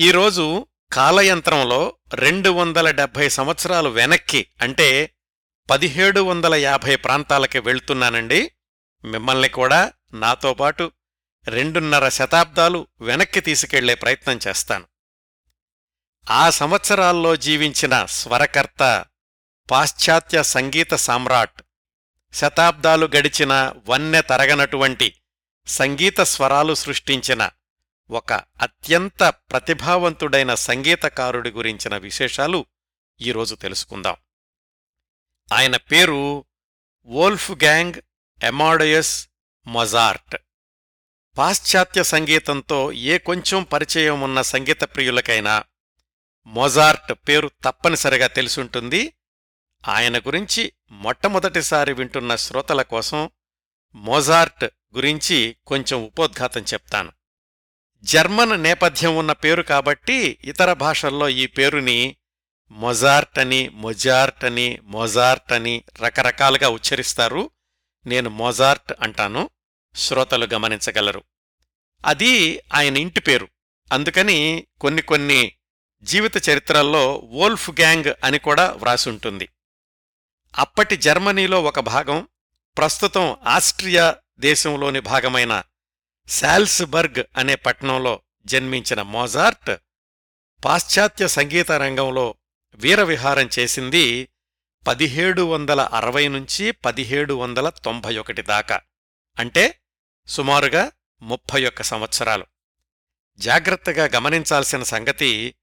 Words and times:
ఈరోజు 0.00 0.66
కాలయంత్రంలో 0.92 1.96
రెండు 2.14 2.50
వందల 2.50 2.90
డెబ్భై 2.90 3.28
సంవత్సరాలు 3.28 3.88
వెనక్కి 3.88 4.46
అంటే 4.62 5.14
పదిహేడు 5.70 6.20
వందల 6.20 6.54
యాభై 6.54 6.96
ప్రాంతాలకి 6.96 7.58
వెళ్తున్నానండి. 7.58 8.50
మిమ్మల్ని 9.04 9.48
కూడా 9.48 9.92
నాతో 10.14 10.54
పాటు 10.54 10.92
రెండున్నర 11.48 12.08
శతాబ్దాలు 12.08 12.86
వెనక్కి 13.00 13.40
తీసుకెళ్ళే 13.40 13.94
ప్రయత్నం 13.94 14.38
చేస్తాను. 14.48 14.86
ఆ 16.30 16.50
సంవత్సరాల్లో 16.50 17.36
జీవించిన 17.36 18.04
స్వరకర్త 18.04 19.04
పాశ్చాత్య 19.70 20.42
సంగీత 20.42 20.94
సామ్రాట్ 20.94 21.62
శతాబ్దాలు 22.32 23.06
గడిచిన 23.16 23.72
వన్నె 23.88 24.22
తరగనటువంటి 24.22 25.14
సంగీత 25.66 26.20
స్వరాలు 26.20 26.74
సృష్టించిన 26.74 27.50
ఒక 28.10 28.32
అత్యంత 28.32 29.22
ప్రతిభావంతుడైన 29.22 30.54
సంగీతకారుడి 30.54 31.50
గురించిన 31.50 31.96
విశేషాలు 31.96 32.66
ఈరోజు 33.20 33.54
తెలుసుకుందాం. 33.54 34.16
ఆయన 35.52 35.76
పేరు 35.76 36.44
వోల్ఫ్ 37.04 37.50
గ్యాంగ్ 37.50 37.94
ఎమాడయస్ 38.44 39.28
మొజార్ట్. 39.66 40.36
పాశ్చాత్య 41.38 42.02
సంగీతంతో 42.02 42.92
ఏ 42.92 43.18
కొంచెం 43.18 43.62
పరిచయం 43.62 44.20
ఉన్న 44.20 44.42
సంగీత 44.42 44.80
ప్రియులకైనా 44.80 45.64
మొజార్ట్ 46.46 47.12
పేరు 47.28 47.50
తప్పనిసరిగా 47.64 48.26
తెలుసుంటుంది. 48.26 49.14
ఆయన 49.88 50.18
గురించి 50.18 50.72
మొట్టమొదటిసారి 50.90 51.92
వింటున్న 51.92 52.36
శ్రోతల 52.36 52.82
కోసం 52.82 53.30
మొజార్ట్ 53.94 54.64
గురించి 54.64 55.56
కొంచెం 55.66 56.04
ఉపోద్ఘాతం 56.04 56.60
చెప్తాను. 56.60 57.12
జర్మన్ 58.02 58.62
నేపథ్యం 58.62 59.16
ఉన్న 59.16 59.32
పేరు 59.32 59.62
కాబట్టి 59.62 60.38
ఇతర 60.44 60.72
భాషల్లో 60.72 61.28
ఈ 61.28 61.46
పేరుని 61.46 62.16
మొజార్ట్ 62.70 63.38
అని 63.38 63.68
మొజార్ట్ 63.68 64.44
అని 64.44 64.78
మొజార్ట్ 64.82 65.52
అని 65.52 65.84
రకరకాలుగా 66.00 66.68
ఉచ్చరిస్తారు. 66.68 67.50
నేను 68.06 68.30
మొజార్ట్ 68.30 68.92
అంటాను. 69.00 69.50
శ్రోతలు 69.96 70.48
గమనించగలరు. 70.54 71.22
అది 72.06 72.62
ఆయన 72.74 72.96
ఇంటి 72.96 73.20
పేరు. 73.20 73.48
అందుకని 73.92 74.66
కొన్ని 74.80 75.02
కొన్ని 75.02 75.52
జీవిత 76.02 76.48
చరిత్రల్లో 76.48 77.16
వోల్ఫ్ 77.16 77.70
గ్యాంగ్ 77.70 78.14
అని 78.24 78.38
కూడా 78.38 78.70
వ్రాసుంటుంది. 78.70 79.48
అప్పటి 80.58 80.96
జర్మనీలో 80.96 81.62
ఒక 81.62 81.80
భాగం 81.80 82.28
ప్రస్తుతం 82.78 83.36
ఆస్ట్రియా 83.46 84.16
దేశంలోని 84.38 85.00
భాగమైన 85.00 85.62
శాల్స్బర్గ్ 86.30 87.24
అనే 87.36 87.54
పట్టణంలో 87.54 88.22
జన్మించిన 88.46 89.02
మోజార్ట్ 89.02 89.76
పాశ్చాత్య 90.64 91.28
సంగీత 91.28 91.72
రంగంలో 91.72 92.34
వీరవిహారం 92.74 93.48
చేసింది 93.58 94.28
పదిహేడు 94.86 95.42
వందల 95.42 95.80
అరవై 95.80 96.28
నుంచి 96.28 96.70
పదిహేడు 96.70 97.34
వందల 97.34 97.68
తొంభై 97.68 98.18
ఒకటి 98.18 98.42
దాకా. 98.42 98.80
అంటే 99.38 99.80
సుమారుగా 100.28 100.92
ముప్పై 101.22 101.64
ఒక్క 101.64 101.82
సంవత్సరాలు. 101.82 102.46
జాగ్రత్తగా 103.38 104.04
గమనించాల్సిన 104.04 104.82
సంగతి 104.82 105.54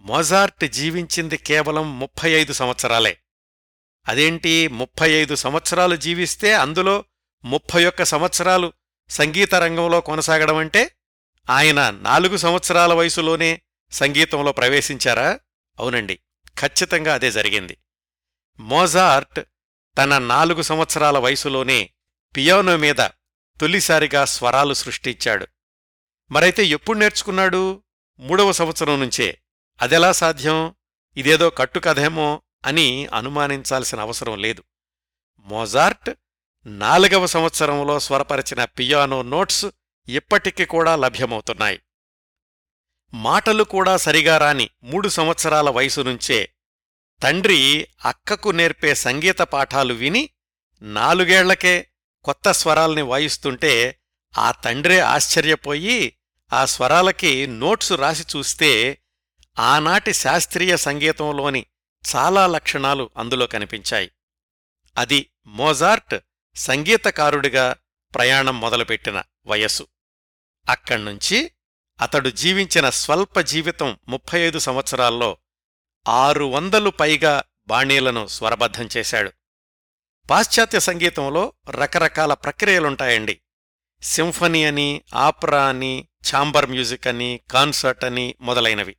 మోజార్ట్ 0.00 0.68
జీవించింది 0.68 1.36
కేవలం 1.36 1.98
ముప్పై 1.98 2.30
ఐదు 2.30 2.52
సంవత్సరాలే. 2.52 3.18
అదేంటి 4.08 4.68
ముప్పై 4.68 5.10
ఐదు 5.10 5.34
సంవత్సరాలు 5.34 5.96
జీవిస్తే 5.96 6.54
అందులో 6.54 7.04
ముప్పై 7.44 7.84
ఒక్క 7.84 8.02
సంవత్సరాలు 8.02 8.72
సంగీత 9.08 9.54
రంగంలో 9.54 10.00
కొనసాగడం 10.00 10.56
అంటే 10.56 10.90
ఆయన 11.50 11.90
నాలుగు 11.90 12.36
సంవత్సరాల 12.36 12.92
వయసులోనే 12.92 13.62
సంగీతంలో 13.90 14.52
ప్రవేశించారా? 14.52 15.40
అవునండి. 15.78 16.18
ఖచ్చితంగా 16.60 17.14
అదే 17.14 17.30
జరిగింది. 17.30 17.78
మోజార్ట్ 18.60 19.40
తన 19.98 20.18
నాలుగు 20.18 20.62
సంవత్సరాల 20.62 21.18
వయసులోనే 21.18 21.90
పియానో 22.36 22.76
మీద 22.76 22.96
తొలిసారిగా 23.60 24.24
స్వరాలు 24.24 24.74
సృష్టించాడు. 24.74 25.46
మరైతే 26.30 26.64
ఎప్పుడు 26.64 26.98
నేర్చుకున్నాడు? 26.98 27.82
మూడవ 28.18 28.52
సంవత్సరం 28.52 29.00
నుంచే. 29.00 29.40
అదెలా 29.82 30.12
సాధ్యం? 30.12 30.74
ఇదేదో 31.16 31.50
కట్టుకథేమో 31.50 32.42
అని 32.64 33.06
అనుమానించాల్సిన 33.06 34.00
అవసరం 34.00 34.38
లేదు. 34.38 34.62
మోజార్ట్ 35.38 36.10
నాలుగవ 36.66 37.26
సంవత్సరంలో 37.26 38.00
స్వరపరిచిన 38.00 38.64
పియానో 38.64 39.22
నోట్స్ 39.22 39.66
ఇప్పటికి 40.08 40.64
కూడా 40.64 40.96
లభ్యమవుతున్నాయి. 40.96 41.80
మాటలు 43.14 43.64
కూడా 43.64 43.96
సరిగా 43.96 44.38
రాని 44.38 44.70
మూడు 44.82 45.08
సంవత్సరాల 45.08 45.70
వయసు 45.70 46.00
నుంచే 46.00 46.52
తండ్రి 47.22 47.88
అక్కకు 48.04 48.48
నేర్పే 48.48 48.94
సంగీత 48.94 49.38
పాఠాలు 49.38 49.94
విని 49.94 50.30
నాలుగేళ్ళకే 50.82 51.88
కొత్త 52.24 52.52
స్వరాల్ని 52.52 53.02
వాయిస్తుంటే 53.02 53.98
ఆ 54.38 54.50
తండ్రే 54.50 55.00
ఆశ్చర్యపోయి 55.00 56.16
ఆ 56.52 56.64
స్వరాలకి 56.64 57.46
నోట్సు 57.46 57.94
రాసి 57.94 58.24
చూస్తే 58.36 58.98
ఆనాటి 59.58 60.12
శాస్త్రీయ 60.12 60.76
సంగీతంలోని 60.76 61.66
చాలా 62.16 62.46
లక్షణాలు 62.46 63.10
అందులో 63.16 63.46
కనిపించాయి. 63.46 64.10
అది 64.96 65.30
మోజార్ట్ 65.46 66.14
సంగీతకారుడిగా 66.56 67.76
ప్రయాణం 68.14 68.60
మొదలుపెట్టిన 68.60 69.22
వయస్సు. 69.46 69.86
అక్కడ్నుంచి 70.68 71.50
అతడు 72.00 72.28
జీవించిన 72.28 72.90
స్వల్ప 72.90 73.40
జీవితం 73.40 73.98
ముప్పై 74.08 74.40
ఐదు 74.40 74.58
సంవత్సరాల్లో 74.58 75.38
ఆరు 76.08 76.44
వందలు 76.44 76.90
పైగా 76.90 77.42
బాణీలను 77.66 78.26
స్వరబద్ధం 78.26 78.88
చేశాడు. 78.96 79.32
పాశ్చాత్య 80.30 80.80
సంగీతంలో 80.80 81.52
రకరకాల 81.70 82.34
ప్రక్రియలుంటాయండి. 82.34 83.40
సింఫనీ 84.02 84.64
అని 84.64 85.02
ఆప్రా 85.14 85.66
అని 85.66 86.08
ఛాంబర్ 86.34 86.66
మ్యూజిక్ 86.66 87.06
అని 87.06 87.40
కాన్సర్ట్ 87.50 88.04
అని 88.04 88.34
మొదలైనవి. 88.40 88.96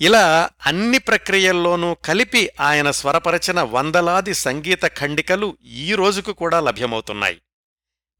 ఇలా 0.00 0.50
అన్ని 0.66 0.98
ప్రక్రియల్లోనూ 0.98 1.94
కలిపి 1.94 2.50
ఆయన 2.60 2.90
స్వరపరచిన 2.90 3.62
వందలాది 3.62 4.34
సంగీత 4.34 4.86
ఖండికలు 4.86 5.58
ఈ 5.62 5.94
రోజుకు 5.94 6.32
కూడా 6.32 6.60
లభ్యమవుతున్నాయి. 6.60 7.42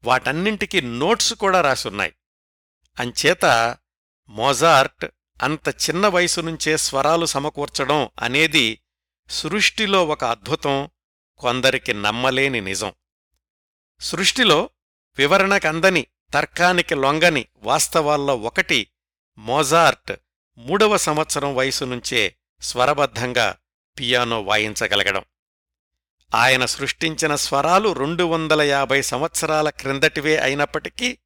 వాటన్నింటికి 0.03 0.81
నోట్స్ 0.81 1.33
కూడా 1.33 1.61
రాసున్నాయి. 1.61 2.13
అంచేత 2.99 3.77
మోజార్ట్ 4.29 5.05
అంత 5.43 5.69
చిన్న 5.69 6.07
వయసు 6.07 6.41
నుంచే 6.41 6.77
స్వరాలు 6.77 7.25
సమకూర్చడం 7.25 8.09
అనేది 8.19 8.81
సృష్టిలో 9.29 10.07
ఒక 10.07 10.23
అద్భుతం 10.23 10.89
కొందరికి 11.37 11.93
నమ్మలేని 11.93 12.61
నిజం. 12.61 12.93
సృష్టిలో 14.01 14.69
వివరణకందని 15.17 16.07
తర్కానికి 16.33 16.95
లొంగని 16.95 17.45
వాస్తవాల్లో 17.57 18.35
ఒకటి 18.35 18.87
మోజార్ట్ 19.37 20.11
మూడవ 20.59 20.97
సంవత్సరం 20.97 21.55
వయసు 21.55 21.85
నుంచే 21.85 22.35
స్వరబద్ధంగా 22.61 23.55
పియానో 23.99 24.41
వాయించగలగడం. 24.41 25.23
ఆయన 26.35 26.65
సృష్టించిన 26.65 27.35
స్వరాలు 27.35 27.93
రెండు 27.93 28.23
వందల 28.23 28.61
యాభై 28.61 29.01
సంవత్సరాల 29.01 29.69
క్రిందటివే 29.69 30.37
అయినప్పటికీ 30.37 31.17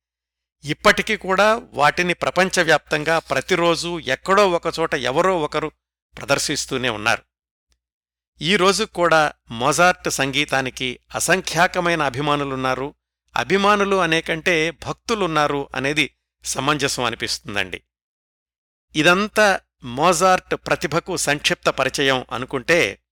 ఇప్పటికీ 0.64 1.18
కూడా 1.18 1.62
వాటిని 1.74 2.14
ప్రపంచవ్యాప్తంగా 2.14 3.20
ప్రతిరోజూ 3.20 4.00
ఎక్కడో 4.00 4.52
ఒకచోట 4.52 4.96
ఎవరో 4.96 5.42
ఒకరు 5.42 5.72
ప్రదర్శిస్తూనే 6.18 6.90
ఉన్నారు. 6.90 7.22
ఈ 8.42 8.56
రోజు 8.56 8.84
కూడా 8.84 9.34
మొజార్ట్ 9.52 10.10
సంగీతానికి 10.10 11.00
అసంఖ్యాకమైన 11.16 12.04
అభిమానులున్నారు. 12.04 12.96
అభిమానులు 13.36 13.96
అనేకంటే 13.96 14.72
భక్తులున్నారు 14.72 15.70
అనేది 15.76 16.16
సమంజసం 16.46 17.04
అనిపిస్తుందండి. 17.04 17.84
ఇదంతా 18.96 19.60
మోజార్ట్ 19.84 20.56
ప్రతిభకు 20.56 21.18
సంక్షిప్త 21.18 21.70
పరిచయం 21.70 22.26
అనుకుంటే 22.32 23.04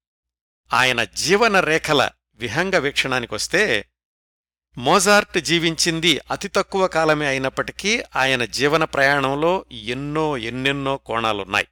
ఆయన 0.74 1.04
జీవన 1.04 1.60
రేఖల 1.60 2.10
విహంగ 2.34 2.78
వీక్షణానికొస్తే 2.78 3.88
మోజార్ట్ 4.78 5.40
జీవించింది 5.40 6.22
అతి 6.32 6.48
తక్కువ 6.48 6.88
కాలమే 6.88 7.28
అయినప్పటికీ 7.28 8.04
ఆయన 8.16 8.46
జీవన 8.46 8.84
ప్రయాణంలో 8.84 9.66
ఎన్నో 9.72 10.38
ఎన్నెన్నో 10.38 10.98
కోణాలున్నాయి. 10.98 11.68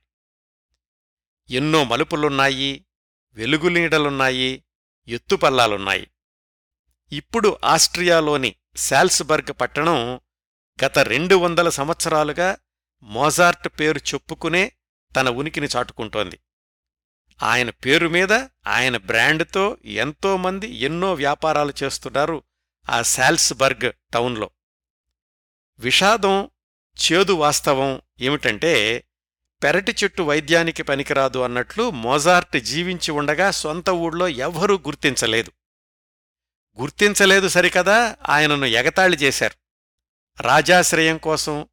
ఎన్నో 1.49 1.83
మలుపులున్నాయి 1.83 2.85
వెలుగులీడలున్నాయి 3.33 4.63
ఎత్తుపల్లాలున్నాయి. 5.07 6.07
ఇప్పుడు 7.11 7.57
ఆస్ట్రియాలోని 7.63 8.55
శాల్స్బర్గ్ 8.75 9.61
పట్టణం 9.61 10.21
గత 10.85 10.99
రెండు 10.99 11.35
వందల 11.35 11.69
సంవత్సరాలుగా 11.69 12.57
మోజార్ట్ 13.03 13.67
పేరు 13.67 13.97
చెప్పుకునే 13.97 14.71
తన 15.15 15.29
ఉనికిని 15.29 15.67
చాటుకుంటోంది. 15.67 16.39
ఆయన 17.43 17.69
పేరు 17.69 18.07
మీద 18.07 18.33
ఆయన 18.67 18.97
బ్రాండ్తో 18.97 19.77
ఎంతోమంది 19.85 20.67
ఎన్నో 20.67 21.13
వ్యాపారాలు 21.13 21.73
చేస్తున్నారు 21.83 22.43
ఆ 22.89 23.01
శాల్స్బర్గ్ 23.01 23.91
టౌన్లో. 24.13 24.49
విషాదం 25.79 26.49
చేదు 27.11 27.33
వాస్తవం 27.33 28.01
ఏమిటంటే 28.21 29.03
పెరటి 29.63 29.95
చెట్టు 30.03 30.21
వైద్యానికి 30.21 30.83
పనికిరాదు 30.83 31.39
అన్నట్లు 31.39 31.89
మోజార్ట్ 31.89 32.59
జీవించి 32.59 33.11
ఉండగా 33.11 33.51
సొంత 33.51 33.89
ఊళ్ళో 33.89 34.27
ఎవ్వరూ 34.27 34.75
గుర్తించలేదు. 34.77 35.51
గుర్తించలేదు 36.79 37.47
సరికదా 37.47 38.15
ఆయనను 38.29 38.65
ఎగతాళి 38.65 39.17
చేశారు. 39.17 39.53
రాజాశ్రయం 40.41 41.17
కోసం 41.17 41.67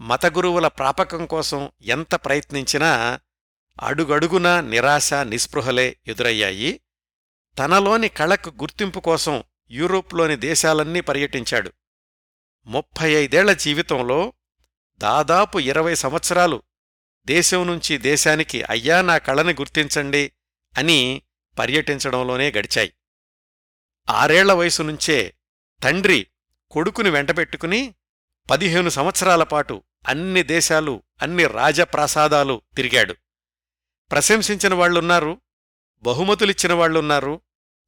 మతగురువుల 0.00 0.68
ప్రాపకం 0.68 1.26
కోసం 1.26 1.70
ఎంత 1.82 2.14
ప్రయత్నించినా 2.14 3.20
అడుగడుగునా 3.80 4.60
నిరాశ 4.60 5.14
నిస్పృహలే 5.14 5.96
ఎదురయ్యాయి. 6.06 6.80
తనలోని 7.58 8.08
కళకు 8.08 8.50
గుర్తింపు 8.50 9.00
కోసం 9.00 9.44
యూరోప్లోని 9.70 10.36
దేశాలన్నీ 10.36 11.00
పర్యటించాడు. 11.00 11.72
ముప్పై 12.66 13.10
ఐదేళ్ళ 13.12 13.52
జీవితంలో 13.52 14.32
దాదాపు 14.98 15.58
ఇరవై 15.58 15.94
సంవత్సరాలు 15.94 16.62
దేశం 17.24 17.66
నుంచి 17.66 17.98
దేశానికి 17.98 18.62
అయ్యా 18.62 19.02
నా 19.02 19.18
కళని 19.18 19.52
గుర్తించండి 19.52 20.32
అని 20.78 21.22
పర్యటించడంలోనే 21.58 22.50
గడిచాయి. 22.50 22.92
ఆరేళ్ళ 24.10 24.52
వయసు 24.52 24.82
నుంచే 24.82 25.34
తండ్రి 25.82 26.26
కొడుకుని 26.70 27.10
వెంటబెట్టుకుని 27.10 27.94
పదిహేను 28.50 28.90
సంవత్సరాల 28.90 29.42
పాటు 29.42 29.82
అన్ని 30.06 30.42
దేశాలు 30.42 31.02
అన్ని 31.22 31.44
రాజప్రాసాదాలు 31.46 32.62
తిరిగాడు. 32.76 33.14
ప్రశంసించిన 34.10 34.74
వాళ్ళున్నారు 34.74 35.32
బహుమతులిచ్చిన 36.04 36.72
వాళ్ళున్నారు 36.72 37.34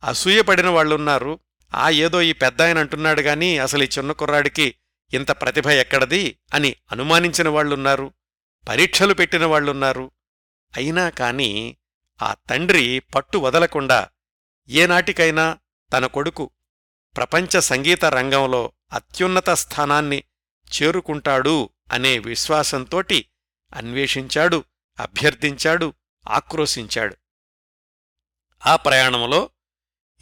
అసూయపడిన 0.03 0.69
వాళ్ళున్నారు 0.69 1.33
ఆ 1.73 1.91
ఏదో 1.91 2.23
ఈ 2.23 2.33
పెద్దాయన 2.33 2.79
అంటున్నాడు 2.79 3.21
గాని 3.21 3.59
అసలు 3.59 3.83
ఈ 3.83 3.89
చిన్న 3.99 4.13
కుర్రాడికి 4.13 4.67
ఇంత 5.13 5.31
ప్రతిభ 5.31 5.69
ఎక్కడది 5.69 6.39
అని 6.55 6.77
అనుమానించిన 6.93 7.49
వాళ్ళున్నారు 7.49 8.07
పరీక్షలు 8.69 9.15
పెట్టిన 9.15 9.45
వాళ్ళున్నారు 9.45 10.05
అయినా 10.77 11.09
కాని 11.11 11.51
ఆ 12.21 12.35
తండ్రి 12.51 13.01
పట్టు 13.15 13.39
వదలకుండా 13.39 14.09
ఏనాటికైనా 14.69 15.59
తన 15.93 16.07
కొడుకు 16.07 16.51
ప్రపంచ 17.17 17.61
సంగీత 17.61 18.05
రంగంలో 18.05 18.73
అత్యున్నత 18.93 19.51
స్థానాన్ని 19.51 20.25
చేరుకుంటాడు 20.73 21.71
అనే 21.93 22.19
విశ్వాసంతోటి 22.19 23.27
అన్వేషించాడు 23.75 24.65
అభ్యర్థించాడు 25.01 25.95
ఆక్రోశించాడు. 26.29 27.17
ఆ 28.67 28.77
ప్రయాణంలో 28.77 29.51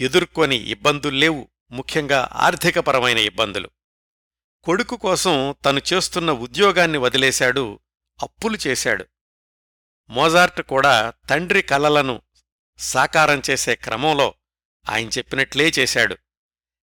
ఎదుర్కొని 0.01 0.57
ఇబ్బందుల్లేవు 0.57 1.49
ముఖ్యంగా 1.71 2.29
ఆర్థికపరమైన 2.33 3.19
ఇబ్బందులు. 3.19 3.71
కొడుకు 4.65 4.97
కోసం 4.97 5.55
తను 5.65 5.81
చేస్తున్న 5.93 6.33
ఉద్యోగాన్ని 6.33 6.99
వదిలేశాడు 6.99 7.81
అప్పులు 8.23 8.59
చేశాడు. 8.67 9.07
మోజార్ట్ 10.11 10.63
కూడా 10.63 11.13
తండ్రి 11.31 11.63
కలలను 11.63 12.23
సాకారం 12.79 13.43
చేసే 13.51 13.75
క్రమంలో 13.75 14.35
ఆయన 14.89 15.09
చెప్పినట్లే 15.09 15.69
చేశాడు. 15.79 16.17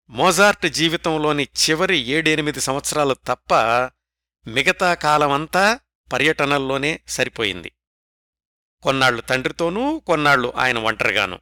మోజార్ట్ 0.09 0.65
జీవితంలోని 0.65 1.43
చివరి 1.43 1.97
ఏడెనిమిది 1.97 2.61
సంవత్సరాలు 2.61 3.13
తప్ప 3.13 3.53
మిగతా 4.47 4.93
కాలమంతా 4.93 5.79
పర్యటనల్లోనే 6.13 6.99
సరిపోయింది. 7.07 7.71
కొన్నాళ్ళు 8.83 9.21
తండ్రితోనూ 9.21 9.99
కొన్నాళ్ళు 9.99 10.53
ఆయన 10.55 10.77
ఒంటరిగాను. 10.77 11.39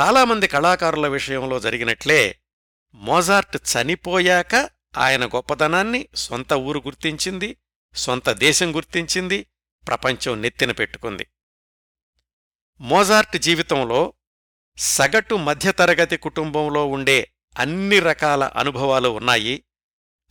చాలామంది 0.00 0.46
కళాకారుల 0.46 1.08
విషయంలో 1.08 1.60
జరిగినట్లే 1.60 2.38
మోజార్ట్ 2.94 3.56
చనిపోయాక 3.56 4.70
ఆయన 4.96 5.26
గొప్పతనాన్ని 5.26 6.08
సొంత 6.14 6.52
ఊరు 6.52 6.78
గుర్తించింది 6.78 7.56
సొంత 7.94 8.30
దేశం 8.30 8.76
గుర్తించింది 8.76 9.46
ప్రపంచం 9.88 10.42
నెత్తిన 10.42 10.72
పెట్టుకుంది. 10.72 11.26
మోజార్ట్ 12.80 13.36
జీవితంలో 13.36 14.12
సగటు 14.78 15.34
మధ్యతరగతి 15.34 16.16
కుటుంబంలో 16.16 16.86
ఉండే 16.86 17.30
అన్ని 17.58 18.00
రకాల 18.00 18.44
అనుభవాలు 18.44 19.08
ఉన్నాయి 19.08 19.64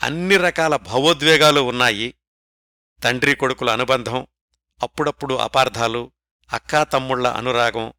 అన్ని 0.03 0.37
రకాల 0.37 0.75
భావోద్వేగాలు 0.75 1.61
ఉన్నాయి. 1.61 2.13
తండ్రి 3.03 3.35
కొడుకుల 3.35 3.69
అనుబంధం 3.69 4.27
అప్పుడప్పుడు 4.83 5.33
అపార్థాలు 5.33 6.11
అక్కా 6.53 6.83
తమ్ముళ్ళ 6.83 7.27
అనురాగం 7.27 7.93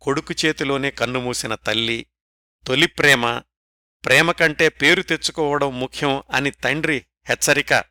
కొడుకు 0.00 0.34
చేతిలోనే 0.44 0.90
కన్నుమూసిన 0.90 1.54
తల్లి 1.54 2.06
తొలి 2.66 2.86
ప్రేమ 2.86 3.42
ప్రేమ 4.04 4.32
కంటే 4.32 4.68
పేరు 4.68 5.02
తెచ్చుకోవడం 5.02 5.80
ముఖ్యం 5.80 6.22
అని 6.30 6.50
తండ్రి 6.50 7.06
హెచ్చరిక. 7.28 7.84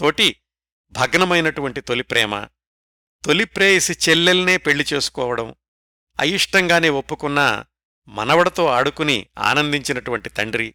తోటి 0.00 0.36
భగ్నమైనటువంటి 0.92 1.80
తొలి 1.80 2.02
ప్రేమ 2.02 2.48
తొలి 3.24 3.44
ప్రేయసి 3.44 4.10
చెల్లెల్నే 4.10 4.56
పెళ్ళి 4.56 4.84
చేసుకోవడం 4.92 5.54
అయిష్టంగానే 6.20 6.88
ఒప్పుకున్నా 6.88 7.66
మనవడతో 8.10 8.64
ఆడుకుని 8.68 9.16
ఆనందించినటువంటి 9.48 10.28
తండ్రి 10.30 10.68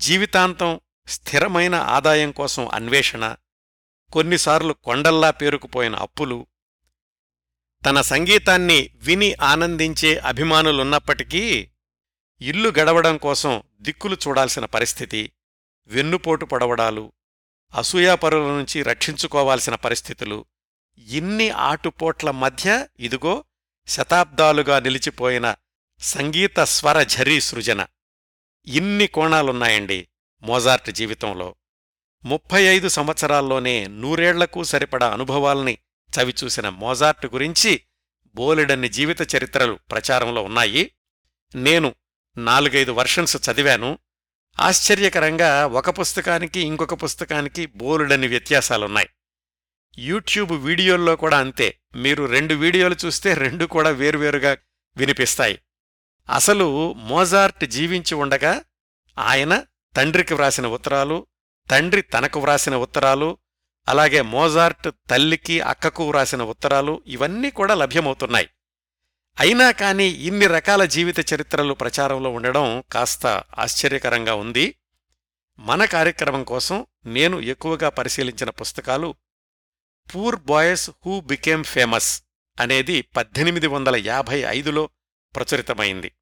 జీవితాంతం 0.00 0.72
స్థిరమైన 1.08 1.76
ఆదాయం 1.96 2.30
కోసం 2.32 2.64
అన్వేషణ 2.74 3.24
కొన్నిసార్లు 4.12 4.72
కొండల్లా 4.84 5.30
పేరుకుపోయిన 5.30 5.94
అప్పులు 5.96 6.38
తన 7.82 8.00
సంగీతాన్ని 8.08 8.80
విని 9.02 9.30
ఆనందించే 9.44 10.12
అభిమానులున్నప్పటికీ 10.24 11.42
ఇల్లు 12.40 12.70
గడవడం 12.78 13.16
కోసం 13.18 13.52
దిక్కులు 13.80 14.16
చూడాల్సిన 14.24 14.64
పరిస్థితి 14.66 15.22
వెన్నుపోటు 15.90 16.44
పొడవడాలు 16.44 17.04
అసూయాపరుల 17.74 18.46
నుంచి 18.50 18.78
రక్షించుకోవాల్సిన 18.82 19.74
పరిస్థితులు 19.84 20.38
ఇన్ని 20.98 21.48
ఆటుపోట్ల 21.68 22.30
మధ్య 22.36 22.68
ఇదిగో 22.98 23.34
శతాబ్దాలుగా 23.88 24.76
నిలిచిపోయిన 24.78 25.46
సంగీత 26.04 26.60
స్వర 26.60 27.02
ఝరీ 27.02 27.40
సృజన. 27.40 27.86
ఇన్ని 28.66 29.06
కోణాలున్నాయండి 29.06 30.08
మోజార్ట్ 30.42 30.90
జీవితంలో. 30.90 31.54
ముప్పై 32.24 32.62
ఐదు 32.62 32.88
సంవత్సరాల్లోనే 32.88 33.86
నూరేళ్ళకు 33.86 34.62
సరిపడా 34.62 35.10
అనుభవాల్ని 35.10 35.78
చవిచూసిన 36.18 36.68
మోజార్ట్ 36.68 37.26
గురించి 37.26 37.80
బోలెడన్ని 38.26 38.88
జీవిత 38.88 39.34
చరిత్రలు 39.36 39.78
ప్రచారంలో 39.90 40.42
ఉన్నాయి. 40.42 40.90
నేను 41.54 41.94
నాలుగైదు 42.36 42.92
వర్షన్స్ 42.92 43.50
చదివాను. 43.50 43.98
ఆశ్చర్యకరంగా 44.60 45.66
ఒక 45.66 46.00
పుస్తకానికి 46.00 46.60
ఇంకొక 46.60 47.04
పుస్తకానికి 47.04 47.66
బోలెడన్ని 47.66 48.26
వ్యత్యాసాలున్నాయి. 48.26 49.08
యూట్యూబ్ 49.98 50.52
వీడియోల్లో 50.52 51.16
కూడా 51.16 51.38
అంతే. 51.38 51.78
మీరు 51.96 52.24
రెండు 52.24 52.54
వీడియోలు 52.54 52.96
చూస్తే 53.04 53.34
రెండు 53.34 53.64
కూడా 53.64 53.90
వేరువేరుగా 53.90 54.56
వినిపిస్తాయి. 54.96 55.58
అసలు 56.30 56.92
మోజార్ట్ 56.92 57.64
జీవించి 57.66 58.14
ఉండగా 58.14 58.64
ఆయన 59.18 59.62
తండ్రికి 59.96 60.34
వ్రాసిన 60.34 60.66
ఉత్తరాలు 60.66 61.26
తండ్రి 61.70 62.02
తనకు 62.02 62.40
వ్రాసిన 62.40 62.76
ఉత్తరాలు 62.76 63.38
అలాగే 63.88 64.22
మోజార్ట్ 64.22 64.90
తల్లికి 65.10 65.60
అక్కకు 65.60 66.08
వ్రాసిన 66.08 66.42
ఉత్తరాలు 66.42 67.02
ఇవన్నీ 67.06 67.50
కూడా 67.50 67.74
లభ్యమవుతున్నాయి. 67.74 68.48
అయినా 69.40 69.70
కాని 69.70 70.04
ఇన్ని 70.04 70.46
రకాల 70.46 70.84
జీవిత 70.84 71.34
చరిత్రలు 71.34 71.74
ప్రచారంలో 71.74 72.30
ఉండడం 72.30 72.84
కాస్త 72.92 73.26
ఆశ్చర్యకరంగా 73.58 74.34
ఉంది. 74.34 74.74
మన 75.58 75.84
కార్యక్రమం 75.84 76.44
కోసం 76.44 76.86
నేను 77.06 77.40
ఎక్కువగా 77.40 77.88
పరిశీలించిన 77.88 78.50
పుస్తకాలు 78.50 79.14
poor 80.14 80.36
boys 80.36 80.90
who 81.06 81.20
became 81.20 81.64
famous 81.64 82.22
అనేది 82.60 83.00
పద్దెనిమిది 83.00 83.66
వందల 83.66 83.96
యాభై 83.96 84.38
ఐదులో 84.40 84.88
ప్రచురితమైంది. 85.36 86.12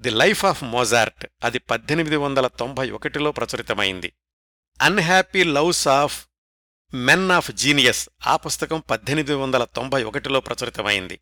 ది 0.00 0.10
లైఫ్ 0.10 0.44
ఆఫ్ 0.44 0.64
మోజార్ట్ 0.64 1.26
అది 1.44 1.58
పద్దెనిమిది 1.58 2.16
వందల 2.16 2.46
తొంభై 2.46 2.90
ఒకటిలో 2.90 3.32
ప్రచురితమైంది. 3.32 4.12
Unhappy 4.82 5.44
loves 5.44 5.88
of 5.88 6.26
men 6.94 7.30
of 7.30 7.52
genius 7.52 8.08
ఆ 8.26 8.36
పుస్తకం 8.36 8.80
పద్దెనిమిది 8.80 9.34
వందల 9.34 9.64
తొంభై 9.64 10.04
ఒకటిలో 10.04 10.40
ప్రచురితమైంది. 10.40 11.20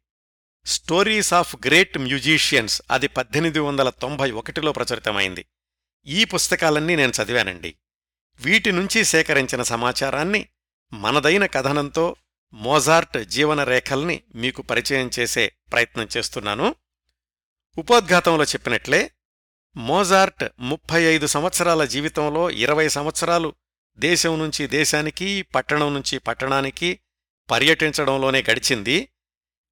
స్టోరీస్ 0.66 1.34
ఆఫ్ 1.34 1.56
గ్రేట్ 1.66 1.98
మ్యూజీషియన్స్ 1.98 2.82
అది 2.90 3.08
పద్దెనిమిది 3.08 3.58
వందల 3.58 3.90
తొంభై 3.90 4.30
ఒకటిలో 4.30 4.72
ప్రచురితమైంది. 4.72 5.46
ఈ 6.06 6.24
పుస్తకాలన్నీ 6.24 6.96
నేను 6.96 7.12
చదివానండి. 7.22 7.74
వీటి 8.40 8.72
నుంచి 8.72 9.04
సేకరించిన 9.04 9.62
సమాచారాన్ని 9.62 10.48
మనదైన 10.92 11.46
కథనంతో 11.46 12.16
మోజార్ట్ 12.52 13.24
జీవనరేఖల్ని 13.24 14.22
మీకు 14.34 14.62
పరిచయం 14.62 15.10
చేసే 15.18 15.52
ప్రయత్నం 15.72 16.08
చేస్తున్నాను. 16.16 16.74
ఉపోద్ఘాతంలో 17.78 18.44
చెప్పినట్లే 18.44 19.10
మోజార్ట్ 19.76 20.44
ముప్పై 20.58 21.02
ఐదు 21.02 21.26
సంవత్సరాల 21.26 21.84
జీవితంలో 21.84 22.50
ఇరవై 22.50 22.88
సంవత్సరాలు 22.88 23.54
దేశం 23.96 24.38
నుంచి 24.38 24.66
దేశానికి 24.66 25.42
పట్టణం 25.42 25.94
నుంచి 25.94 26.18
పట్టణానికి 26.18 27.00
పర్యటించడంలోనే 27.50 28.44
గడిచింది. 28.50 29.08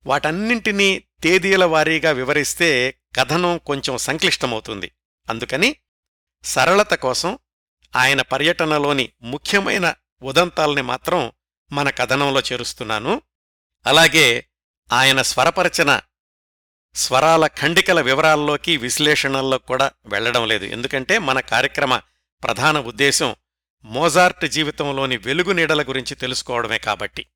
వాటన్నింటినీ 0.07 1.05
తేదీల 1.23 1.65
వారీగా 1.65 2.11
వివరిస్తే 2.11 3.01
కథనం 3.17 3.59
కొంచెం 3.59 3.99
సంక్లిష్టమవుతుంది. 3.99 4.93
అందుకని 5.29 5.77
సరళత 6.45 6.95
కోసం 6.95 7.39
ఆయన 7.97 8.23
పర్యటనలోని 8.23 9.13
ముఖ్యమైన 9.23 9.95
ఉదంతాల్ని 10.23 10.83
మాత్రం 10.83 11.33
మన 11.73 11.91
కథనంలో 11.91 12.41
చేరుస్తున్నాను. 12.41 13.23
అలాగే 13.87 14.47
ఆయన 14.93 15.23
స్వరపరచిన 15.23 16.01
స్వరాల 16.95 17.47
ఖండికల 17.47 18.01
వివరాల్లోకి 18.01 18.77
విశ్లేషణల్లో 18.77 19.59
కూడా 19.59 19.91
వెళ్ళడం 20.07 20.49
లేదు. 20.49 20.65
ఎందుకంటే 20.65 21.19
మన 21.19 21.41
కార్యక్రమ 21.41 21.97
ప్రధాన 22.43 22.79
ఉద్దేశం 22.79 23.37
మోజార్ట్ 23.85 24.47
జీవితంలోని 24.47 25.17
వెలుగు 25.17 25.53
నీడల 25.53 25.83
గురించి 25.83 26.15
తెలుసుకోవడమే 26.15 26.79
కాబట్టి. 26.79 27.27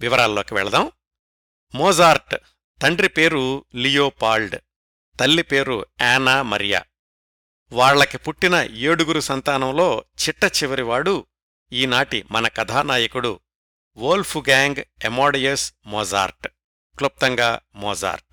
వివరాల్లోకి 0.00 0.54
వెళదాం. 0.54 0.92
మోజార్ట్ 1.74 2.36
తండ్రి 2.82 3.08
పేరు 3.08 3.64
లియోపాల్డ్ 3.74 4.56
తల్లి 5.20 5.42
పేరు 5.42 5.86
యానా 6.00 6.42
మరియా. 6.42 6.84
వాళ్ళకి 7.72 8.18
పుట్టిన 8.18 8.54
ఏడుగురు 8.54 9.20
సంతానంలో 9.20 10.04
చిట్ట 10.22 10.62
చివరివాడు 10.62 11.26
ఈనాటి 11.72 12.24
మన 12.30 12.48
కథానాయకుడు 12.48 13.40
వోల్ఫుగ్యాంగ్ 13.96 14.76
ఎమోడియస్ 15.04 15.72
మోజార్ట్ 15.86 16.48
క్లుప్తంగా 16.98 17.60
మోజార్ట్. 17.74 18.29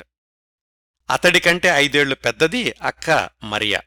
అతడికంటే 1.10 1.68
ఐదేళ్ళు 1.68 2.16
పెద్దది 2.16 2.74
అక్క 2.82 3.30
మరియా. 3.44 3.82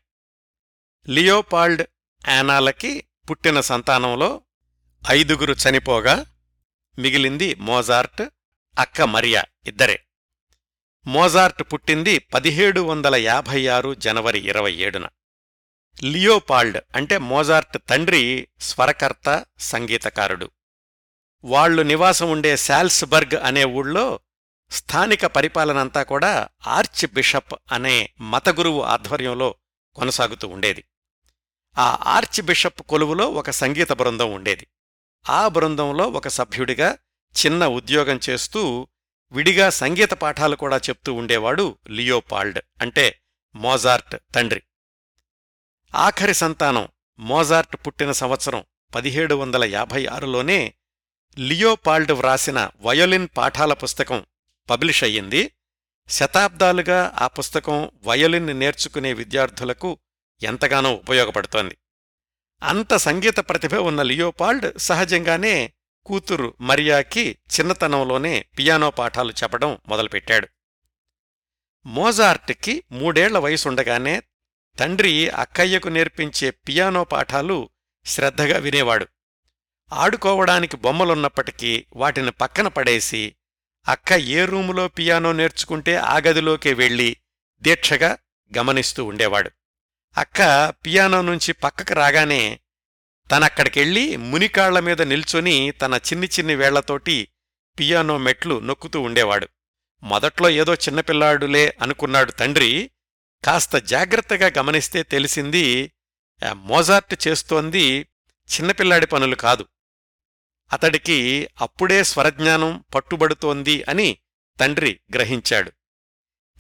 లియోపాల్డ్ 1.09 1.87
యానాలకి 2.29 3.05
పుట్టిన 3.31 3.61
సంతానంలో 3.61 4.43
ఐదుగురు 5.11 5.55
చనిపోగా 5.55 6.27
మిగిలింది 6.99 7.55
మోజార్ట్ 7.55 8.23
అక్క 8.79 9.03
మరియా 9.03 9.45
ఇద్దరే. 9.67 10.05
మోజార్ట్ 11.07 11.63
పుట్టింది 11.63 12.19
పదిహేడు 12.19 12.81
వందల 12.81 13.17
యాభై 13.17 13.67
ఆరు 13.67 13.95
జనవరి 13.95 14.39
ఇరవై 14.39 14.73
ఏడున. 14.73 15.09
లియోపాల్డ్ 16.03 16.79
అంటే 16.97 17.19
మోజార్ట్ 17.19 17.79
తండ్రి 17.91 18.49
స్వరకర్త 18.61 19.45
సంగీతకారుడు. 19.59 20.51
వాళ్ళు 21.45 21.83
నివాసం 21.83 22.31
ఉండే 22.31 22.57
శాల్స్బర్గ్ 22.57 23.37
అనే 23.37 23.65
ఊళ్ళో 23.65 24.21
స్థానిక 24.71 25.27
పరిపాలనంతా 25.27 26.03
కూడా 26.03 26.49
ఆర్చ్ 26.67 27.15
బిషప్ 27.15 27.55
అనే 27.73 28.11
మతగురువు 28.21 28.83
ఆధ్వర్యంలో 28.83 29.55
కొనసాగుతూ 29.95 30.49
ఉండేది. 30.49 30.85
ఆ 31.79 31.99
ఆర్చ్ 32.03 32.43
బిషప్ 32.43 32.83
కొలువులో 32.83 33.29
ఒక 33.31 33.51
సంగీత 33.51 33.93
బృందం 33.93 34.33
ఉండేది. 34.33 34.67
ఆ 35.31 35.49
బృందంలో 35.49 36.09
ఒక 36.09 36.29
సభ్యుడిగా 36.29 36.99
చిన్న 37.47 37.67
ఉద్యోగం 37.67 38.21
చేస్తూ 38.31 38.89
విడిగా 39.33 39.71
సంగీత 39.71 40.11
పాఠాలు 40.11 40.57
కూడా 40.57 40.77
చెప్తూ 40.77 41.15
ఉండేవాడు 41.15 41.79
లియోపాల్డ్ 41.91 42.59
అంటే 42.81 43.23
మోజార్ట్ 43.55 44.17
తండ్రి. 44.35 44.63
ఆఖరి 45.95 46.35
సంతానం 46.35 46.89
మోజార్ట్ 47.19 47.77
పుట్టిన 47.77 48.13
సంవత్సరం 48.13 48.65
పదిహేడు 48.95 49.35
వందల 49.35 49.65
యాభై 49.65 50.07
ఆరులోనే 50.07 50.75
లియోపాల్డ్ 51.39 52.13
వ్రాసిన 52.13 52.71
వయోలిన్ 52.81 53.29
పాఠాల 53.37 53.73
పుస్తకం 53.73 54.27
పబ్లిష్ 54.71 55.05
అయ్యింది. 55.05 55.51
శతాబ్దాలుగా 56.09 57.13
ఆ 57.19 57.27
పుస్తకం 57.27 57.91
వయలిన్ 58.05 58.47
నేర్చుకునే 58.47 59.13
విద్యార్థులకు 59.13 59.99
ఎంతగానో 60.43 60.93
ఉపయోగపడుతోంది. 60.93 61.79
అంత 62.63 62.97
సంగీత 62.97 63.37
ప్రతిభ 63.37 63.75
ఉన్న 63.75 64.03
లియోపాల్డ్ 64.03 64.79
సహజంగానే 64.79 65.73
కూతురు 66.07 66.55
మరియాకి 66.61 67.31
చిన్నతనంలోనే 67.31 68.47
పియానో 68.59 68.91
పాఠాలు 68.91 69.33
చెప్పడం 69.33 69.79
మొదలుపెట్టాడు. 69.89 70.49
మోజార్ట్కి 71.87 72.85
మూడేళ్ళ 72.93 73.39
వయసుండగానే 73.39 74.23
తండ్రి 74.79 75.29
అక్కయ్యకు 75.29 75.89
నేర్పించే 75.89 76.51
పియానో 76.51 77.05
పాఠాలు 77.05 77.71
శ్రద్ధగా 78.07 78.59
వినేవాడు. 78.59 79.07
ఆడుకోవడానికి 79.93 80.77
బొమ్మలున్నప్పటికీ 80.77 81.87
వాటిని 81.93 82.31
పక్కన 82.31 82.69
పడేసి 82.69 83.35
అక్క 83.89 84.13
ఏ 84.13 84.45
రూములో 84.45 84.89
పియానో 84.89 85.33
నేర్చుకుంటే 85.33 85.97
ఆ 85.97 86.17
గదిలోకే 86.17 86.73
వెళ్ళి 86.73 87.17
దీక్షగా 87.63 88.19
గమనిస్తూ 88.59 89.05
ఉండేవాడు. 89.05 89.51
అక్క 90.17 90.41
పియానో 90.87 91.23
నుంచి 91.23 91.53
పక్కకు 91.53 91.95
రాగానే 91.95 92.61
తనక్కడికెళ్ళి 93.31 94.17
మునికాళ్ళ 94.17 94.79
మీద 94.79 95.03
నిల్చొని 95.03 95.71
తన 95.71 95.95
చిన్ని 95.95 96.27
చిన్ని 96.27 96.55
వేళ్ళతోటి 96.55 97.29
పియానో 97.79 98.19
మెట్లు 98.19 98.59
నొక్కుతూ 98.59 99.01
ఉండేవాడు. 99.01 99.49
మొదట్లో 100.03 100.51
ఏదో 100.51 100.75
చిన్నపిల్లాడులే 100.75 101.77
అనుకున్నాడు 101.83 102.31
తండ్రి. 102.31 102.91
కాస్త 103.45 103.77
జాగ్రత్తగా 103.77 104.51
గమనిస్తే 104.59 105.03
తెలిసింది 105.03 105.93
మోజార్ట్ 106.53 107.29
చేస్తోంది 107.29 108.07
చిన్నపిల్లాడి 108.55 109.07
పనులు 109.07 109.35
కాదు. 109.35 109.67
అతడికి 110.73 111.49
అప్పుడే 111.61 112.05
స్వరజ్ఞానం 112.05 112.85
పట్టుబడుతోంది 112.95 113.83
అని 113.83 114.19
తండ్రి 114.61 115.01
గ్రహించాడు. 115.15 115.73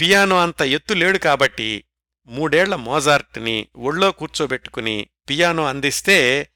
పియానో 0.01 0.43
అంత 0.43 0.63
ఎత్తు 0.63 0.95
లేడు 0.95 1.19
కాబట్టి 1.19 1.85
మూడేళ్ళ 2.27 2.75
మోజార్ట్ని 2.75 3.69
ఒళ్ళో 3.77 4.13
కూర్చోబెట్టుకుని 4.13 5.09
పియానో 5.29 5.65
అందిస్తే 5.65 6.51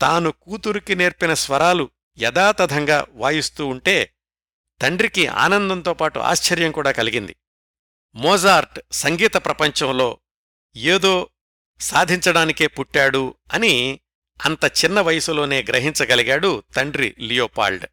తాను 0.00 0.30
కూతురికి 0.30 0.94
నేర్పిన 0.94 1.34
స్వరాలు 1.34 1.90
యథాతథంగా 2.18 3.06
వాయిస్తూ 3.10 3.66
ఉంటే 3.66 4.14
తండ్రికి 4.82 5.26
ఆనందంతో 5.26 5.94
పాటు 5.94 6.18
ఆశ్చర్యం 6.18 6.72
కూడా 6.72 6.90
కలిగింది. 6.90 7.36
మోజార్ట్ 8.14 8.80
సంగీత 8.92 9.34
ప్రపంచంలో 9.34 10.18
ఏదో 10.76 11.30
సాధించడానికే 11.80 12.66
పుట్టాడు 12.66 13.34
అని 13.52 14.00
అంత 14.44 14.64
చిన్న 14.64 15.00
వయసులోనే 15.00 15.62
గ్రహించగలిగాడు 15.62 16.62
తండ్రి 16.76 17.14
లియోపాల్డ్. 17.18 17.86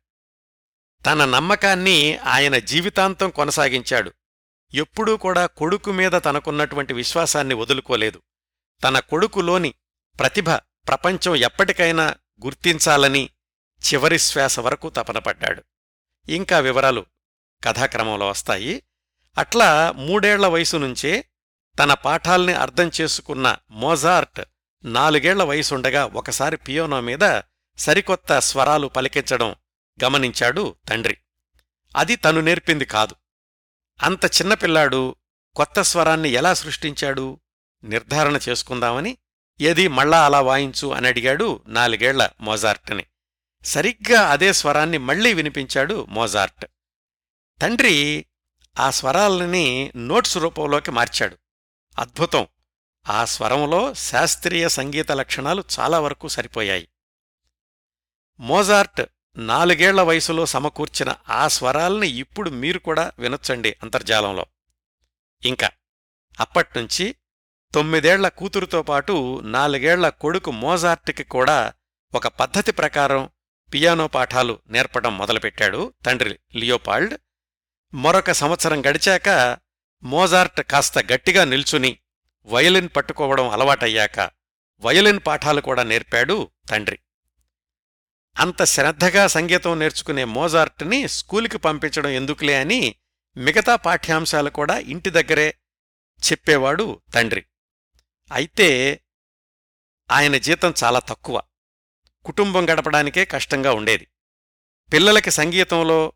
తన 1.05 1.25
నమ్మకాన్ని 1.25 2.17
ఆయన 2.17 2.57
జీవితాంతం 2.57 3.29
కొనసాగించాడు. 3.29 4.13
ఎప్పుడూ 4.73 5.17
కూడా 5.17 5.45
కొడుకు 5.45 5.91
మీద 5.91 6.11
తనకున్నటువంటి 6.11 6.93
విశ్వాసాన్ని 6.93 7.55
వదులుకోలేదు. 7.55 8.21
తన 8.83 8.99
కొడుకులోని 8.99 9.73
ప్రతిభ 10.19 10.49
ప్రపంచం 10.87 11.35
ఎప్పటికైనా 11.35 12.15
గుర్తించాలని 12.45 13.29
చివరి 13.93 14.19
శ్వాస 14.19 14.59
వరకు 14.59 14.89
తపనపడ్డాడు. 14.89 15.63
ఇంకా 16.29 16.59
వివరాలు 16.59 17.05
కథాక్రమంలో 17.63 18.27
వస్తాయి. 18.27 18.83
అట్లా 19.37 19.91
మూడేళ్ళ 19.91 20.47
వయసు 20.47 20.77
నుంచే 20.77 21.25
తన 21.79 21.93
పాఠాల్ని 21.93 22.53
అర్థం 22.53 22.91
చేసుకున్న 23.01 23.57
మోజార్ట్ 23.71 24.41
నాలుగేళ్ళ 24.85 25.43
వయసుండగా 25.43 26.05
ఒకసారి 26.05 26.57
పియోనో 26.57 27.01
మీద 27.01 27.41
సరికొత్త 27.77 28.39
స్వరాలు 28.39 28.87
పలికించడం 28.87 29.55
గమనించాడు 30.03 30.75
తండ్రి. 30.89 31.17
అది 31.95 32.15
తను 32.15 32.41
నేర్పింది 32.41 32.85
కాదు. 32.85 33.15
అంత 34.03 34.25
చిన్నపిల్లాడు 34.25 35.15
కొత్త 35.55 35.81
స్వరాన్ని 35.81 36.29
ఎలా 36.29 36.53
సృష్టించాడు? 36.53 37.39
నిర్ధారణ 37.83 38.39
చేసుకుందామని 38.49 39.17
ఏది 39.61 39.87
మళ్ళా 39.87 40.25
అలా 40.25 40.41
వాయించు 40.41 40.87
అని 40.87 41.07
అడిగాడు 41.07 41.61
నాలుగేళ్ళ 41.67 42.29
మోజార్ట్ని. 42.41 43.05
సరిగ్గా 43.65 44.21
అదే 44.21 44.53
స్వరాన్ని 44.53 44.97
మళ్ళీ 44.97 45.33
వినిపించాడు 45.33 46.05
మోజార్ట్. 46.09 46.65
తండ్రి 47.61 48.25
ఆ 48.79 48.89
స్వరాలని 48.89 49.91
నోట్స్ 49.95 50.37
రూపంలోకి 50.37 50.91
మార్చాడు. 50.91 51.37
అద్భుతం! 51.99 52.47
ఆ 53.09 53.25
స్వరంలో 53.25 53.93
శాస్త్రీయ 53.93 54.69
సంగీత 54.69 55.11
లక్షణాలు 55.11 55.63
చాలా 55.79 55.99
వరకు 55.99 56.27
సరిపోయాయి. 56.27 56.87
మోజార్ట్ 58.39 59.01
నాలుగేళ్ళ 59.37 60.01
వయసులో 60.01 60.45
సమకూర్చిన 60.45 61.15
ఆ 61.29 61.47
స్వరాల్ని 61.47 62.09
ఇప్పుడు 62.09 62.49
మీరు 62.49 62.79
కూడా 62.79 63.11
వినొచ్చండి 63.19 63.75
అంతర్జాలంలో. 63.83 64.45
ఇంకా 65.45 65.69
అప్పట్నుంచి 66.39 67.15
తొమ్మిదేళ్ళ 67.73 68.27
కూతురుతో 68.27 68.83
పాటు 68.83 69.39
నాలుగేళ్ళ 69.43 70.09
కొడుకు 70.09 70.51
మోజార్ట్కి 70.51 71.23
కూడా 71.23 71.73
ఒక 72.13 72.27
పద్ధతి 72.27 72.71
ప్రకారం 72.71 73.29
పియానో 73.73 74.07
పాఠాలు 74.07 74.59
నేర్పడం 74.67 75.17
మొదలుపెట్టాడు 75.17 75.93
తండ్రి 76.05 76.39
లియోపాల్డ్. 76.55 77.17
మరొక 77.93 78.31
సంవత్సరం 78.31 78.85
గడిచాక 78.85 79.57
మోజార్ట్ 80.03 80.61
కాస్త 80.61 80.99
గట్టిగా 80.99 81.45
నిల్చుని 81.45 81.97
వయలిన్ 82.45 82.89
పట్టుకోవడం 82.95 83.49
అలవాటయ్యాక 83.49 84.31
వయలిన్ 84.79 85.19
పాఠాలు 85.27 85.61
కూడా 85.61 85.83
నేర్పాడు 85.83 86.51
తండ్రి. 86.69 86.99
అంత 88.39 88.63
శ్రద్ధగా 88.63 89.27
సంగీతం 89.27 89.79
నేర్చుకునే 89.79 90.23
మోజార్ట్ని 90.23 91.07
స్కూలుకి 91.07 91.57
పంపించడం 91.57 92.09
ఎందుకులే 92.09 92.59
అని 92.59 92.95
మిగతా 93.37 93.75
పాఠ్యాంశాలు 93.75 94.49
కూడా 94.49 94.79
ఇంటి 94.79 95.09
దగ్గరే 95.09 95.57
చెప్పేవాడు 96.31 97.01
తండ్రి. 97.13 97.45
అయితే 98.31 98.99
ఆయన 100.11 100.37
జీతం 100.37 100.73
చాలా 100.83 100.99
తక్కువ. 100.99 101.41
కుటుంబం 102.25 102.69
గడపడానికే 102.69 103.25
కష్టంగా 103.25 103.73
ఉండేది. 103.73 104.07
పిల్లలకి 104.93 105.31
సంగీతంలో 105.31 106.13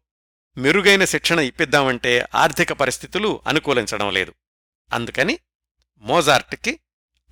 మెరుగైన 0.58 1.06
శిక్షణ 1.06 1.40
ఇప్పిద్దామంటే 1.40 2.28
ఆర్థిక 2.36 2.74
పరిస్థితులు 2.74 3.42
అనుకూలించడం 3.48 4.12
లేదు. 4.12 4.34
అందుకని 4.94 5.40
మోజార్ట్కి 6.00 6.80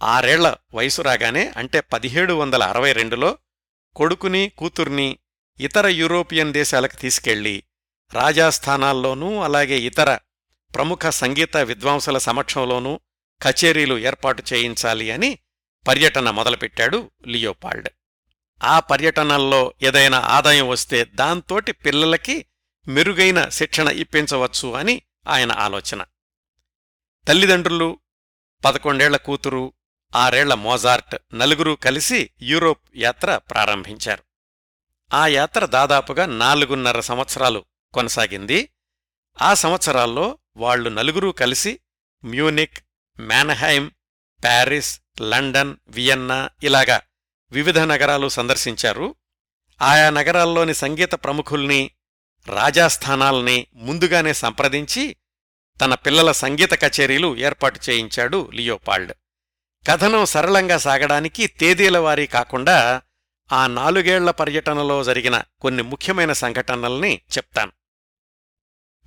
ఆరేళ్ళ 0.04 0.56
వయసు 0.74 1.02
రాగానే 1.02 1.54
అంటే 1.58 1.80
పదిహేడు 1.80 2.34
వందల 2.34 2.64
అరవై 2.64 2.92
రెండులో 2.92 3.38
కొడుకుని 3.96 4.50
కూతుర్ని 4.50 5.20
ఇతర 5.60 5.88
యూరోపియన్ 5.88 6.54
దేశాలకు 6.54 6.96
తీసుకెళ్ళి 6.96 7.64
రాజాస్థానాల్లోనూ 8.14 9.42
అలాగే 9.42 9.80
ఇతర 9.80 10.20
ప్రముఖ 10.76 11.06
సంగీత 11.08 11.58
విద్వాంసుల 11.58 12.18
సమక్షంలోనూ 12.18 13.00
కచేరీలు 13.42 13.98
ఏర్పాటు 13.98 14.44
చేయించాలి 14.54 15.12
అని 15.12 15.40
పర్యటన 15.88 16.32
మొదలుపెట్టాడు 16.32 17.12
లియోపాల్డ్. 17.28 17.90
ఆ 18.64 18.80
పర్యటనల్లో 18.80 19.74
ఏదైనా 19.84 20.20
ఆదాయం 20.20 20.68
వస్తే 20.68 21.06
దాంతోటి 21.06 21.72
పిల్లలకి 21.72 22.46
మెరుగైన 22.88 23.50
శిక్షణ 23.50 23.88
ఇప్పించవచ్చు 23.88 24.74
అని 24.74 25.02
ఆయన 25.28 25.52
ఆలోచన. 25.52 26.06
తల్లిదండ్రులు 27.28 28.00
పదకొండేళ్ళ 28.66 29.18
కూతురు 29.18 29.74
ఆరేళ్ళ 30.16 30.54
మోజార్ట్ 30.54 31.16
నలుగురూ 31.34 31.76
కలిసి 31.76 32.30
యూరోప్ 32.42 32.82
యాత్ర 32.96 33.38
ప్రారంభించారు. 33.38 34.24
ఆ 35.16 35.28
యాత్ర 35.28 35.66
దాదాపుగా 35.66 36.26
నాలుగున్నర 36.26 37.00
సంవత్సరాలు 37.00 37.66
కొనసాగింది. 37.94 38.70
ఆ 39.42 39.54
సంవత్సరాల్లో 39.54 40.38
వాళ్ళు 40.58 40.90
నలుగురూ 40.90 41.32
కలిసి 41.32 41.80
Munich 42.26 42.78
Mannheim 43.20 43.90
Paris 44.44 45.02
London 45.22 45.76
Vienna 45.88 46.50
ఇలాగా 46.64 47.02
వివిధ 47.52 47.80
నగరాలు 47.80 48.28
సందర్శించారు. 48.28 49.16
ఆయా 49.82 50.10
నగరాల్లోని 50.10 50.74
సంగీత 50.74 51.12
ప్రముఖుల్ని 51.12 51.92
రాజాస్థానాల్ని 52.48 53.68
ముందుగానే 53.74 54.34
సంప్రదించి 54.34 55.16
తన 55.82 55.94
పిల్లల 55.94 56.32
సంగీత 56.32 56.74
కచేరీలు 56.74 57.38
ఏర్పాటు 57.38 57.80
చేయించాడు 57.90 58.52
లియోపాల్డ్. 58.54 59.14
కథనం 59.88 60.26
సరళంగా 60.26 60.78
సాగడానికి 60.78 61.48
తేదీల 61.48 61.98
వారీ 61.98 62.28
కాకుండా 62.28 63.02
ఆ 63.52 63.68
నాలుగేళ్ళ 63.68 64.32
పర్యటనలో 64.32 65.04
జరిగిన 65.04 65.44
కొన్ని 65.62 65.84
ముఖ్యమైన 65.84 66.34
సంఘటనల్ని 66.34 67.22
చెప్తాను. 67.38 67.72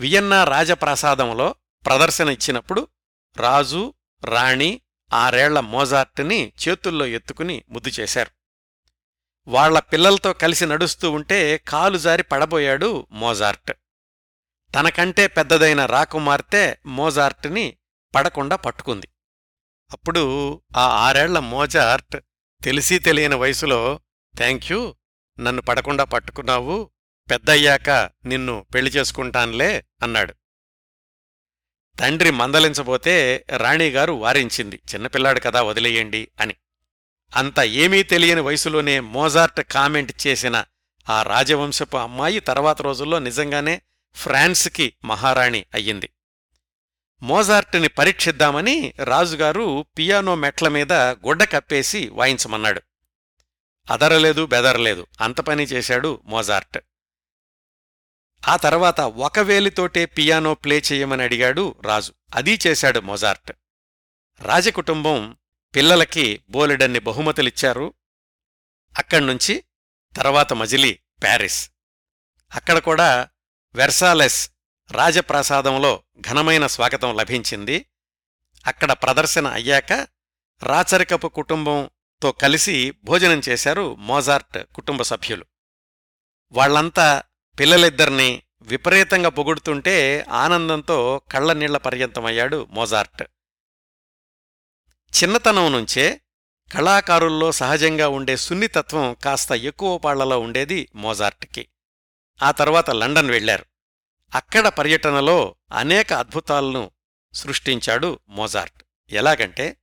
వియన్నా 0.01 0.45
రాజప్రాసాదంలో 0.45 1.55
ప్రదర్శన 1.87 2.29
ఇచ్చినప్పుడు 2.29 2.89
రాజు 3.37 3.95
రాణి 4.25 4.81
ఆరేళ్ళ 5.13 5.61
మోజార్ట్ని 5.61 6.53
చేతుల్లో 6.69 7.07
ఎత్తుకుని 7.07 7.65
ముద్దు 7.69 7.91
చేశారు. 7.91 8.31
వాళ్ళ 9.49 9.79
పిల్లలతో 9.79 10.33
కలిసి 10.33 10.67
నడుస్తూ 10.67 11.11
ఉంటే 11.11 11.59
కాలు 11.59 11.99
జారి 11.99 12.23
పడబోయాడు 12.23 13.07
మోజార్ట్. 13.13 13.73
తనకంటే 14.75 15.27
పెద్దదైన 15.27 15.87
రాకుమార్తె 15.87 16.77
మోజార్ట్ని 16.87 17.77
పడకుండా 18.15 18.57
పట్టుకుంది. 18.57 19.09
అప్పుడు 19.93 20.23
ఆ 20.77 20.81
ఆరేళ్ళ 20.81 21.39
మోజార్ట్ 21.39 22.17
తెలిసి 22.65 22.99
తెలియని 22.99 23.35
వయసులో 23.35 24.01
థ్యాంక్యూ 24.37 24.95
నన్ను 25.41 25.63
పడకుండా 25.63 26.05
పట్టుకున్నావు 26.05 26.91
పెద్దయ్యాక 27.31 27.91
నిన్ను 28.25 28.67
పెళ్ళి 28.75 28.91
చేసుకుంటాన్లే 28.91 29.85
అన్నాడు. 30.03 30.35
తండ్రి 32.01 32.31
మందలించబోతే 32.31 33.45
రాణిగారు 33.57 34.13
వారించింది 34.13 34.81
చిన్నపిల్లాడు 34.95 35.41
కదా 35.41 35.63
వదిలేయండి 35.63 36.29
అని. 36.41 36.55
అంత 37.37 37.59
ఏమీ 37.59 38.03
తెలియని 38.03 38.41
వయసులోనే 38.41 39.01
మోజార్ట్ 39.01 39.61
కామెంట్ 39.61 40.27
చేసిన 40.27 40.65
ఆ 41.09 41.23
రాజవంశపు 41.23 41.97
అమ్మాయి 41.97 42.41
తర్వాత 42.41 42.83
రోజుల్లో 42.83 43.19
నిజంగానే 43.19 43.83
ఫ్రాన్స్కి 44.15 44.93
మహారాణి 45.05 45.67
అయ్యింది. 45.75 46.11
మోజార్ట్ని 47.23 47.89
పరీక్షిద్దామని 47.89 48.95
రాజుగారు 49.05 49.87
పియానో 49.99 50.35
మెట్ల 50.35 50.69
మీద 50.69 50.93
గుడ్డ 50.93 51.45
కప్పేసి 51.45 52.09
వాయించమన్నాడు. 52.09 52.83
అదరలేదు 53.91 54.47
బెదరలేదు. 54.47 55.07
అంత 55.21 55.41
పని 55.41 55.63
చేశాడు 55.63 56.23
మోజార్ట్. 56.25 56.79
ఆ 58.49 58.57
తర్వాత 58.57 59.01
ఒక 59.01 59.39
వేలితోటే 59.39 60.07
పియానో 60.07 60.55
ప్లే 60.55 60.79
చెయ్యమని 60.79 61.23
అడిగాడు 61.23 61.75
రాజు. 61.85 62.13
అదీ 62.35 62.59
చేశాడు 62.67 63.01
మొజార్ట్. 63.01 63.53
రాజకుటుంబం 64.41 65.37
పిల్లలకి 65.77 66.43
బోలెడన్ని 66.51 66.99
బహుమతులిచ్చారు. 66.99 67.95
అక్కడ్నుంచి 68.99 69.65
తర్వాత 70.17 70.53
మజిలీ 70.53 70.99
ప్యారిస్. 71.23 71.71
అక్కడ 72.55 72.79
కూడా 72.79 73.29
వెర్సాలెస్ 73.75 74.51
రాజప్రాసాదంలో 74.91 76.03
ఘనమైన 76.21 76.67
స్వాగతం 76.67 77.17
లభించింది. 77.17 77.87
అక్కడ 78.67 78.93
ప్రదర్శన 78.93 79.47
అయ్యాక 79.47 79.93
రాచరికపు 80.63 81.29
కుటుంబంతో 81.29 82.33
కలిసి 82.33 82.95
భోజనం 83.05 83.41
చేశారు 83.49 83.95
మోజార్ట్ 83.95 84.59
కుటుంబ 84.75 85.03
సభ్యులు. 85.03 85.47
వాళ్ళంతా 86.53 87.23
పిల్లలిద్దరినీ 87.59 88.43
విపరీతంగా 88.63 89.29
పొగుడుతుంటే 89.29 90.27
ఆనందంతో 90.31 91.23
కళ్ళనీళ్ళ 91.33 91.77
పర్యంతమయ్యాడు 91.77 92.67
మోజార్ట్. 92.71 93.23
చిన్నతనం 95.23 95.73
నుంచే 95.73 96.21
కళాకారుల్లో 96.73 97.53
సహజంగా 97.53 98.09
ఉండే 98.09 98.37
సున్నితత్వం 98.37 99.17
కాస్త 99.25 99.53
ఎక్కువ 99.53 99.99
పాళ్ళలో 99.99 100.41
ఉండేది 100.41 100.89
మోజార్ట్కి. 100.95 101.69
ఆ 102.43 102.51
తర్వాత 102.51 102.91
లండన్ 102.91 103.31
వెళ్ళారు 103.31 103.67
అక్కడ 104.35 104.69
పర్యటనలో 104.69 105.57
అనేక 105.73 106.13
అద్భుతాలను 106.13 106.91
సృష్టించాడు 107.35 108.21
మోజార్ట్. 108.29 108.83
ఎలాగంటే 109.11 109.77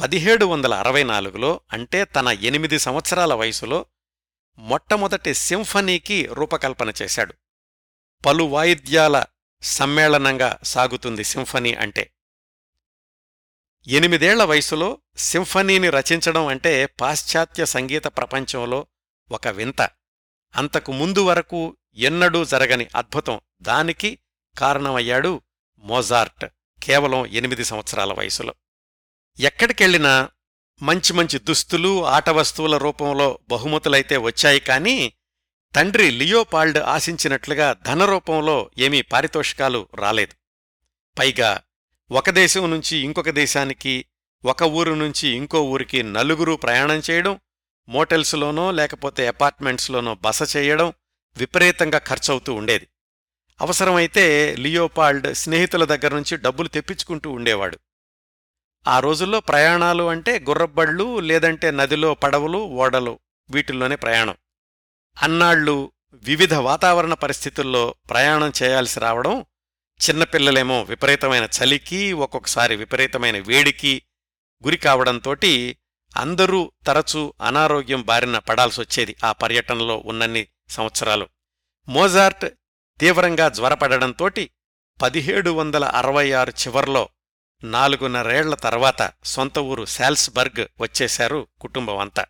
పదిహేడు 0.00 0.44
వందల 0.44 0.74
అరవై 0.74 1.02
నాలుగులో 1.02 1.60
అంటే 1.72 2.04
తన 2.04 2.28
ఎనిమిది 2.28 2.78
సంవత్సరాల 2.78 3.34
వయసులో 3.34 3.86
మొట్టమొదటి 4.58 5.34
సింఫనీకి 5.34 6.26
రూపకల్పన 6.26 6.92
చేశాడు. 7.02 7.34
పలు 8.26 8.42
వాయిద్యాల 8.42 9.24
సమ్మేళనంగా 9.62 10.58
సాగుతుంది 10.62 11.24
సింఫనీ 11.24 11.74
అంటే. 11.74 12.12
ఎనిమిదేళ్ళ 13.86 14.44
వయసులో 14.44 14.98
సింఫనీని 15.16 15.90
రచించడం 15.90 16.46
అంటే 16.46 16.86
పాశ్చాత్య 16.86 17.66
సంగీత 17.66 18.04
ప్రపంచంలో 18.04 18.86
ఒక 19.30 19.48
వింత. 19.48 19.90
అంతకు 20.56 20.92
ముందు 20.92 21.24
వరకు 21.24 21.76
ఎన్నడూ 21.94 22.44
జరగని 22.44 22.86
అద్భుతం. 22.96 23.40
దానికి 23.62 24.18
కారణమయ్యాడు 24.58 25.42
మోజార్ట్ 25.78 26.44
కేవలం 26.82 27.26
ఎనిమిది 27.26 27.64
సంవత్సరాల 27.64 28.12
వయసులో. 28.12 28.54
ఎక్కడికెళ్ళినా 29.40 30.28
మంచి 30.82 31.12
మంచి 31.12 31.38
దుస్తులు 31.38 32.06
ఆటవస్తువుల 32.06 32.76
రూపంలో 32.76 33.38
బహుమతులైతే 33.48 34.16
వచ్చాయి 34.16 34.60
కానీ 34.60 35.12
తండ్రి 35.74 36.10
లియోపాల్డ్ 36.10 36.78
ఆశించినట్లుగా 36.78 37.72
ధన 37.72 38.04
రూపంలో 38.04 38.70
ఏమీ 38.78 39.02
పారితోషికాలు 39.02 39.88
రాలేదు. 39.94 40.34
పైగా 41.18 41.62
ఒక 42.10 42.30
దేశం 42.30 42.70
నుంచి 42.70 42.98
ఇంకొక 42.98 43.30
దేశానికి 43.30 44.04
ఒక 44.44 44.62
ఊరు 44.62 44.92
నుంచి 44.92 45.28
ఇంకో 45.28 45.62
ఊరికి 45.62 46.02
నలుగురు 46.02 46.56
ప్రయాణం 46.56 47.02
చేయడం 47.10 47.40
మోటల్స్లోనో 47.88 48.70
లేకపోతే 48.70 49.26
అపార్ట్మెంట్స్లోనో 49.26 50.14
బస 50.14 50.56
చేయడం 50.56 50.92
విపరీతంగా 51.36 51.98
ఖర్చవుతూ 51.98 52.54
ఉండేది. 52.54 52.88
అవసరమైతే 53.60 54.56
లియోపాల్డ్ 54.56 55.34
స్నేహితుల 55.34 55.84
దగ్గర 55.84 56.14
నుంచి 56.14 56.36
డబ్బులు 56.36 56.68
తెప్పించుకుంటూ 56.68 57.30
ఉండేవాడు. 57.30 57.78
ఆ 58.88 59.00
రోజుల్లో 59.00 59.40
ప్రయాణాలు 59.40 60.04
అంటే 60.04 60.38
గుర్రబ్బళ్ళు 60.38 61.20
లేదంటే 61.20 61.70
నదిలో 61.70 62.14
పడవలు 62.14 62.58
ఓడలు 62.58 63.18
వీటిల్లోనే 63.50 63.96
ప్రయాణం. 63.96 64.36
అన్నాళ్ళు 65.22 65.92
వివిధ 66.12 66.54
వాతావరణ 66.54 67.14
పరిస్థితుల్లో 67.14 67.94
ప్రయాణం 68.10 68.52
చేయాల్సి 68.62 69.00
రావడం 69.00 69.46
చిన్నపిల్లలేమో 70.00 70.82
విపరీతమైన 70.82 71.48
చలికి 71.58 72.12
ఒక్కొక్కసారి 72.12 72.76
విపరీతమైన 72.76 73.38
వేడికి 73.38 74.02
గురి 74.66 74.76
కావడంతోటి 74.76 75.76
అందరూ 76.16 76.72
తరచూ 76.86 77.34
అనారోగ్యం 77.42 78.02
బారిన 78.02 78.38
పడాల్సొచ్చేది 78.38 79.16
ఆ 79.24 79.32
పర్యటనలో 79.32 80.02
ఉన్నన్ని 80.06 80.48
సంవత్సరాలు. 80.70 81.28
మోజార్ట్ 81.88 82.46
తీవ్రంగా 83.00 83.48
జ్వరపడడంతోటి 83.48 84.50
పదిహేడు 85.02 85.50
వందల 85.50 85.84
అరవై 85.84 86.32
ఆరు 86.32 86.50
చివర్లో 86.50 87.08
నాలుగున్నరేళ్ళ 87.64 88.54
తర్వాత 88.54 89.12
సొంత 89.24 89.58
ఊరు 89.58 89.84
శాల్స్బర్గ్ 89.84 90.66
వచ్చేశారు 90.80 91.48
కుటుంబమంతా 91.60 92.26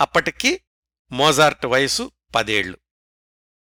అప్పటికి 0.00 0.60
మోజార్ట్ 1.12 1.66
వయసు 1.66 2.10
పదేళ్ళు 2.34 2.78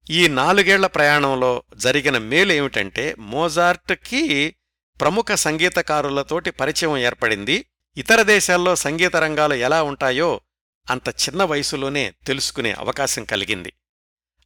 ఈ 0.10 0.28
నాలుగేళ్ళ 0.28 0.88
ప్రయాణంలో 0.88 1.64
జరిగిన 1.76 2.18
మేలు 2.18 2.54
ఏమిటంటే 2.54 3.16
మోజార్ట్కి 3.20 4.56
ప్రముఖ 5.02 5.26
సంగీతకారులతోటి 5.34 6.52
పరిచయం 6.52 6.98
ఏర్పడింది. 6.98 7.66
ఇతర 7.98 8.22
దేశాల్లో 8.22 8.76
సంగీత 8.76 9.16
రంగాలు 9.16 9.54
ఎలా 9.54 9.84
ఉంటాయో 9.84 10.42
అంత 10.90 11.10
చిన్న 11.10 11.44
వయసులోనే 11.44 12.14
తెలుసుకునే 12.28 12.72
అవకాశం 12.72 13.24
కలిగింది. 13.24 13.74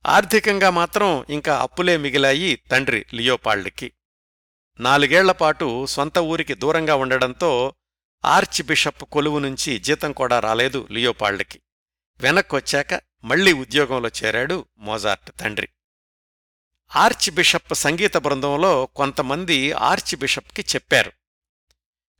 ఆర్థికంగా 0.06 0.70
మాత్రం 0.70 1.26
ఇంకా 1.30 1.58
అప్పులే 1.58 1.98
మిగిలాయి 1.98 2.56
తండ్రి 2.56 3.06
లియోపాల్డ్కి 3.14 3.92
నాలుగేళ్ళపాటు 4.80 5.86
సొంత 5.86 6.18
ఊరికి 6.20 6.54
దూరంగా 6.54 6.96
ఉండడంతో 6.96 7.74
ఆర్చ్ 8.26 8.64
బిషప్ 8.64 9.04
కొలువు 9.04 9.40
నుంచి 9.40 9.80
జీతం 9.80 10.12
కూడా 10.12 10.40
రాలేదు 10.40 10.88
లియోపాల్డ్కి 10.92 11.62
వెనక్కొచ్చాక 12.20 13.02
మళ్ళీ 13.24 13.54
ఉద్యోగంలో 13.54 14.10
చేరాడు 14.24 14.66
మోజార్ట్ 14.78 15.32
తండ్రి. 15.40 15.70
ఆర్చ్ 16.96 17.32
బిషప్ 17.32 17.76
సంగీత 17.76 18.18
బృందంలో 18.18 18.86
కొంతమంది 18.86 19.72
ఆర్చ్ 19.72 20.16
బిషప్కి 20.16 20.62
చెప్పారు. 20.62 21.12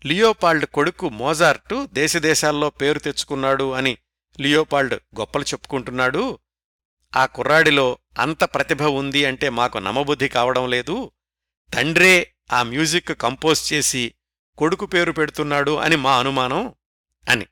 లియోపాల్డ్ 0.06 0.66
కొడుకు 0.66 1.10
మోజార్టు 1.10 1.90
దేశదేశాల్లో 1.94 2.70
పేరు 2.70 3.00
తెచ్చుకున్నాడు 3.00 3.72
అని 3.72 3.98
లియోపాల్డ్ 4.42 4.94
గొప్పలు 4.94 5.44
చెప్పుకుంటున్నాడు 5.44 6.40
ఆ 7.16 7.26
కుర్రాడిలో 7.26 7.98
అంత 8.20 8.44
ప్రతిభ 8.44 8.84
ఉంది 8.84 9.26
అంటే 9.26 9.50
మాకు 9.50 9.78
నమ్మబుద్ధి 9.78 10.30
కావడం 10.30 10.70
లేదు. 10.70 11.12
తండ్రే 11.74 12.34
ఆ 12.54 12.64
మ్యూజిక్ 12.64 13.22
కంపోజ్ 13.22 13.74
చేసి 13.74 14.14
కొడుకు 14.58 14.86
పేరు 14.86 15.12
పెడుతున్నాడు 15.12 15.76
అని 15.76 15.96
మా 15.96 16.20
అనుమానం 16.20 16.74
అని. 17.30 17.48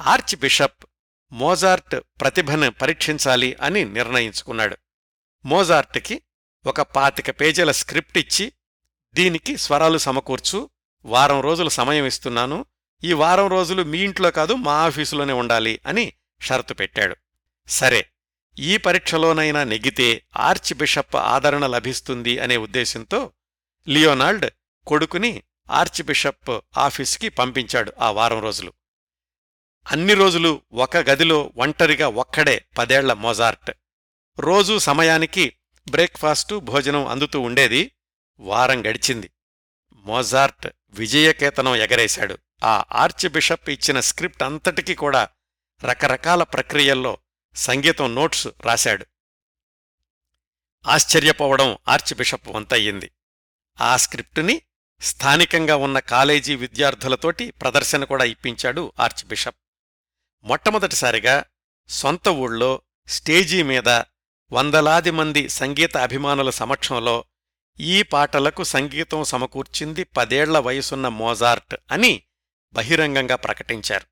ఆర్చ్ 0.00 0.36
బిషప్ 0.36 0.86
మోజార్ట్ 1.32 1.96
ప్రతిభను 2.20 2.70
పరీక్షించాలి 2.70 3.56
అని 3.62 3.84
నిర్ణయించుకున్నాడు. 3.84 4.76
మోజార్ట్కి 5.44 6.22
ఒక 6.66 6.80
పాతిక 6.80 7.40
పేజీల 7.40 7.70
స్క్రిప్ట్ 7.70 8.18
ఇచ్చి 8.18 8.52
దీనికి 9.14 9.56
స్వరాలు 9.56 9.98
సమకూర్చు 9.98 10.70
వారం 11.04 11.40
రోజులు 11.40 11.68
సమయం 11.68 12.04
ఇస్తున్నాను 12.04 12.66
ఈ 13.04 13.12
వారం 13.12 13.46
రోజులు 13.46 13.82
మీ 13.82 13.98
ఇంట్లో 13.98 14.30
కాదు 14.30 14.52
మా 14.52 14.72
ఆఫీసులోనే 14.72 15.32
ఉండాలి 15.32 15.80
అని 15.86 16.12
షరతు 16.42 16.74
పెట్టాడు. 16.74 17.16
సరే 17.68 18.06
ఈ 18.58 18.76
పరీక్షలోనైనా 18.76 19.64
నెగ్గితే 19.64 20.24
ఆర్చ్ 20.36 20.74
బిషప్ 20.74 21.16
ఆదరణ 21.16 21.66
లభిస్తుంది 21.66 22.38
అనే 22.38 22.56
ఉద్దేశంతో 22.56 23.32
లియోనాల్డ్ 23.88 24.50
కొడుకుని 24.86 25.42
ఆర్చ్ 25.70 26.02
బిషప్ 26.02 26.60
ఆఫీసుకి 26.78 27.28
పంపించాడు 27.28 27.92
ఆ 28.00 28.10
వారం 28.10 28.42
రోజులు. 28.42 28.72
అన్ని 29.90 30.14
రోజులు 30.14 30.62
ఒక 30.72 30.96
గదిలో 30.96 31.52
ఒంటరిగా 31.56 32.08
ఒక్కడే 32.08 32.64
పదేళ్ళ 32.78 33.12
మోజార్ట్. 33.12 33.70
రోజూ 34.38 34.78
సమయానికి 34.78 35.52
బ్రేక్ఫాస్టు 35.90 36.60
భోజనం 36.60 37.06
అందుతూ 37.06 37.40
ఉండేది. 37.40 37.92
వారం 38.40 38.86
గడిచింది. 38.86 39.30
మొజార్ట్ 39.92 40.68
విజయకేతనం 40.92 41.76
ఎగరేశాడు. 41.76 42.38
ఆ 42.64 42.84
ఆర్చ్ 42.92 43.28
బిషప్ 43.28 43.70
ఇచ్చిన 43.70 44.00
స్క్రిప్ట్ 44.00 44.42
అంతటికీ 44.42 44.94
కూడా 44.94 45.28
రకరకాల 45.84 46.42
ప్రక్రియల్లో 46.42 47.18
సంగీతం 47.56 48.14
నోట్స్ 48.14 48.48
రాశాడు. 48.60 49.06
ఆశ్చర్యపోవడం 50.86 51.78
ఆర్చ్ 51.88 52.14
బిషప్ 52.14 52.48
వంతయ్యింది. 52.48 53.10
ఆ 53.80 53.96
స్క్రిప్టుని 53.96 54.62
స్థానికంగా 55.00 55.76
ఉన్న 55.76 55.98
కాలేజీ 55.98 56.56
విద్యార్థులతోటి 56.56 57.50
ప్రదర్శన 57.50 58.04
కూడా 58.04 58.24
ఇప్పించాడు 58.24 58.92
ఆర్చ్ 59.00 59.24
బిషప్. 59.24 59.56
మొట్టమొదటిసారిగా 60.44 61.44
సొంత 61.88 62.28
ఊళ్ళో 62.28 62.82
స్టేజీ 63.08 63.62
మీద 63.62 63.88
వందలాది 64.52 65.10
మంది 65.10 65.48
సంగీత 65.48 65.96
అభిమానుల 65.96 66.50
సమక్షంలో 66.50 67.24
ఈ 67.80 68.02
పాటలకు 68.02 68.62
సంగీతం 68.62 69.24
సమకూర్చింది 69.24 70.04
పదేళ్ళ 70.04 70.58
వయసున్న 70.58 71.08
మోజార్ట్ 71.08 71.74
అని 71.90 72.22
బహిరంగంగా 72.72 73.36
ప్రకటించారు. 73.36 74.06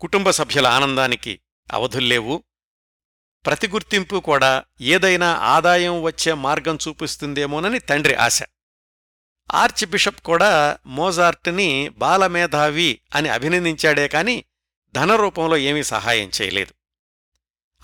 కుటుంబ 0.00 0.30
సభ్యుల 0.30 0.66
ఆనందానికి 0.66 1.40
అవధుల్లేవు 1.72 2.44
ప్రతి 3.46 3.68
గుర్తింపు 3.68 4.16
కూడా 4.16 4.64
ఏదైనా 4.80 5.34
ఆదాయం 5.34 6.02
వచ్చే 6.02 6.34
మార్గం 6.34 6.78
చూపిస్తుందేమోనని 6.88 7.78
తండ్రి 7.78 8.14
ఆశ. 8.14 8.42
ఆర్చ్ 9.54 9.86
బిషప్ 9.86 10.20
కూడా 10.20 10.78
మోజార్ట్ని 10.86 11.88
బాలమేధావి 11.88 13.00
అని 13.14 13.28
అభినందించాడే 13.28 14.08
కాని 14.08 14.44
ధనరూపంలో 14.92 15.56
ఏమీ 15.56 15.82
సహాయం 15.82 16.30
చేయలేదు. 16.42 16.74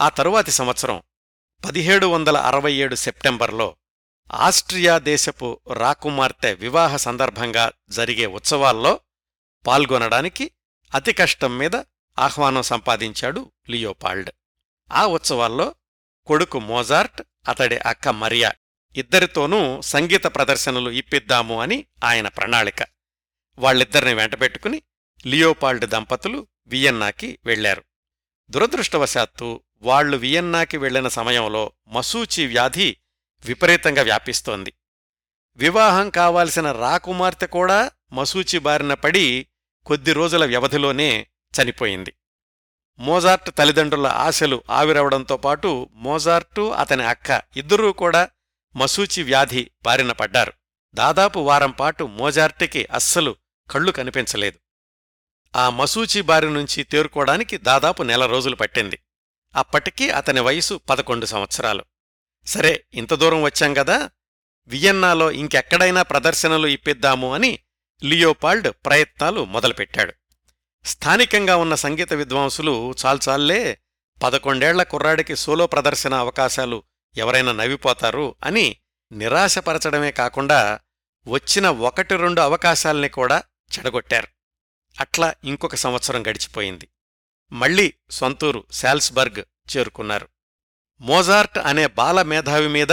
ఆ 0.00 0.09
తరువాతి 0.09 0.50
సంవత్సరం 0.50 1.02
పదిహేడు 1.64 2.07
వందల 2.07 2.37
అరవై 2.37 2.72
ఏడు 2.72 2.94
సెప్టెంబర్లో 2.94 3.76
ఆస్ట్రియా 4.32 4.98
దేశపు 4.98 5.60
రాకుమార్తె 5.72 6.54
వివాహ 6.54 6.96
సందర్భంగా 6.96 7.72
జరిగే 7.90 8.26
ఉత్సవాల్లో 8.26 9.00
పాల్గొనడానికి 9.66 10.50
అతి 10.94 11.12
కష్టం 11.12 11.58
మీద 11.58 11.76
ఆహ్వానం 12.18 12.62
సంపాదించాడు 12.62 13.52
లియోపాల్డ్. 13.70 14.30
ఆ 14.92 15.06
ఉత్సవాల్లో 15.06 15.74
కొడుకు 16.26 16.58
మోజార్ట్ 16.58 17.22
అతడి 17.48 17.78
అక్క 17.78 18.08
మరియా 18.08 18.52
ఇద్దరితోనూ 18.96 19.80
సంగీత 19.80 20.24
ప్రదర్శనలు 20.24 20.90
ఇప్పిద్దాము 20.90 21.60
అని 21.62 21.86
ఆయన 22.04 22.28
ప్రణాళిక. 22.28 22.82
వాళ్ళిద్దరిని 23.58 24.14
వెంటబెట్టుకుని 24.14 24.82
లియోపాల్డ్ 25.26 25.86
దంపతులు 25.86 26.46
వియన్నాకి 26.66 27.38
వెళ్ళారు 27.44 27.84
దురదృష్టవశాత్తు 28.50 29.60
వాళ్ళు 29.82 30.16
వియన్నాకి 30.16 30.76
వెళ్ళిన 30.76 31.08
సమయంలో 31.08 31.72
మసూచి 31.88 32.46
వ్యాధి 32.46 32.96
విపరీతంగా 33.44 34.03
వ్యాపిస్తోంది. 34.03 34.72
వివాహం 35.57 36.11
కావాల్సిన 36.11 36.72
రాకుమార్తె 36.72 37.46
కూడా 37.46 37.90
మసూచి 38.12 38.59
బారిన 38.59 38.94
పడి 38.94 39.46
కొద్ది 39.87 40.12
రోజుల 40.12 40.44
వ్యవధిలోనే 40.44 41.27
చనిపోయింది. 41.62 42.14
మోజార్ట్ 42.99 43.51
తల్లిదండ్రుల 43.59 44.07
ఆశలు 44.07 44.62
ఆవిరవడంతో 44.70 45.37
పాటు 45.37 45.88
మోజార్టు 45.92 46.70
అతని 46.70 47.05
అక్క 47.05 47.42
ఇద్దరూ 47.57 47.92
కూడా 47.92 48.29
మసూచి 48.77 49.22
వ్యాధి 49.22 49.70
బారిన 49.83 50.12
పడ్డారు. 50.12 50.53
దాదాపు 50.94 51.38
వారంపాటు 51.38 52.05
మోజార్ట్కి 52.05 52.88
అస్సలు 52.92 53.37
కళ్ళు 53.70 53.92
కనిపించలేదు. 53.92 54.59
ఆ 55.57 55.70
మసూచి 55.70 56.20
బారి 56.20 56.51
నుంచి 56.51 56.83
తేరుకోవడానికి 56.83 57.59
దాదాపు 57.59 58.03
నెల 58.03 58.27
రోజులు 58.27 58.57
పట్టింది. 58.57 58.99
అప్పటికి 59.57 60.11
అతని 60.11 60.40
వయసు 60.40 60.81
పదకొండు 60.90 61.27
సంవత్సరాలు. 61.27 61.85
సరే 62.46 62.85
ఇంత 62.94 63.14
దూరం 63.14 63.42
వచ్చాం 63.42 63.74
కదా 63.74 64.11
వియన్నాలో 64.66 65.30
ఇంకెక్కడైనా 65.30 66.02
ప్రదర్శనలు 66.02 66.66
ఇప్పిద్దాము 66.66 67.35
అని 67.35 67.59
లియోపాల్డ్ 68.04 68.68
ప్రయత్నాలు 68.87 69.44
మొదలుపెట్టాడు. 69.44 70.12
స్థానికంగా 70.85 71.56
ఉన్న 71.56 71.74
సంగీత 71.74 72.12
విద్వాంసులు 72.12 72.94
చాల్చాల్లే 73.06 73.80
పదకొండేళ్ళ 74.22 74.82
కుర్రాడికి 74.82 75.37
సోలో 75.37 75.66
ప్రదర్శన 75.66 76.14
అవకాశాలు 76.14 76.82
ఎవరైనా 77.16 77.52
నవ్విపోతారు 77.52 78.35
అని 78.44 78.76
నిరాశపరచడమే 79.12 80.11
కాకుండా 80.11 80.80
వచ్చిన 81.26 81.70
ఒకటి 81.70 82.16
రెండు 82.16 82.40
అవకాశాల్ని 82.40 83.09
కూడా 83.09 83.42
చెడగొట్టారు. 83.78 84.28
అట్లా 85.00 85.35
ఇంకొక 85.44 85.74
సంవత్సరం 85.74 86.26
గడిచిపోయింది. 86.26 86.88
మళ్ళీ 87.52 87.94
సొంతూరు 88.11 88.64
శాల్స్బర్గ్ 88.72 89.42
చేరుకున్నారు. 89.76 90.28
మోజార్ట్ 91.00 91.59
అనే 91.59 91.87
బాల 91.87 92.22
మేధావి 92.22 92.68
మీద 92.68 92.88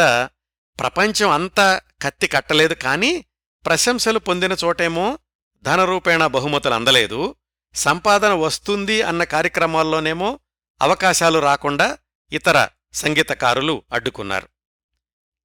ప్రపంచం 0.80 1.30
అంతా 1.30 1.82
కత్తి 2.02 2.28
కట్టలేదు 2.28 2.74
కాని 2.74 3.26
ప్రశంసలు 3.66 4.20
పొందిన 4.20 4.56
చోటేమో 4.64 5.20
ధనరూపేణ 5.64 6.28
బహుమతులు 6.28 6.74
అందలేదు. 6.74 7.36
సంపాదన 7.76 8.34
వస్తుంది 8.34 9.02
అన్న 9.02 9.24
కార్యక్రమాల్లోనేమో 9.24 10.40
అవకాశాలు 10.82 11.40
రాకుండా 11.40 11.98
ఇతర 12.32 12.68
సంగీతకారులు 12.94 13.84
అడ్డుకున్నారు. 13.94 14.48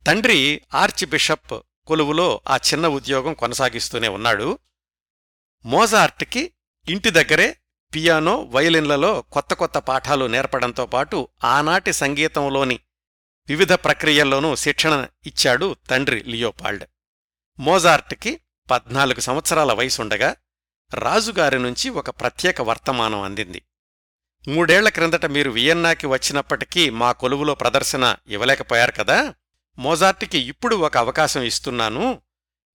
తండ్రి 0.06 0.62
ఆర్చ్ 0.74 1.06
బిషప్ 1.06 1.60
కొలువులో 1.86 2.40
ఆ 2.48 2.56
చిన్న 2.56 2.88
ఉద్యోగం 2.88 3.34
కొనసాగిస్తూనే 3.34 4.08
ఉన్నాడు. 4.08 4.58
మోజార్ట్కి 5.64 6.52
ఇంటి 6.88 7.10
దగ్గరే 7.10 7.56
పియానో 7.94 8.42
వయలిన్లలో 8.42 9.22
కొత్త 9.22 9.54
కొత్త 9.54 9.78
పాఠాలు 9.78 10.24
నేర్పడంతో 10.24 10.86
పాటు 10.86 11.28
ఆనాటి 11.44 11.92
సంగీతంలోని 11.92 12.80
వివిధ 13.48 13.72
ప్రక్రియల్లోనూ 13.72 14.56
శిక్షణ 14.56 15.06
ఇచ్చాడు 15.26 15.76
తండ్రి 15.90 16.24
లియోపాల్డ్. 16.24 16.84
మోజార్ట్కి 17.58 18.40
పద్నాలుగు 18.70 19.20
సంవత్సరాల 19.20 19.72
వయసుండగా 19.72 20.36
రాజుగారి 20.94 21.58
నుంచి 21.58 21.90
ఒక 21.90 22.10
ప్రత్యేక 22.10 22.62
వర్తమానం 22.62 23.22
అందింది. 23.22 23.62
మూడేళ్ళ 24.48 24.88
క్రిందట 24.88 25.26
మీరు 25.26 25.50
వియన్నాకి 25.50 26.06
వచ్చినప్పటికీ 26.06 26.90
మా 26.90 27.12
కొలువులో 27.12 27.54
ప్రదర్శన 27.54 28.16
ఇవ్వలేకపోయారు 28.28 28.92
కదా? 28.92 29.34
మోజార్ట్కి 29.78 30.38
ఇప్పుడు 30.38 30.76
ఒక 30.76 30.96
అవకాశం 30.96 31.42
ఇస్తున్నాను. 31.42 32.22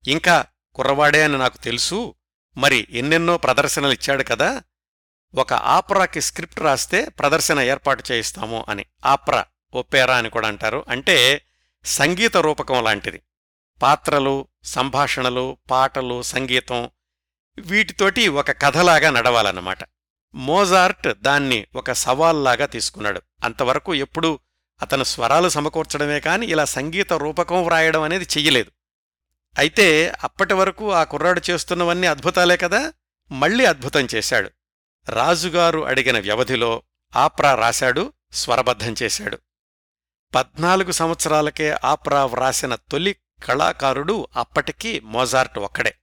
ఇంకా 0.07 0.45
కుర్రవాడే 0.75 1.23
అని 1.23 1.37
నాకు 1.37 1.57
తెలుసు. 1.57 2.15
మరి 2.57 2.87
ఎన్నెన్నో 2.89 3.37
ప్రదర్శనలిచ్చాడు 3.37 4.23
కదా? 4.23 4.63
ఒక 5.35 5.53
ఆపరాకి 5.53 6.21
స్క్రిప్ట్ 6.21 6.59
రాస్తే 6.59 7.09
ప్రదర్శన 7.09 7.59
ఏర్పాటు 7.59 8.03
చేయిస్తాము 8.11 8.65
అని. 8.69 8.85
ఆప్రా 9.05 9.45
ఒప్పేరా 9.73 10.17
అని 10.17 10.29
కూడా 10.29 10.47
అంటారు. 10.47 10.85
అంటే 10.89 11.45
సంగీత 11.85 12.37
రూపకం 12.37 12.83
లాంటిది. 12.83 13.21
పాత్రలు 13.81 14.47
సంభాషణలు 14.63 15.57
పాటలు 15.71 16.21
సంగీతం 16.21 16.89
వీటితోటి 17.59 18.27
ఒక 18.27 18.51
కథలాగా 18.51 19.09
నడవాలన్నమాట. 19.09 19.77
మోజార్ట్ 20.35 21.07
దాన్ని 21.21 21.67
ఒక 21.75 21.91
సవాల్లాగా 21.91 22.65
తీసుకున్నాడు. 22.65 23.21
అంతవరకు 23.43 23.95
ఎప్పుడూ 23.95 24.39
అతను 24.81 25.03
స్వరాలు 25.03 25.49
సమకూర్చడమే 25.49 26.19
కాని 26.19 26.45
ఇలా 26.45 26.65
సంగీత 26.65 27.13
రూపకం 27.13 27.63
వ్రాయడం 27.63 28.01
అనేది 28.01 28.23
చెయ్యలేదు. 28.23 28.71
అయితే 29.57 30.13
అప్పటి 30.23 30.53
వరకు 30.53 30.91
ఆ 30.91 31.03
కుర్రాడు 31.03 31.41
చేస్తున్నవన్నీ 31.49 32.07
అద్భుతాలే 32.07 32.57
కదా? 32.57 32.93
మళ్ళీ 33.31 33.65
అద్భుతం 33.65 34.07
చేశాడు. 34.15 34.51
రాజుగారు 35.09 35.79
అడిగిన 35.79 36.19
వ్యవధిలో 36.19 36.83
ఆప్రా 37.15 37.55
రాశాడు 37.55 38.13
స్వరబద్ధం 38.31 38.95
చేశాడు. 39.03 39.39
పద్నాలుగు 40.35 40.91
సంవత్సరాలకే 40.91 41.75
ఆప్రా 41.83 42.25
వ్రాసిన 42.25 42.75
తొలి 42.75 43.15
కళాకారుడు 43.43 44.27
అప్పటికీ 44.35 44.99
మోజార్ట్ 44.99 45.59
ఒక్కడే. 45.59 45.97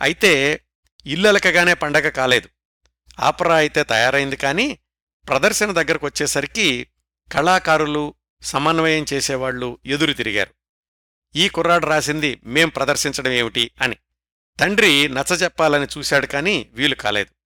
అయితే 0.00 0.64
ఇల్లలకగానే 1.06 1.74
పండగ 1.74 2.08
కాలేదు. 2.08 2.48
ఆపరా 3.20 3.54
అయితే 3.54 3.82
తయారైంది 3.82 4.36
కానీ 4.36 4.78
ప్రదర్శన 5.28 5.72
దగ్గరకొచ్చేసరికి 5.72 6.86
కళాకారులు 7.32 8.14
సమన్వయం 8.42 9.06
చేసేవాళ్ళు 9.12 9.78
ఎదురు 9.86 10.12
తిరిగారు. 10.12 10.54
ఈ 11.36 11.48
కుర్రాడు 11.48 11.86
రాసింది 11.86 12.40
మేం 12.44 12.68
ప్రదర్శించడం 12.68 13.32
ఏమిటి 13.32 13.70
అని. 13.80 13.96
తండ్రి 14.60 15.08
నచ్చజెప్పాలని 15.08 15.86
చూశాడు 15.98 16.26
కానీ 16.26 16.68
వీలు 16.72 16.94
కాలేదు. 16.94 17.41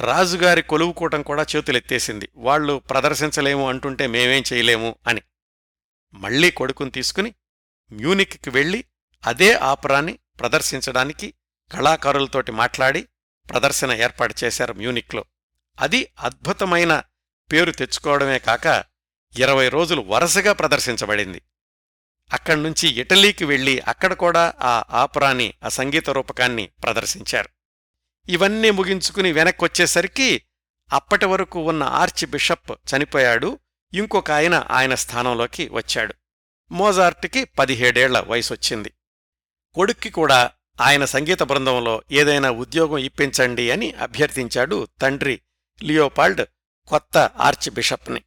రాజుగారి 0.00 0.62
కొలువుకూటం 0.62 1.22
కూడా 1.22 1.46
చేతులెత్తేసింది. 1.56 2.28
వాళ్ళు 2.36 2.78
ప్రదర్శించలేము 2.78 3.68
అంటుంటే 3.68 4.06
మేమేం 4.06 4.42
చేయలేము 4.52 4.96
అని. 5.06 5.22
మళ్ళీ 6.14 6.50
కొడుకుని 6.50 6.90
తీసుకుని 6.90 7.34
మ్యూనిక్కి 7.92 8.50
వెళ్ళి 8.50 8.84
అదే 9.26 9.52
ఆపరాన్ని 9.52 10.18
ప్రదర్శించడానికి 10.40 11.34
కళాకారులతోటి 11.72 12.52
మాట్లాడి 12.52 13.08
ప్రదర్శన 13.50 13.92
ఏర్పాటు 13.92 14.34
చేశారు 14.44 14.72
మ్యూనిక్లో. 14.72 15.24
అది 15.80 16.08
అద్భుతమైన 16.20 17.02
పేరు 17.52 17.70
తెచ్చుకోవడమే 17.70 18.38
కాక 18.38 18.84
ఇరవై 19.38 19.68
రోజులు 19.68 20.00
వరుసగా 20.00 20.52
ప్రదర్శించబడింది. 20.52 21.42
అక్కడ్నుంచి 22.32 22.88
ఇటలీకి 22.88 23.44
వెళ్ళి 23.44 23.80
అక్కడ 23.80 24.12
కూడా 24.12 24.54
ఆ 24.60 24.84
ఆపరాని 24.90 25.54
ఆ 25.64 25.68
సంగీత 25.68 26.10
రూపకాన్ని 26.10 26.66
ప్రదర్శించారు. 26.82 27.48
ఇవన్నీ 28.28 28.70
ముగించుకుని 28.70 29.32
వెనక్కొచ్చేసరికి 29.32 30.42
అప్పటి 30.92 31.26
వరకు 31.26 31.60
ఉన్న 31.60 31.82
ఆర్చ్ 31.82 32.26
బిషప్ 32.26 32.72
చనిపోయాడు. 32.72 33.58
ఇంకొక 33.94 34.30
ఆయన 34.30 34.66
ఆయన 34.70 34.94
స్థానంలోకి 34.94 35.68
వచ్చాడు. 35.72 36.14
మోజార్ట్కి 36.72 37.44
పదిహేడేళ్ళ 37.44 38.20
వయసొచ్చింది. 38.20 38.92
కొడుక్కి 39.74 40.10
కూడా 40.10 40.50
ఆయన 40.80 41.04
సంగీత 41.04 41.42
బృందంలో 41.42 42.02
ఏదైనా 42.10 42.50
ఉద్యోగం 42.50 42.98
ఇప్పించండి 42.98 43.70
అని 43.70 43.90
అభ్యర్థించాడు 43.90 44.88
తండ్రి 45.00 45.40
లియోపాల్డ్ 45.82 46.42
కొత్త 46.88 47.18
ఆర్చ్ 47.18 47.70
బిషప్ని 47.70 48.20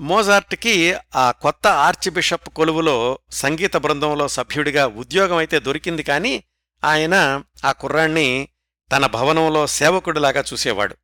మోజార్ట్కి 0.00 0.94
ఆ 1.16 1.30
కొత్త 1.30 1.66
ఆర్చ్ 1.66 2.10
బిషప్ 2.10 2.48
కొలువులో 2.48 3.18
సంగీత 3.32 3.76
బృందంలో 3.76 4.28
సభ్యుడిగా 4.28 4.86
ఉద్యోగం 4.86 5.36
అయితే 5.36 5.60
దొరికింది 5.60 6.02
కాని 6.02 6.42
ఆయన 6.84 7.44
ఆ 7.64 7.72
కుర్రాణ్ణి 7.72 8.48
తన 8.92 9.06
భవనంలో 9.06 9.66
సేవకుడిలాగా 9.66 10.44
చూసేవాడు. 10.52 10.96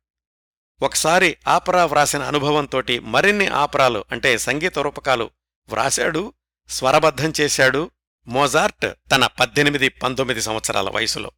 ఒకసారి 0.81 1.37
ఆపరా 1.47 1.85
వ్రాసిన 1.85 2.23
అనుభవంతోటి 2.23 2.99
మరిన్ని 2.99 3.47
ఆపరాలు 3.47 4.05
అంటే 4.11 4.37
సంగీత 4.37 4.79
రూపకాలు 4.79 5.29
వ్రాశాడు 5.69 6.33
స్వరబద్ధం 6.69 7.33
చేశాడు 7.41 7.91
మోజార్ట్ 8.27 9.11
తన 9.11 9.25
పద్దెనిమిది 9.25 9.89
పంతొమ్మిది 9.89 10.41
సంవత్సరాల 10.41 10.89
వయసులో. 10.89 11.31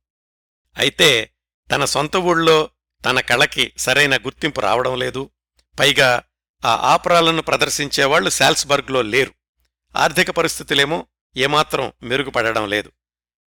అయితే 0.78 1.34
తన 1.72 1.86
సొంత 1.86 2.18
ఊళ్ళో 2.18 2.70
తన 3.06 3.20
కళకి 3.20 3.74
సరైన 3.78 4.18
గుర్తింపు 4.18 4.62
రావడం 4.62 5.00
లేదు. 5.00 5.30
పైగా 5.80 6.24
ఆ 6.66 6.76
ఆపరాలను 6.76 7.42
ప్రదర్శించేవాళ్ళు 7.42 8.30
శాల్స్బర్గ్లో 8.30 9.02
లేరు. 9.02 9.34
ఆర్థిక 9.98 10.32
పరిస్థితులేమో 10.32 11.08
ఏమాత్రం 11.38 11.94
మెరుగుపడడం 12.04 12.70
లేదు. 12.70 12.92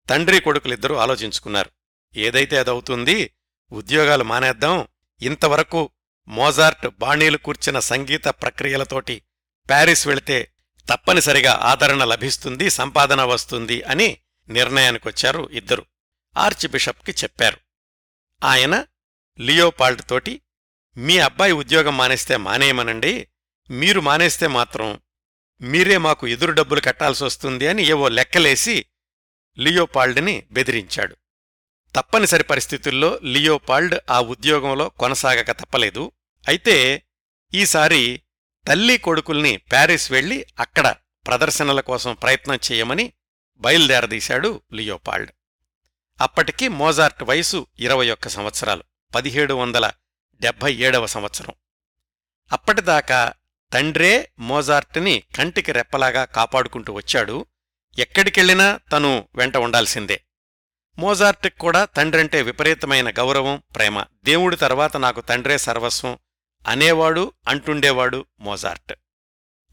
తండ్రి 0.10 0.42
కొడుకులిద్దరూ 0.42 0.96
ఆలోచించుకున్నారు. 0.96 1.79
ఏదైతే 2.16 2.58
అదవుతుంది 2.58 3.34
ఉద్యోగాలు 3.72 4.24
మానేద్దాం. 4.24 4.88
ఇంతవరకు 5.22 5.90
మోజార్ట్ 6.28 6.88
బాణీలు 6.88 7.38
కూర్చిన 7.38 7.80
సంగీత 7.80 8.28
ప్రక్రియలతోటి 8.28 9.22
ప్యారిస్ 9.70 10.08
వెళితే 10.08 10.52
తప్పనిసరిగా 10.94 11.54
ఆదరణ 11.54 12.04
లభిస్తుంది 12.04 12.70
సంపాదన 12.70 13.24
వస్తుంది 13.24 13.82
అని 13.82 14.18
నిర్ణయానికొచ్చారు 14.50 15.50
ఇద్దరు. 15.52 15.86
ఆర్చ్ 16.38 16.68
బిషప్కి 16.68 17.12
చెప్పారు. 17.12 17.58
ఆయన 18.44 18.86
లియోపాల్డ్ 19.40 20.02
తోటి 20.10 20.42
మీ 20.98 21.18
అబ్బాయి 21.18 21.52
ఉద్యోగం 21.52 21.98
మానేస్తే 21.98 22.38
మానేయమనండి. 22.38 23.28
మీరు 23.70 24.00
మానేస్తే 24.00 24.48
మాత్రం 24.48 25.00
మీరే 25.62 25.98
మాకు 25.98 26.28
ఎదురు 26.28 26.52
డబ్బులు 26.52 26.82
కట్టాల్సొస్తుంది 26.82 27.68
అని 27.68 27.86
ఏవో 27.86 28.10
లెక్కలేసి 28.10 28.86
లియోపాల్డ్ని 29.60 30.48
బెదిరించాడు. 30.52 31.16
తప్పనిసరి 31.96 32.44
పరిస్థితుల్లో 32.44 33.20
లియోపాల్డ్ 33.24 33.96
ఆ 34.10 34.22
ఉద్యోగంలో 34.22 34.90
కొనసాగక 34.90 35.52
తప్పలేదు. 35.52 36.12
అయితే 36.48 37.04
ఈసారి 37.54 38.22
తల్లి 38.68 38.98
కొడుకుల్ని 38.98 39.58
ప్యారిస్ 39.58 40.12
వెళ్ళి 40.12 40.46
అక్కడ 40.60 40.96
ప్రదర్శనల 41.28 41.80
కోసం 41.80 42.14
ప్రయత్నం 42.14 42.60
చేయమని 42.72 43.14
బయలుదేరదీశాడు 43.58 44.62
లియోపాల్డ్. 44.74 45.32
అప్పటికి 46.22 46.68
మోజార్ట్ 46.68 47.24
వయసు 47.24 47.68
ఇరవై 47.80 48.10
ఒక్క 48.10 48.28
సంవత్సరాలు 48.28 48.84
పదిహేడు 49.16 49.54
వందల 49.54 49.92
డెబ్భై 50.40 50.74
ఏడవ 50.74 51.06
సంవత్సరం. 51.06 51.54
అప్పటిదాకా 52.52 53.34
తండ్రే 53.74 54.32
మోజార్ట్ని 54.40 55.24
కంటికి 55.36 55.72
రెప్పలాగా 55.72 56.26
కాపాడుకుంటూ 56.26 56.94
వచ్చాడు. 56.94 57.46
ఎక్కడికెళ్ళినా 58.00 58.80
తను 58.92 59.28
వెంట 59.36 59.58
ఉండాల్సిందే. 59.58 60.24
మోజార్ట్కి 61.00 61.60
కూడా 61.60 61.86
తండ్రంటే 61.86 62.42
విపరీతమైన 62.42 63.10
గౌరవం 63.10 63.64
ప్రేమ. 63.76 64.06
దేవుడి 64.24 64.56
తర్వాత 64.56 64.98
నాకు 64.98 65.22
తండ్రే 65.22 65.58
సర్వస్వం. 65.58 66.20
అనేవాడు 66.68 67.34
అంటుండేవాడు 67.48 68.26
మోజార్ట్. 68.40 68.94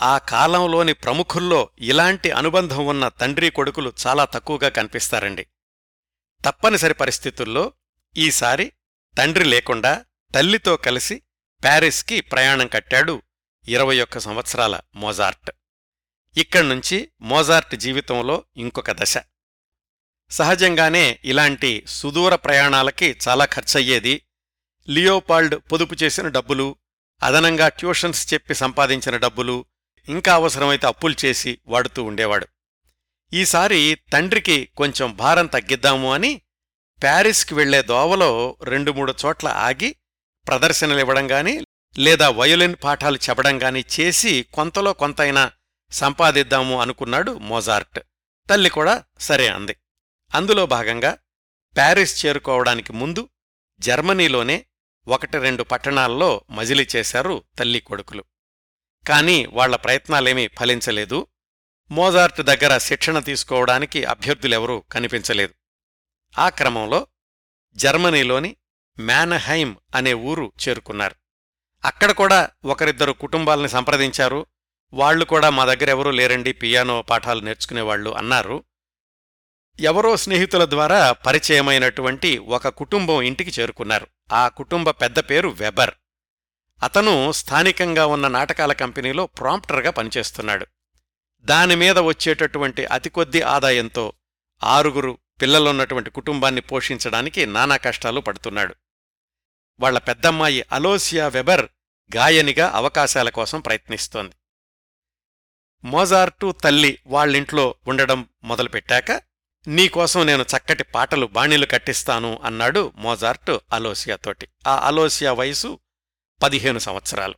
ఆ 0.02 0.18
కాలంలోని 0.18 0.92
ప్రముఖుల్లో 0.92 1.68
ఇలాంటి 1.78 2.30
అనుబంధం 2.30 2.86
ఉన్న 2.86 3.08
తండ్రి 3.08 3.50
కొడుకులు 3.50 3.92
చాలా 4.06 4.24
తక్కువగా 4.24 4.68
కనిపిస్తారండి. 4.68 5.46
తప్పనిసరి 6.44 6.94
పరిస్థితుల్లో 6.94 7.72
ఈసారి 8.16 8.72
తండ్రి 9.18 9.44
లేకుండా 9.44 10.04
తల్లితో 10.34 10.76
కలిసి 10.76 11.22
ప్యారిస్కి 11.64 12.20
ప్రయాణం 12.20 12.66
కట్టాడు 12.66 13.22
ఇరవై 13.68 14.00
ఒక్క 14.00 14.18
సంవత్సరాల 14.18 14.80
మోజార్ట్. 14.96 15.50
ఇక్కడ్నుంచి 16.36 17.10
మోజార్ట్ 17.20 17.74
జీవితంలో 17.74 18.44
ఇంకొక 18.56 18.90
దశ. 18.90 19.18
సహజంగానే 20.30 21.18
ఇలాంటి 21.24 21.84
సుదూర 21.86 22.34
ప్రయాణాలకి 22.34 23.16
చాలా 23.28 23.44
ఖర్చయ్యేది. 23.44 24.22
లియోపాల్డ్ 24.88 25.54
పొదుపు 25.72 25.94
చేసిన 25.94 26.28
డబ్బులు 26.28 26.76
అదనంగా 27.22 27.68
ట్యూషన్స్ 27.68 28.34
చెప్పి 28.34 28.54
సంపాదించిన 28.54 29.16
డబ్బులు 29.16 29.64
ఇంకా 30.08 30.34
అవసరమైతే 30.34 30.86
అప్పులు 30.86 31.14
చేసి 31.24 31.58
వాడుతూ 31.66 32.04
ఉండేవాడు. 32.04 32.46
ఈసారి 33.32 33.98
తండ్రికి 34.12 34.68
కొంచెం 34.76 35.16
భారం 35.16 35.46
తగ్గిద్దాము 35.46 36.12
అని 36.12 36.40
ప్యారిస్కి 37.02 37.54
వెళ్ళే 37.54 37.82
దోవలో 37.82 38.56
రెండు 38.62 38.92
మూడు 38.92 39.14
చోట్ల 39.26 39.48
ఆగి 39.48 39.96
ప్రదర్శనలివ్వడం 40.46 41.30
గాని 41.30 41.64
లేదా 41.98 42.30
వయోలిన్ 42.30 42.74
పాఠాలు 42.84 43.16
చెప్పడం 43.16 43.62
గాని 43.62 43.84
చేసి 44.00 44.46
కొంతలో 44.52 44.92
కొంతైనా 44.92 45.52
సంపాదిద్దాము 45.90 46.80
అనుకున్నాడు 46.80 47.38
మోజార్ట్. 47.38 48.00
తల్లి 48.50 48.70
కూడా 48.70 49.04
సరే 49.20 49.48
అంది. 49.48 49.76
అందులో 50.34 50.66
భాగంగా 50.66 51.18
ప్యారిస్ 51.76 52.26
చేరుకోవడానికి 52.26 52.92
ముందు 52.92 53.28
జర్మనీలోనే 53.80 54.66
ఒకటి 55.08 55.38
రెండు 55.38 55.62
పట్టణాల్లో 55.62 56.44
మజిలి 56.50 56.88
చేశారు 56.96 57.44
తల్లి 57.58 57.80
కొడుకులు. 57.80 58.24
కాని 59.08 59.46
వాళ్ళ 59.46 59.76
ప్రయత్నాలేమీ 59.76 60.48
ఫలించలేదు. 60.48 61.26
మోజార్ట్ 61.90 62.40
దగ్గర 62.40 62.78
శిక్షణ 62.78 63.18
తీసుకోవడానికి 63.18 64.04
అభ్యర్థులెవరూ 64.04 64.80
కనిపించలేదు. 64.80 65.54
ఆ 66.38 66.48
క్రమంలో 66.48 67.06
జర్మనీలోని 67.74 68.56
మ్యానహైమ్ 69.00 69.74
అనే 69.94 70.14
ఊరు 70.14 70.52
చేరుకున్నారు. 70.68 71.14
అక్కడ 71.84 72.10
కూడా 72.10 72.50
ఒకరిద్దరు 72.64 73.12
కుటుంబాల్ని 73.12 73.68
సంప్రదించారు. 73.68 74.46
వాళ్ళు 74.92 75.24
కూడా 75.24 75.50
మా 75.50 75.64
దగ్గరెవరూ 75.64 76.10
లేరండి 76.10 76.52
పియానో 76.52 77.02
పాఠాలు 77.02 77.40
నేర్చుకునేవాళ్ళు 77.40 78.10
అన్నారు. 78.10 78.64
ఎవరో 79.80 80.16
స్నేహితుల 80.16 80.64
ద్వారా 80.64 81.12
పరిచయమైనటువంటి 81.12 82.38
ఒక 82.38 82.68
కుటుంబం 82.68 83.22
ఇంటికి 83.22 83.60
చేరుకున్నారు. 83.60 84.06
ఆ 84.32 84.48
కుటుంబ 84.48 84.90
పెద్ద 84.90 85.18
పేరు 85.18 85.48
వెబర్. 85.48 85.94
అతను 86.82 87.32
స్థానికంగా 87.32 88.06
ఉన్న 88.06 88.28
నాటకాల 88.28 88.72
కంపెనీలో 88.72 89.26
ప్రాంప్టర్గా 89.26 89.90
పనిచేస్తున్నాడు. 89.90 90.66
దానిమీద 91.40 91.98
వచ్చేటటువంటి 91.98 92.84
అతి 92.84 93.10
కొద్ది 93.10 93.42
ఆదాయంతో 93.42 94.12
ఆరుగురు 94.64 95.18
పిల్లలున్నటువంటి 95.42 96.10
కుటుంబాన్ని 96.10 96.60
పోషించడానికి 96.60 97.46
నానా 97.46 97.76
కష్టాలు 97.76 98.20
పడుతున్నాడు. 98.20 98.74
వాళ్ళ 99.80 99.98
పెద్దమ్మాయి 99.98 100.64
అలోసియా 100.72 101.28
వెబర్ 101.28 101.66
గాయనిగా 102.16 102.70
అవకాశాల 102.70 103.30
కోసం 103.30 103.60
ప్రయత్నిస్తోంది. 103.60 104.34
మోజార్టు 105.84 106.52
తల్లి 106.52 106.98
వాళ్ళింట్లో 107.06 107.74
ఉండడం 107.88 108.28
మొదలుపెట్టాక 108.44 109.35
నీకోసం 109.68 110.26
నేను 110.26 110.42
చక్కటి 110.42 110.84
పాటలు 110.84 111.26
బాణీలు 111.26 111.66
కట్టిస్తాను 111.66 112.40
అన్నాడు 112.44 112.92
మోజార్ట్ 112.96 113.58
అలోసియాతోటి. 113.72 114.48
ఆ 114.66 114.76
అలోసియా 114.76 115.32
వయసు 115.32 115.78
పదిహేను 116.42 116.78
సంవత్సరాలు. 116.78 117.34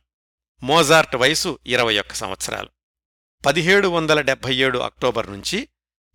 మోజార్ట్ 0.63 1.15
వయసు 1.15 1.59
ఇరవై 1.65 1.99
ఒక్క 1.99 2.13
సంవత్సరాలు. 2.13 2.69
పదిహేడు 3.45 3.87
వందల 3.87 4.21
డెబ్భై 4.21 4.55
ఏడు 4.55 4.79
అక్టోబర్ 4.79 5.31
నుంచి 5.31 5.69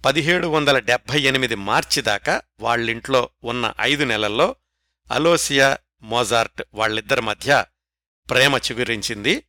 పదిహేడు 0.04 0.46
వందల 0.46 0.78
డెబ్భై 0.78 1.20
ఎనిమిది 1.20 1.54
మార్చి 1.54 2.02
దాకా 2.02 2.42
వాళ్ళింట్లో 2.60 3.28
ఉన్న 3.44 3.74
ఐదు 3.80 4.04
నెలల్లో 4.04 4.56
అలోసియా 5.10 5.78
మోజార్ట్ 6.02 6.62
వాళ్ళిద్దరి 6.74 7.22
మధ్య 7.22 7.64
ప్రేమ 8.30 8.56
చిగురించింది. 8.56 9.44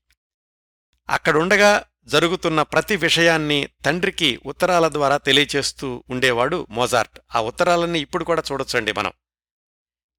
అక్కడుండగా 1.10 1.84
జరుగుతున్న 2.08 2.62
ప్రతి 2.62 2.96
విషయాన్ని 2.96 3.70
తండ్రికి 3.86 4.40
ఉత్తరాల 4.46 4.88
ద్వారా 4.88 5.18
తెలియచేస్తూ 5.18 6.04
ఉండేవాడు 6.10 6.68
మోజార్ట్. 6.70 7.20
ఆ 7.36 7.42
ఉత్తరాలన్నీ 7.42 8.00
ఇప్పుడు 8.00 8.24
కూడా 8.24 8.44
చూడొచ్చండి 8.52 8.92
మనం. 8.92 9.12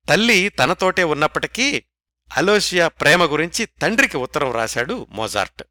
తల్లి 0.09 0.49
తనతోటే 0.49 1.05
ఉన్నప్పటికీ 1.05 1.85
అలోసియా 2.37 2.89
ప్రేమ 2.89 3.25
గురించి 3.25 3.67
తండ్రికి 3.67 4.17
ఉత్తరం 4.17 4.53
రాశాడు 4.53 5.07
మోజార్ట్. 5.11 5.63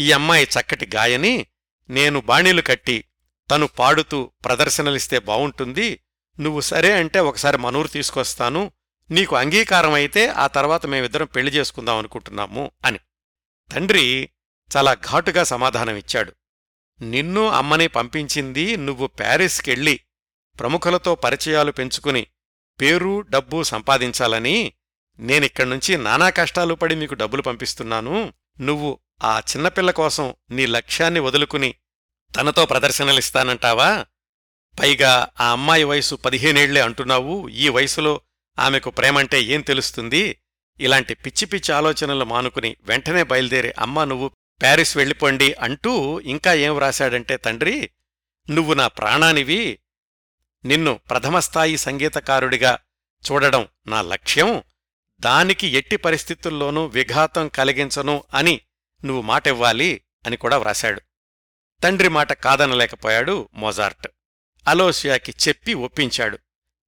ఈ 0.00 0.12
అమ్మాయి 0.12 0.44
చక్కటి 0.44 0.90
గాయని 0.94 1.46
నేను 1.90 2.20
బాణీలు 2.20 2.62
కట్టి 2.62 3.04
తను 3.50 3.66
పాడుతూ 3.66 4.32
ప్రదర్శనలిస్తే 4.44 5.18
బావుంటుంది 5.18 6.00
నువ్వు 6.40 6.60
సరే 6.60 6.92
అంటే 6.92 7.18
ఒకసారి 7.18 7.58
మనూరు 7.58 7.88
తీసుకొస్తాను 7.88 8.72
నీకు 9.10 9.36
అంగీకారం 9.36 9.92
అయితే 9.92 10.26
ఆ 10.26 10.46
తర్వాత 10.46 10.86
మేమిద్దరం 10.86 11.26
పెళ్ళి 11.26 11.52
చేసుకుందాం 11.52 11.98
అనుకుంటున్నాము 11.98 12.70
అని. 12.84 12.98
తండ్రి 13.72 14.30
చాలా 14.76 14.94
ఘాటుగా 14.94 15.44
సమాధానమిచ్చాడు. 15.44 16.32
నిన్ను 17.00 17.48
అమ్మని 17.48 17.88
పంపించింది 17.88 18.76
నువ్వు 18.76 19.06
ప్యారిస్కెళ్ళి 19.06 20.00
ప్రముఖులతో 20.58 21.14
పరిచయాలు 21.14 21.72
పెంచుకుని 21.72 22.26
పేరు 22.80 23.20
డబ్బు 23.20 23.62
సంపాదించాలని 23.62 24.72
నేనిక్కడ్నుంచి 25.18 25.96
నానా 25.96 26.30
కష్టాలు 26.30 26.74
పడి 26.74 26.94
మీకు 26.94 27.14
డబ్బులు 27.14 27.42
పంపిస్తున్నాను. 27.42 28.32
నువ్వు 28.60 28.98
ఆ 29.22 29.38
చిన్నపిల్ల 29.38 29.90
కోసం 29.90 30.34
నీ 30.50 30.66
లక్ష్యాన్ని 30.66 31.20
వదులుకుని 31.20 31.74
తనతో 32.36 32.66
ప్రదర్శనలిస్తానంటావా? 32.66 34.06
పైగా 34.80 35.28
ఆ 35.40 35.52
అమ్మాయి 35.52 35.84
వయసు 35.84 36.14
పదిహేనేళ్ళే 36.14 36.80
అంటున్నావు. 36.80 37.48
ఈ 37.48 37.68
వయసులో 37.68 38.20
ఆమెకు 38.58 38.90
ప్రేమంటే 38.90 39.42
ఏం 39.42 39.60
తెలుస్తుంది? 39.60 40.40
ఇలాంటి 40.80 41.14
పిచ్చి 41.14 41.46
పిచ్చి 41.46 41.74
ఆలోచనలు 41.74 42.24
మానుకుని 42.24 42.76
వెంటనే 42.82 43.22
బయలుదేరి 43.22 43.72
అమ్మా 43.78 44.04
నువ్వు 44.04 44.30
ప్యారిస్ 44.60 44.96
వెళ్ళిపోండి 44.96 45.54
అంటూ 45.54 46.20
ఇంకా 46.20 46.54
ఏం 46.54 46.74
వ్రాశాడంటే 46.74 47.36
తండ్రి 47.36 47.90
నువ్వు 48.50 48.74
నా 48.74 48.88
ప్రాణానివి. 48.88 49.78
నిన్ను 50.64 51.00
ప్రథమస్థాయి 51.10 51.76
సంగీతకారుడిగా 51.76 52.78
చూడడం 53.32 53.68
నా 53.86 54.02
లక్ష్యం. 54.02 54.62
దానికి 55.20 55.66
ఎట్టి 55.66 55.96
పరిస్థితుల్లోనూ 55.96 56.86
విఘాతం 56.86 57.48
కలిగించను 57.48 58.24
అని 58.34 58.60
నువ్వు 59.04 59.22
మాటివ్వాలి 59.22 60.00
అని 60.26 60.36
కూడా 60.36 60.58
వ్రాశాడు. 60.58 61.02
తండ్రి 61.82 62.08
మాట 62.08 62.32
కాదనలేకపోయాడు 62.32 63.48
మోజార్ట్. 63.54 64.08
అలోసియాకి 64.68 65.34
చెప్పి 65.48 65.74
ఒప్పించాడు. 65.74 66.38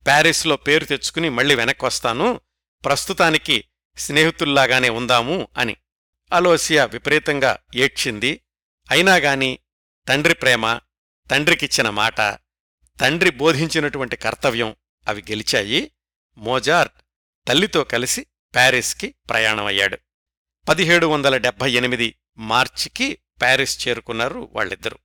ప్యారిస్లో 0.07 0.57
పేరు 0.57 0.85
తెచ్చుకుని 0.85 1.29
మళ్ళీ 1.29 1.55
వెనక్కొస్తాను. 1.55 2.41
ప్రస్తుతానికి 2.85 3.65
స్నేహితుల్లాగానే 3.99 4.89
ఉందాము 4.89 5.49
అని. 5.59 5.77
అలోసియా 6.33 6.85
విపరీతంగా 6.85 7.59
ఏడ్చింది. 7.75 8.41
అయినాగాని 8.91 9.59
తండ్రి 10.09 10.35
ప్రేమ 10.35 10.81
తండ్రికిచ్చిన 11.31 11.91
మాట 11.91 12.19
తండ్రి 13.01 13.31
బోధించినటువంటి 13.31 14.17
కర్తవ్యం 14.17 14.77
అవి 15.09 15.23
గెలిచాయి. 15.23 15.93
మోజార్ట్ 16.39 16.95
తల్లితో 17.49 17.85
కలిసి 17.85 18.27
ప్యారిస్కి 18.55 19.15
ప్రయాణమయ్యాడు. 19.31 19.99
పదిహేడు 20.69 21.07
వందల 21.07 21.37
డెబ్భై 21.37 21.73
ఎనిమిది 21.73 22.19
మార్చికి 22.39 23.19
ప్యారిస్ 23.41 23.89
చేరుకున్నారు 23.89 24.49
వాళ్ళిద్దరూ. 24.53 24.99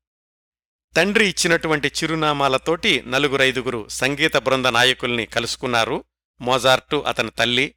తండ్రి 0.95 1.27
ఇచ్చినటువంటి 1.27 1.87
చిరునామాలతోటి 1.87 3.03
నలుగురైదుగురు 3.07 3.87
సంగీత 3.87 4.37
బృంద 4.37 4.65
నాయకుల్ని 4.65 5.25
కలుసుకున్నారు. 5.25 6.03
మోజార్టు 6.41 6.95
అతని 6.95 7.31
తల్లి 7.31 7.75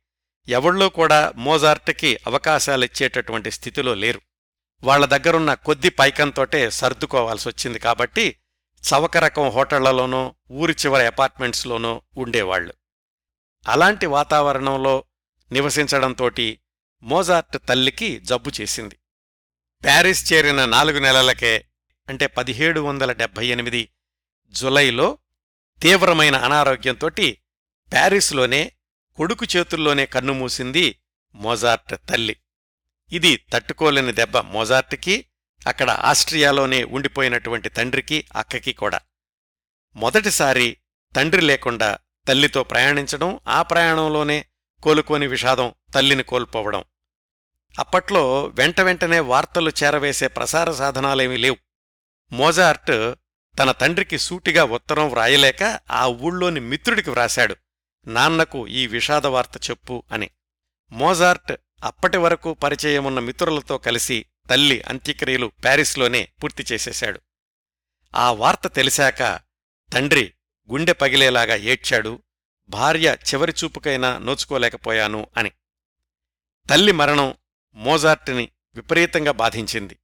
ఎవళ్ళూ 0.48 0.88
కూడా 0.88 1.32
మోజార్ట్కి 1.36 2.18
అవకాశాలిచ్చేటటువంటి 2.26 3.50
స్థితిలో 3.50 3.94
లేరు. 3.94 4.20
వాళ్ళ 4.82 5.06
దగ్గరున్న 5.06 5.54
కొద్ది 5.54 5.88
పైకంతోటే 5.88 6.70
సర్దుకోవాల్సొచ్చింది 6.70 7.78
కాబట్టి 7.78 8.36
చవక 8.84 9.16
రకం 9.16 9.48
హోటళ్ళలోనో 9.48 10.34
ఊరి 10.50 10.72
చివరి 10.72 11.06
అపార్ట్మెంట్స్లోనో 11.06 12.02
ఉండేవాళ్ళు 12.16 12.74
అలాంటి 13.68 14.06
వాతావరణంలో 14.06 15.04
నివసించడంతోటి 15.52 16.60
మోజార్ట్ 17.02 17.58
తల్లికి 17.68 18.20
జబ్బు 18.20 18.50
చేసింది. 18.60 18.96
ప్యారిస్ 19.84 20.32
చేరిన 20.32 20.64
నాలుగు 20.64 20.98
నెలలకే 20.98 21.64
అంటే 22.08 22.26
పదిహేడు 22.26 22.80
వందల 22.80 23.12
డెబ్భై 23.12 23.46
ఎనిమిది 23.46 23.88
జులైలో 24.50 25.18
తీవ్రమైన 25.82 26.36
అనారోగ్యంతోటి 26.36 27.38
ప్యారిస్లోనే 27.92 28.72
కొడుకు 29.16 29.46
చేతుల్లోనే 29.56 30.06
కన్నుమూసింది 30.06 30.98
మోజార్ట్ 31.34 31.94
తల్లి. 32.08 32.36
ఇది 33.12 33.36
తట్టుకోలేని 33.52 34.12
దెబ్బ 34.12 34.38
మోజార్ట్కి 34.38 35.24
అక్కడ 35.66 35.90
ఆస్ట్రియాలోనే 35.90 36.84
ఉండిపోయినటువంటి 36.84 37.68
తండ్రికి 37.68 38.24
అక్కకి 38.36 38.72
కూడా. 38.72 39.00
మొదటిసారి 39.96 40.76
తండ్రి 41.16 41.40
లేకుండా 41.40 41.98
తల్లితో 42.28 42.62
ప్రయాణించడం 42.62 43.40
ఆ 43.48 43.62
ప్రయాణంలోనే 43.62 44.44
కోలుకోని 44.82 45.26
విషాదం 45.26 45.74
తల్లిని 45.94 46.22
కోల్పోవడం. 46.22 46.84
అప్పట్లో 47.78 48.46
వెంట 48.46 48.80
వెంటనే 48.80 49.20
వార్తలు 49.20 49.72
చేరవేసే 49.84 50.28
ప్రసార 50.28 50.72
సాధనాలేమీ 50.72 51.36
లేవు. 51.36 51.56
మోజార్ట్ 52.32 53.14
తన 53.58 53.72
తండ్రికి 53.72 54.18
సూటిగా 54.18 54.64
ఉత్తరం 54.64 55.08
వ్రాయలేక 55.08 55.80
ఆ 55.90 56.06
ఊళ్ళోని 56.06 56.60
మిత్రుడికి 56.60 57.10
వ్రాశాడు. 57.10 57.56
నాన్నకు 58.06 58.68
ఈ 58.68 58.86
విషాద 58.86 59.26
వార్త 59.26 59.70
చెప్పు 59.70 60.02
అని. 60.12 60.30
మోజార్ట్ 60.92 61.52
అప్పటి 61.84 62.18
వరకు 62.18 62.54
పరిచయమున్న 62.54 63.18
మిత్రులతో 63.18 63.78
కలిసి 63.78 64.26
తల్లి 64.50 64.82
అంత్యక్రియలు 64.82 65.52
ప్యారిస్లోనే 65.64 66.28
పూర్తి 66.42 66.64
చేసేశాడు. 66.72 67.20
ఆ 68.14 68.32
వార్త 68.32 68.66
తెలిసాక 68.66 69.40
తండ్రి 69.92 70.34
గుండె 70.70 70.92
పగిలేలాగా 70.92 71.54
ఏడ్చాడు 71.54 72.22
భార్య 72.68 73.16
చివరి 73.34 73.54
చూపుకైనా 73.64 74.18
నోచుకోలేకపోయాను 74.18 75.26
అని. 75.36 75.50
తల్లి 76.70 76.92
మరణం 76.92 77.34
మోజార్ట్ని 77.74 78.48
విపరీతంగా 78.74 79.32
బాధించింది. 79.32 79.94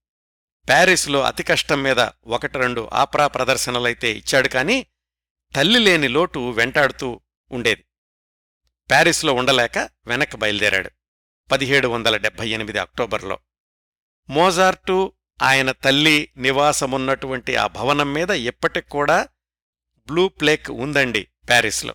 ప్యారిస్లో 0.69 1.23
అతి 1.23 1.43
కష్టం 1.43 1.83
మీద 1.83 2.09
ఒకటి 2.27 2.59
రెండు 2.59 2.91
ఆప్రా 2.93 3.27
ప్రదర్శనలైతే 3.27 4.13
ఇచ్చాడు 4.13 4.49
కాని 4.49 4.87
తల్లి 5.55 5.79
లేని 5.79 6.09
లోటు 6.09 6.51
వెంటాడుతూ 6.51 7.21
ఉండేది. 7.51 7.85
ప్యారిస్లో 8.91 9.35
ఉండలేక 9.35 9.79
వెనక్కి 10.07 10.37
బయలుదేరాడు. 10.37 10.91
పదిహేడు 11.53 11.89
వందల 11.89 12.17
డెబ్భై 12.17 12.49
ఎనిమిది 12.49 12.79
అక్టోబర్లో. 12.79 13.39
మోజార్టు 14.31 15.13
ఆయన 15.43 15.73
తల్లి 15.73 16.29
నివాసమున్నటువంటి 16.37 17.57
ఆ 17.57 17.67
భవనం 17.67 18.13
మీద 18.13 18.31
ఇప్పటికూడా 18.31 19.29
బ్లూ 19.99 20.29
ప్లేక్ 20.29 20.71
ఉందండి 20.71 21.29
ప్యారిస్లో. 21.49 21.95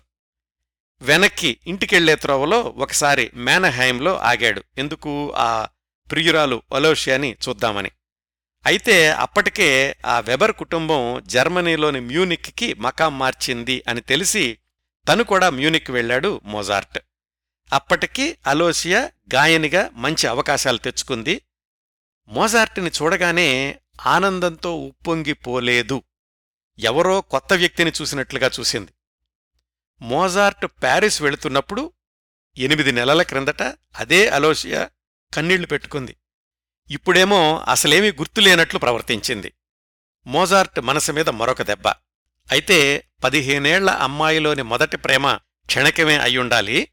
వెనక్కి 1.02 1.60
ఇంటికెళ్ళే 1.66 2.16
త్రోవలో 2.16 2.60
ఒకసారి 2.60 3.30
మేనహైమ్లో 3.34 4.18
ఆగాడు. 4.18 4.62
ఎందుకు? 4.78 5.32
ఆ 5.36 5.68
ప్రియురాలు 6.10 6.62
ఒలోషియాని 6.72 7.36
చూద్దామని. 7.48 7.90
అయితే 8.66 9.10
అప్పటికే 9.10 9.96
ఆ 10.06 10.20
వెబర్ 10.20 10.52
కుటుంబం 10.52 11.22
జర్మనీలోని 11.26 12.00
మ్యూనిక్కి 12.00 12.74
మకాం 12.74 13.18
మార్చింది 13.18 13.84
అని 13.88 14.00
తెలిసి 14.00 14.58
తను 15.08 15.24
కూడా 15.24 15.50
మ్యూనిక్ 15.50 15.90
వెళ్ళాడు 15.90 16.40
మోజార్ట్. 16.44 16.98
అప్పటికి 17.72 18.38
అలోసియా 18.46 19.10
గాయనిగా 19.34 19.90
మంచి 19.92 20.26
అవకాశాలు 20.26 20.78
తెచ్చుకుంది. 20.78 21.42
మోజార్ట్ని 22.28 22.90
చూడగానే 22.90 23.80
ఆనందంతో 24.06 24.76
ఉప్పొంగిపోలేదు. 24.76 26.02
ఎవరో 26.78 27.20
కొత్త 27.20 27.52
వ్యక్తిని 27.52 27.92
చూసినట్లుగా 28.00 28.50
చూసింది. 28.60 28.92
మోజార్ట్ 30.02 30.66
ప్యారిస్ 30.66 31.22
వెళుతున్నప్పుడు 31.22 31.92
ఎనిమిది 32.58 32.92
నెలల 32.92 33.22
క్రిందట 33.22 33.62
అదే 33.98 34.28
అలోసియా 34.28 34.90
కన్నీళ్ళు 35.34 35.66
పెట్టుకుంది. 35.66 36.16
ఇప్పుడేమో 36.90 37.58
అసలేమీ 37.58 38.12
గుర్తులేనట్లు 38.12 38.78
ప్రవర్తించింది. 38.78 39.52
మోజార్ట్ 40.26 40.80
మనసు 40.80 41.12
మీద 41.12 41.28
మరొక 41.28 41.62
దెబ్బ. 41.62 41.88
అయితే 42.50 43.08
పదిహేనేళ్ళ 43.24 43.90
అమ్మాయిలోని 43.90 44.62
మొదటి 44.62 44.96
ప్రేమ 44.96 45.34
క్షణకమే 45.66 46.18
అయ్యుండాలి. 46.18 46.88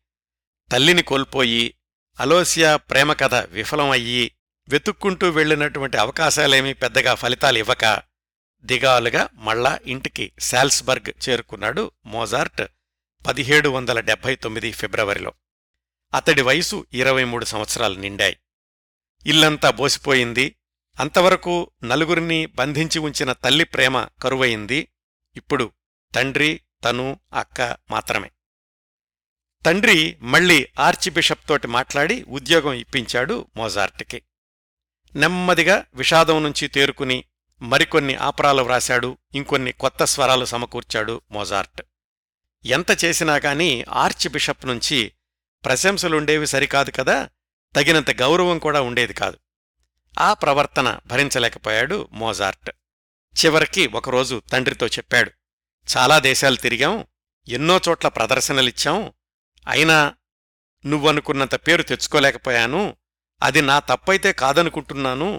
తల్లిని 0.72 1.02
కోల్పోయి 1.02 1.74
అలోసియా 2.20 2.76
ప్రేమ 2.76 3.14
కథ 3.14 3.36
విఫలమయ్యి 3.36 4.32
వెతుక్కుంటూ 4.70 5.30
వెళ్ళినటువంటి 5.30 5.98
అవకాశాలేమీ 5.98 6.74
పెద్దగా 6.74 7.14
ఫలితాలివ్వక 7.14 8.02
దిగాలుగా 8.64 9.30
మళ్ళా 9.34 9.80
ఇంటికి 9.86 10.32
శాల్స్బర్గ్ 10.40 11.30
చేరుకున్నాడు 11.30 11.92
మోజార్ట్ 12.06 12.62
పదిహేడు 13.28 13.70
వందల 13.70 14.00
డెబ్బై 14.00 14.36
తొమ్మిది 14.36 14.72
ఫిబ్రవరిలో. 14.72 15.34
అతడి 16.14 16.42
వయసు 16.42 16.86
ఇరవై 16.94 17.24
మూడు 17.24 17.46
సంవత్సరాలు 17.46 17.96
నిండాయి. 17.96 18.38
ఇల్లంతా 19.26 19.70
బోసిపోయింది. 19.70 20.56
అంతవరకు 21.00 21.72
నలుగురిని 21.84 22.46
బంధించి 22.46 23.00
ఉంచిన 23.00 23.34
తల్లి 23.34 23.64
ప్రేమ 23.64 24.08
కరువయింది 24.22 24.88
ఇప్పుడు 25.40 25.72
తండ్రి 26.16 26.62
తను 26.84 27.20
అక్క 27.34 27.78
మాత్రమే. 27.92 28.32
తండ్రి 29.66 30.18
మళ్ళీ 30.22 30.68
ఆర్చిబిషప్ 30.80 31.48
తోటి 31.50 31.68
మాట్లాడి 31.68 32.24
ఉద్యోగం 32.24 32.74
ఇప్పించాడు 32.74 33.48
మోజార్ట్కి. 33.56 34.24
నెమ్మదిగా 35.16 35.86
విషాదం 35.96 36.44
నుంచి 36.44 36.68
తేరుకుని 36.68 37.24
మరికొన్ని 37.62 38.16
ఆపరాలు 38.16 38.64
వ్రాశాడు 38.64 39.18
ఇంకొన్ని 39.36 39.72
కొత్త 39.72 40.04
స్వరాలు 40.04 40.46
సమకూర్చాడు 40.46 41.22
మోజార్ట్. 41.32 41.82
ఎంత 42.66 43.06
చేసినా 43.06 43.38
కాని 43.38 43.86
ఆర్చిబిషప్ 43.90 44.66
నుంచి 44.66 45.14
ప్రశంసలుండేవి 45.66 46.48
సరికాదు 46.48 46.92
కదా 46.92 47.30
తగినంత 47.76 48.12
గౌరవం 48.22 48.60
కూడా 48.60 48.82
ఉండేది 48.82 49.14
కాదు. 49.14 49.38
ఆ 50.20 50.34
ప్రవర్తన 50.34 51.00
భరించలేకపోయాడు 51.08 52.10
మోజార్ట్. 52.12 52.72
చివరికి 53.40 53.84
ఒకరోజు 53.94 54.36
తండ్రితో 54.52 54.88
చెప్పాడు 54.88 55.32
చాలా 55.88 56.16
దేశాలు 56.22 56.58
తిరిగాం 56.58 56.96
ఎన్నో 57.48 57.76
చోట్ల 57.88 58.08
ప్రదర్శనలిచ్చాం 58.10 58.98
అయినా 59.68 59.98
నువ్వనుకున్నంత 60.86 61.56
పేరు 61.68 61.84
తెచ్చుకోలేకపోయాను 61.84 62.82
అది 63.42 63.62
నా 63.62 63.78
తప్పైతే 63.90 64.30
కాదనుకుంటున్నాను 64.34 65.30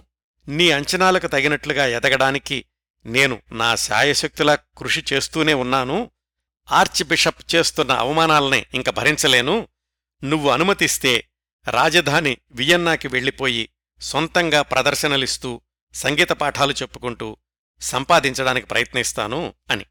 నీ 0.46 0.66
అంచనాలకు 0.70 1.26
తగినట్లుగా 1.26 1.84
ఎదగడానికి 1.96 2.58
నేను 3.04 3.36
నా 3.52 3.68
శాయశక్తులా 3.84 4.54
కృషి 4.78 5.02
చేస్తూనే 5.12 5.54
ఉన్నాను 5.54 5.98
ఆర్చిబిషప్ 6.68 7.42
చేస్తున్న 7.54 7.92
అవమానాలనే 8.02 8.60
ఇంక 8.74 8.88
భరించలేను 8.90 9.56
నువ్వు 10.22 10.48
అనుమతిస్తే 10.50 11.12
రాజధాని 11.66 12.32
వియన్నాకి 12.54 13.08
వెళ్ళిపోయి 13.08 13.64
సొంతంగా 14.00 14.60
ప్రదర్శనలిస్తూ 14.72 15.50
సంగీత 15.94 16.32
పాఠాలు 16.40 16.72
చెప్పుకుంటూ 16.72 17.28
సంపాదించడానికి 17.80 18.66
ప్రయత్నిస్తాను 18.66 19.54
అని. 19.70 19.86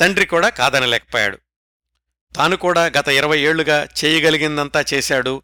తండ్రి 0.00 0.26
కూడా 0.26 0.48
కాదనలేకపోయాడు. 0.48 1.38
తాను 2.36 2.56
కూడా 2.56 2.86
గత 2.86 3.08
ఇరవై 3.08 3.38
ఏళ్ళుగా 3.38 3.88
చేయగలిగిందంతా 4.04 4.84
చేశాడు. 4.94 5.42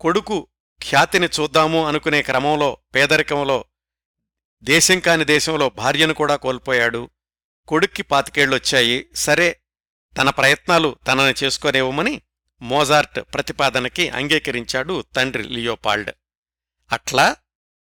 కొడుకు 0.00 0.46
ఖ్యాతిని 0.82 1.28
చూద్దాము 1.40 1.86
అనుకునే 1.86 2.22
క్రమంలో 2.22 2.76
పేదరికంలో 2.94 3.64
దేశం 4.62 4.98
కాని 4.98 5.24
దేశంలో 5.24 5.68
భార్యను 5.68 6.14
కూడా 6.14 6.36
కోల్పోయాడు. 6.36 7.10
కొడుక్కి 7.68 8.02
పాతికేళ్ళొచ్చాయి. 8.02 9.08
సరే 9.14 9.60
తన 10.18 10.30
ప్రయత్నాలు 10.30 10.96
తనని 11.06 11.34
చేసుకోనివ్వమని 11.44 12.22
మోజార్ట్ 12.62 13.20
ప్రతిపాదనకి 13.34 14.08
అంగీకరించాడు 14.08 15.04
తండ్రి 15.16 15.42
లియోపాల్డ్. 15.42 16.10
అట్లా 16.92 17.36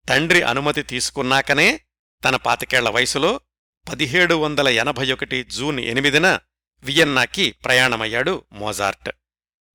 తండ్రి 0.09 0.41
అనుమతి 0.41 0.83
తీసుకున్నాకనే 0.83 1.81
తన 2.25 2.35
పాతికేళ్ళ 2.35 2.89
వయసులో 2.89 3.39
పదిహేడు 3.89 4.35
వందల 4.35 4.67
ఎనభై 4.67 5.11
ఒకటి 5.11 5.43
జూన్ 5.43 5.79
ఎనిమిదిన 5.79 6.39
వియన్నాకి 6.83 7.51
ప్రయాణమయ్యాడు 7.51 8.43
మోజార్ట్. 8.51 9.09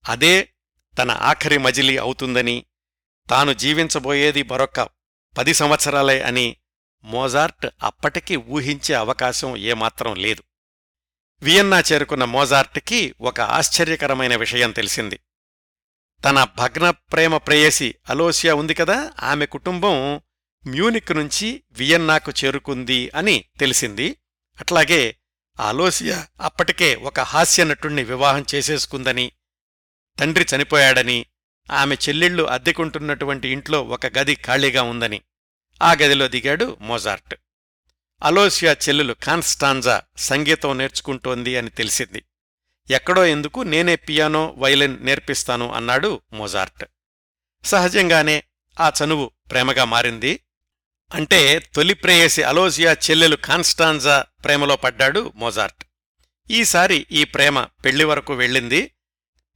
అదే 0.08 0.52
తన 0.98 1.10
ఆఖరి 1.10 1.58
మజిలీ 1.58 1.96
అవుతుందని 1.96 2.64
తాను 3.30 3.52
జీవించబోయేది 3.52 4.42
మరొక్క 4.42 4.88
పది 5.38 5.54
సంవత్సరాలే 5.54 6.22
అని 6.22 6.56
మోజార్ట్ 7.04 7.66
అప్పటికి 7.82 8.36
ఊహించే 8.36 8.94
అవకాశం 8.94 9.56
ఏమాత్రం 9.56 10.14
లేదు. 10.14 10.42
వియన్నా 11.42 11.80
చేరుకున్న 11.80 12.24
మోజార్ట్కి 12.24 13.14
ఒక 13.20 13.40
ఆశ్చర్యకరమైన 13.40 14.36
విషయం 14.36 14.70
తెలిసింది. 14.70 15.20
తన 16.24 16.44
భగ్న 16.44 16.90
ప్రేమ 16.90 17.36
ప్రేయసి 17.36 17.94
అలోసియా 18.08 18.54
ఉంది 18.54 18.74
కదా 18.74 19.12
ఆమె 19.22 19.46
కుటుంబం 19.46 20.20
మ్యూనిక్ 20.66 21.12
నుంచి 21.12 21.62
వియన్నాకు 21.72 22.32
చేరుకుంది 22.44 23.10
అని 23.10 23.44
తెలిసింది. 23.60 24.16
అట్లాగే 24.60 25.16
ఆలోసియా 25.60 26.26
అప్పటికే 26.40 26.94
ఒక 26.94 27.20
హాస్యనటుణ్ణి 27.20 28.04
వివాహం 28.04 28.44
చేసేసుకుందని 28.54 29.32
తండ్రి 30.18 30.46
చనిపోయాడని 30.56 31.26
ఆమె 31.72 31.94
చెల్లెళ్ళు 31.94 32.42
అద్దెకుంటున్నటువంటి 32.42 33.48
ఇంట్లో 33.48 33.82
ఒక 33.82 34.18
గది 34.18 34.34
ఖాళీగా 34.34 34.82
ఉందని 34.82 35.20
ఆ 35.82 35.92
గదిలో 35.92 36.28
దిగాడు 36.28 36.76
మోజార్ట్. 36.80 37.34
అలోసియా 38.22 38.72
చెల్లెలు 38.72 39.14
కాన్స్టాంజా 39.14 40.02
సంగీతం 40.16 40.78
నేర్చుకుంటోంది 40.78 41.56
అని 41.56 41.70
తెలిసింది. 41.70 42.22
ఎక్కడో 42.90 43.26
ఎందుకు 43.26 43.60
నేనే 43.60 43.96
పియానో 43.96 44.54
వైలిన్ 44.58 45.06
నేర్పిస్తాను 45.06 45.72
అన్నాడు 45.72 46.20
మోజార్ట్. 46.32 46.84
సహజంగానే 47.64 48.42
ఆ 48.80 48.92
చనువు 49.04 49.30
ప్రేమగా 49.50 49.84
మారింది. 49.84 50.40
అంటే 51.14 51.58
తొలి 51.58 51.94
ప్రేయసి 51.94 52.42
అలోసియా 52.42 52.92
చెల్లెలు 52.92 53.36
కాన్స్టాన్జా 53.36 54.24
ప్రేమలో 54.44 54.76
పడ్డాడు 54.76 55.32
మోజార్ట్. 55.36 55.84
ఈసారి 56.50 57.06
ఈ 57.12 57.24
ప్రేమ 57.24 57.62
పెళ్ళి 57.62 58.04
వరకు 58.04 58.34
వెళ్ళింది. 58.34 58.90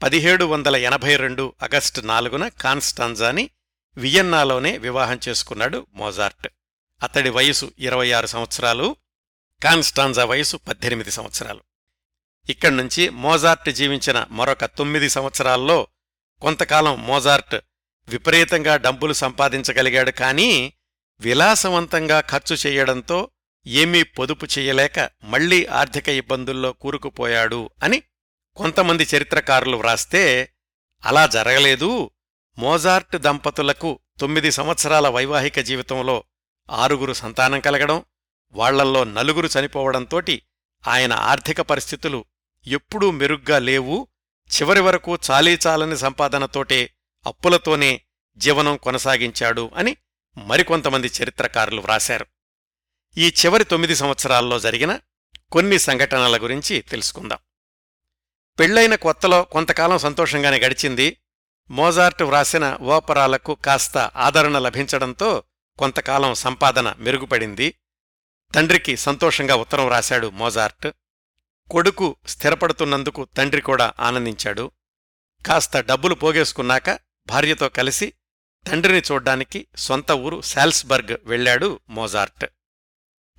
పదిహేడు 0.03 0.45
వందల 0.45 0.77
ఎనభై 0.77 1.17
రెండు 1.17 1.55
ఆగస్టు 1.63 2.01
నాలుగున 2.01 2.49
కాన్స్టాన్జాని 2.49 3.51
వియన్నాలోనే 3.97 4.79
వివాహం 4.79 5.21
చేసుకున్నాడు 5.29 5.87
మోజార్ట్. 5.95 6.49
అతడి 7.03 7.31
వయసు 7.31 7.73
ఇరవై 7.79 8.13
ఆరు 8.13 8.27
సంవత్సరాలు 8.27 8.97
కాన్స్టాన్జా 9.63 10.25
వయసు 10.25 10.57
పద్దెనిమిది 10.57 11.11
సంవత్సరాలు. 11.11 11.61
ఇక్కడ్నుంచి 12.51 13.09
మోజార్ట్ 13.09 13.71
జీవించిన 13.71 14.27
మరొక 14.31 14.65
తొమ్మిది 14.65 15.09
సంవత్సరాల్లో 15.09 15.87
కొంతకాలం 16.41 17.07
మోజార్ట్ 17.07 17.55
విపరీతంగా 18.09 18.77
డబ్బులు 18.77 19.13
సంపాదించగలిగాడు 19.13 20.11
కానీ 20.11 20.73
విలాసవంతంగా 21.21 22.21
ఖర్చు 22.21 22.57
చెయ్యడంతో 22.57 23.31
ఏమీ 23.67 24.03
పొదుపు 24.03 24.47
చేయలేక 24.59 25.11
మళ్ళీ 25.25 25.67
ఆర్థిక 25.67 26.09
ఇబ్బందుల్లో 26.09 26.73
కూరుకుపోయాడు 26.73 27.71
అని 27.83 28.03
కొంతమంది 28.57 29.07
చరిత్రకారులు 29.17 29.77
వ్రాస్తే 29.77 30.53
అలా 31.05 31.27
జరగలేదు. 31.27 32.11
మోజార్ట్ 32.59 33.17
దంపతులకు 33.17 33.99
తొమ్మిది 34.21 34.51
సంవత్సరాల 34.51 35.09
వైవాహిక 35.09 35.61
జీవితంలో 35.61 36.25
ఆరుగురు 36.71 37.13
సంతానం 37.13 37.61
కలగడం 37.61 38.05
వాళ్ళల్లో 38.53 39.05
నలుగురు 39.05 39.49
చనిపోవడంతోటి 39.61 40.43
ఆయన 40.89 41.13
ఆర్థిక 41.13 41.61
పరిస్థితులు 41.61 42.25
ఎప్పుడూ 42.67 43.11
మెరుగ్గా 43.11 43.59
లేవు. 43.59 44.09
చివరి 44.57 44.81
వరకు 44.81 45.19
చాలీచాలని 45.31 45.99
సంపాదనతోటే 45.99 46.91
అప్పులతోనే 47.27 48.01
జీవనం 48.37 48.77
కొనసాగించాడు 48.77 49.71
అని 49.77 49.97
మరికొంతమంది 50.37 51.11
చరిత్రకారులు 51.23 51.81
వ్రాశారు. 51.81 52.27
ఈ 53.17 53.29
చివరి 53.29 53.65
తొమ్మిది 53.65 53.95
సంవత్సరాల్లో 53.95 54.59
జరిగిన 54.59 55.01
కొన్ని 55.53 55.79
సంఘటనల 55.79 56.43
గురించి 56.43 56.81
తెలుసుకుందాం. 56.81 57.39
పెళ్ళైన 58.59 58.95
కొత్తలో 58.95 59.43
కొంతకాలం 59.43 59.99
సంతోషంగానే 59.99 60.59
గడిచింది. 60.59 61.17
మోజార్ట్ 61.71 62.23
వ్రాసిన 62.23 62.79
ఓపరాలకు 62.81 63.55
కాస్త 63.55 63.99
ఆదరణ 63.99 64.59
లభించడంతో 64.59 65.43
కొంతకాలం 65.79 66.35
సంపాదన 66.35 66.95
మెరుగుపడింది. 66.99 67.75
తండ్రికి 68.55 68.97
సంతోషంగా 68.97 69.55
ఉత్తరం 69.55 69.89
రాశాడు 69.89 70.31
మోజార్ట్. 70.31 70.89
కొడుకు 71.71 72.17
స్థిరపడుతున్నందుకు 72.27 73.25
తండ్రి 73.25 73.61
కూడా 73.61 73.93
ఆనందించాడు. 74.01 74.71
కాస్త 75.47 75.81
డబ్బులు 75.81 76.15
పోగేసుకున్నాక 76.15 76.91
భార్యతో 77.27 77.69
కలిసి 77.69 78.13
తండ్రిని 78.67 79.03
చూడ్డానికి 79.13 79.67
సొంత 79.77 80.13
ఊరు 80.13 80.41
శాల్స్బర్గ్ 80.41 81.17
వెళ్ళాడు 81.25 81.81
మోజార్ట్. 81.91 82.47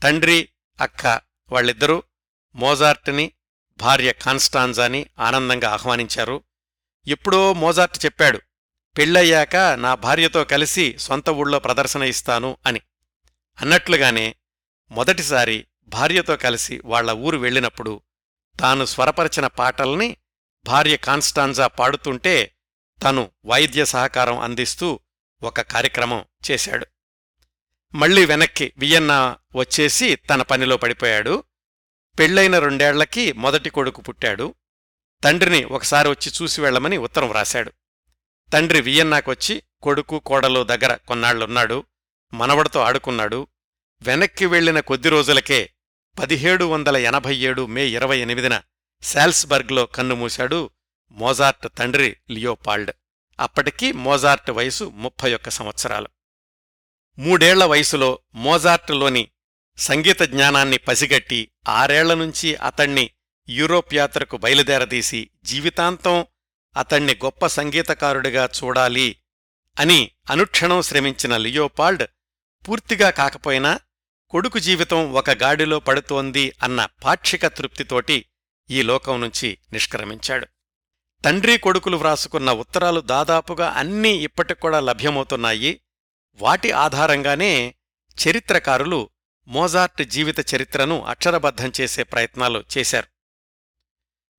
తండ్రి 0.04 0.50
అక్క 0.82 1.22
వాళ్ళిద్దరూ 1.50 2.04
మోజార్ట్ని 2.56 3.32
భార్య 3.78 4.14
కాన్స్టాన్జాని 4.14 5.06
ఆనందంగా 5.20 5.70
ఆహ్వానించారు. 5.70 6.44
ఎప్పుడో 7.08 7.54
మోజార్ట్ 7.54 8.06
చెప్పాడు 8.06 8.42
పెళ్ళయ్యాక 8.98 9.56
నా 9.56 9.96
భార్యతో 9.96 10.44
కలిసి 10.44 10.98
సొంత 10.98 11.30
ఊళ్ళో 11.30 11.60
ప్రదర్శన 11.60 12.04
ఇస్తాను 12.04 12.58
అని. 12.66 12.82
అన్నట్లుగానే 13.62 14.36
మొదటిసారి 14.92 15.66
భార్యతో 15.88 16.36
కలిసి 16.38 16.82
వాళ్ళ 16.86 17.12
ఊరు 17.12 17.38
వెళ్ళినప్పుడు 17.38 18.02
తాను 18.60 18.86
స్వరపరచిన 18.86 19.48
పాటల్ని 19.48 20.18
భార్య 20.66 20.98
కాన్స్టాన్జా 20.98 21.68
పాడుతుంటే 21.68 22.56
తను 23.04 23.32
వైద్య 23.46 23.86
సహకారం 23.86 24.40
అందిస్తూ 24.40 25.00
ఒక 25.44 25.62
కార్యక్రమం 25.62 26.26
చేశాడు. 26.52 26.88
మళ్ళీ 27.94 28.26
వెనక్కి 28.26 28.74
వియన్నా 28.78 29.38
వచ్చేసి 29.56 30.16
తన 30.16 30.42
పనిలో 30.42 30.78
పడిపోయాడు. 30.78 31.44
పెళ్ళైన 32.20 32.60
రెండేళ్ళకి 32.60 33.32
మొదటి 33.34 33.70
కొడుకు 33.70 34.02
పుట్టాడు. 34.02 34.56
తండ్రిని 35.24 35.64
ఒకసారి 35.64 36.10
వచ్చి 36.10 36.32
చూసి 36.42 36.62
వెళ్ళమని 36.62 36.98
ఉత్తరం 36.98 37.30
వ్రాశాడు. 37.30 37.72
తండ్రి 38.54 38.82
వియన్నాకొచ్చి 38.82 39.64
కొడుకు 39.82 40.20
కోడలు 40.20 40.64
దగ్గర 40.64 40.96
కొన్నాళ్ళున్నాడు 40.96 41.84
మనవడితో 42.34 42.80
ఆడుకున్నాడు. 42.80 43.48
వెనక్కి 44.02 44.46
వెళ్ళిన 44.46 44.80
కొద్ది 44.80 45.10
రోజులకే 45.10 45.70
పదిహేడు 46.20 46.66
వందల 46.66 46.98
ఎనభై 46.98 47.36
ఏడు 47.36 47.66
మే 47.66 47.88
ఇరవై 47.88 48.20
ఎనిమిదిన 48.20 48.62
శాల్స్బర్గ్లో 49.04 49.86
కన్నుమూశాడు 49.86 50.70
మోజార్ట్ 51.12 51.68
తండ్రి 51.78 52.18
లియోపాల్డ్. 52.32 52.92
అప్పటికి 53.42 53.92
మోజార్ట్ 53.92 54.52
వయసు 54.52 54.84
ముప్పై 54.84 55.34
ఒక్క 55.34 55.50
సంవత్సరాలు. 55.50 56.08
మూడేళ్ళ 57.20 57.64
వయసులో 57.64 58.20
మోజార్ట్లోని 58.36 59.32
సంగీత 59.78 60.22
జ్ఞానాన్ని 60.22 60.78
పసిగట్టి 60.78 61.52
ఆరేళ్ళ 61.68 62.14
నుంచి 62.14 62.56
అతణ్ణి 62.56 63.12
యూరోప్ 63.50 63.94
యాత్రకు 63.94 64.38
బయలుదేరదీసి 64.38 65.30
జీవితాంతం 65.44 66.26
అతణ్ణి 66.78 67.16
గొప్ప 67.16 67.48
సంగీతకారుడిగా 67.48 68.50
చూడాలి 68.64 69.16
అని 69.80 70.12
అనుక్షణం 70.30 70.82
శ్రమించిన 70.82 71.38
లియోపాల్డ్ 71.38 72.04
పూర్తిగా 72.70 73.10
కాకపోయినా 73.10 73.80
కొడుకు 74.30 74.60
జీవితం 74.60 75.14
ఒక 75.14 75.30
గాడిలో 75.30 75.80
పడుతోంది 75.80 76.54
అన్న 76.64 76.88
పాక్షిక 77.04 77.48
తృప్తితోటి 77.48 78.26
ఈ 78.70 78.82
లోకం 78.82 79.22
నుంచి 79.22 79.58
నిష్క్రమించాడు. 79.74 80.48
తండ్రి 81.26 81.58
కొడుకులు 81.58 81.98
వ్రాసుకున్న 81.98 82.52
ఉత్తరాలు 82.52 83.02
దాదాపుగా 83.02 83.70
అన్నీ 83.70 84.10
ఇప్పటికూడా 84.10 84.80
లభ్యమవుతున్నాయి. 84.80 85.82
వాటి 86.34 86.72
ఆధారంగానే 86.72 87.76
చరిత్రకారులు 88.28 89.10
మోజార్ట్ 89.48 90.04
జీవిత 90.04 90.56
చరిత్రను 90.56 91.04
అక్షరబద్ధం 91.04 91.72
చేసే 91.82 92.04
ప్రయత్నాలు 92.04 92.64
చేశారు. 92.78 93.08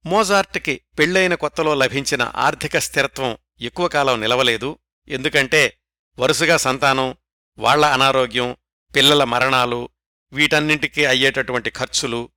మోజార్ట్కి 0.09 0.81
పెళ్ళైన 0.99 1.35
కొత్తలో 1.35 1.75
లభించిన 1.75 2.33
ఆర్థిక 2.37 2.79
స్థిరత్వం 2.79 3.37
ఎక్కువ 3.61 3.89
కాలం 3.89 4.21
నిలవలేదు. 4.21 4.79
ఎందుకంటే 5.09 5.79
వరుసగా 6.19 6.57
సంతానం 6.57 7.17
వాళ్ళ 7.59 7.85
అనారోగ్యం 7.85 8.57
పిల్లల 8.97 9.25
మరణాలు 9.25 9.89
వీటన్నింటికీ 10.33 11.05
అయ్యేటటువంటి 11.05 11.71
ఖర్చులు 11.71 12.31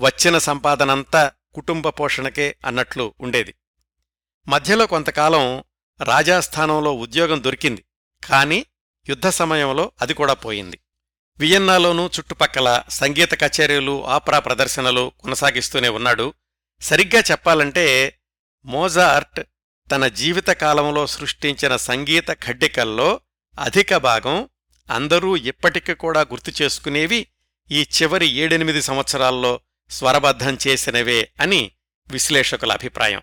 వచ్చిన 0.00 0.38
సంపాదనంతా 0.38 1.32
కుటుంబ 1.54 1.88
పోషణకే 1.88 2.56
అన్నట్లు 2.66 3.14
ఉండేది. 3.20 3.54
మధ్యలో 4.48 4.86
కొంతకాలం 4.86 5.64
రాజాస్థానంలో 6.04 6.92
ఉద్యోగం 6.92 7.42
దొరికింది. 7.44 7.84
కాని 8.24 8.66
యుద్ధ 9.08 9.28
సమయంలో 9.28 9.92
అది 10.00 10.14
కూడా 10.14 10.34
పోయింది. 10.34 10.78
వియన్నాలోనూ 11.38 12.06
చుట్టుపక్కల 12.06 12.82
సంగీత 12.88 13.40
కచేరీలు 13.40 14.06
ఆపరా 14.06 14.38
ప్రదర్శనలు 14.38 15.12
కొనసాగిస్తూనే 15.20 15.88
ఉన్నాడు. 15.88 16.34
సరిగ్గా 16.80 17.22
చెప్పాలంటే 17.30 18.18
మోజార్ట్ 18.64 19.40
తన 19.90 20.08
జీవితకాలంలో 20.08 21.06
సృష్టించిన 21.06 21.76
సంగీత 21.76 22.30
ఖడ్డికల్లో 22.30 23.20
అధిక 23.60 23.96
భాగం 23.96 24.48
అందరూ 24.90 25.36
ఇప్పటికి 25.36 25.94
కూడా 25.94 26.20
గుర్తు 26.20 26.62
చేసుకునేవి 26.62 27.26
ఈ 27.70 27.86
చివరి 28.02 28.26
ఏడెనిమిది 28.26 28.82
సంవత్సరాల్లో 28.82 29.60
స్వరబద్ధం 29.90 30.58
చేసినవే 30.66 31.30
అని 31.40 31.70
విశ్లేషకుల 32.08 32.72
అభిప్రాయం. 32.72 33.22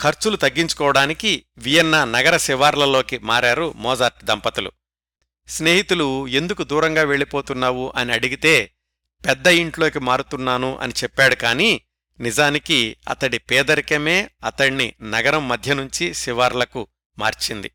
ఖర్చులు 0.00 0.36
తగ్గించుకోవడానికి 0.36 1.46
వియన్నా 1.58 2.04
నగర 2.04 2.36
శివార్లలోకి 2.36 3.18
మారారు 3.18 3.72
మోజార్ట్ 3.76 4.24
దంపతులు. 4.24 4.72
స్నేహితులు 5.48 6.26
ఎందుకు 6.26 6.64
దూరంగా 6.64 7.02
వెళ్ళిపోతున్నావు? 7.02 7.92
అని 7.96 8.12
అడిగితే 8.12 8.70
పెద్ద 9.26 9.46
ఇంట్లోకి 9.46 9.98
మారుతున్నాను 9.98 10.76
అని 10.76 10.92
చెప్పాడు 10.92 11.34
కాని 11.34 11.80
నిజానికి 12.20 12.96
అతడి 13.08 13.38
పేదరికమే 13.38 14.30
అతణ్ణి 14.44 14.94
నగరం 15.02 15.48
మధ్య 15.48 15.74
నుంచి 15.74 16.14
శివార్లకు 16.14 16.86
మార్చింది. 17.18 17.70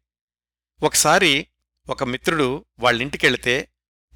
ఒకసారి 0.83 1.47
ఒక 1.89 2.03
మిత్రుడు 2.03 2.65
వాళ్ళింటికెళితే 2.79 3.69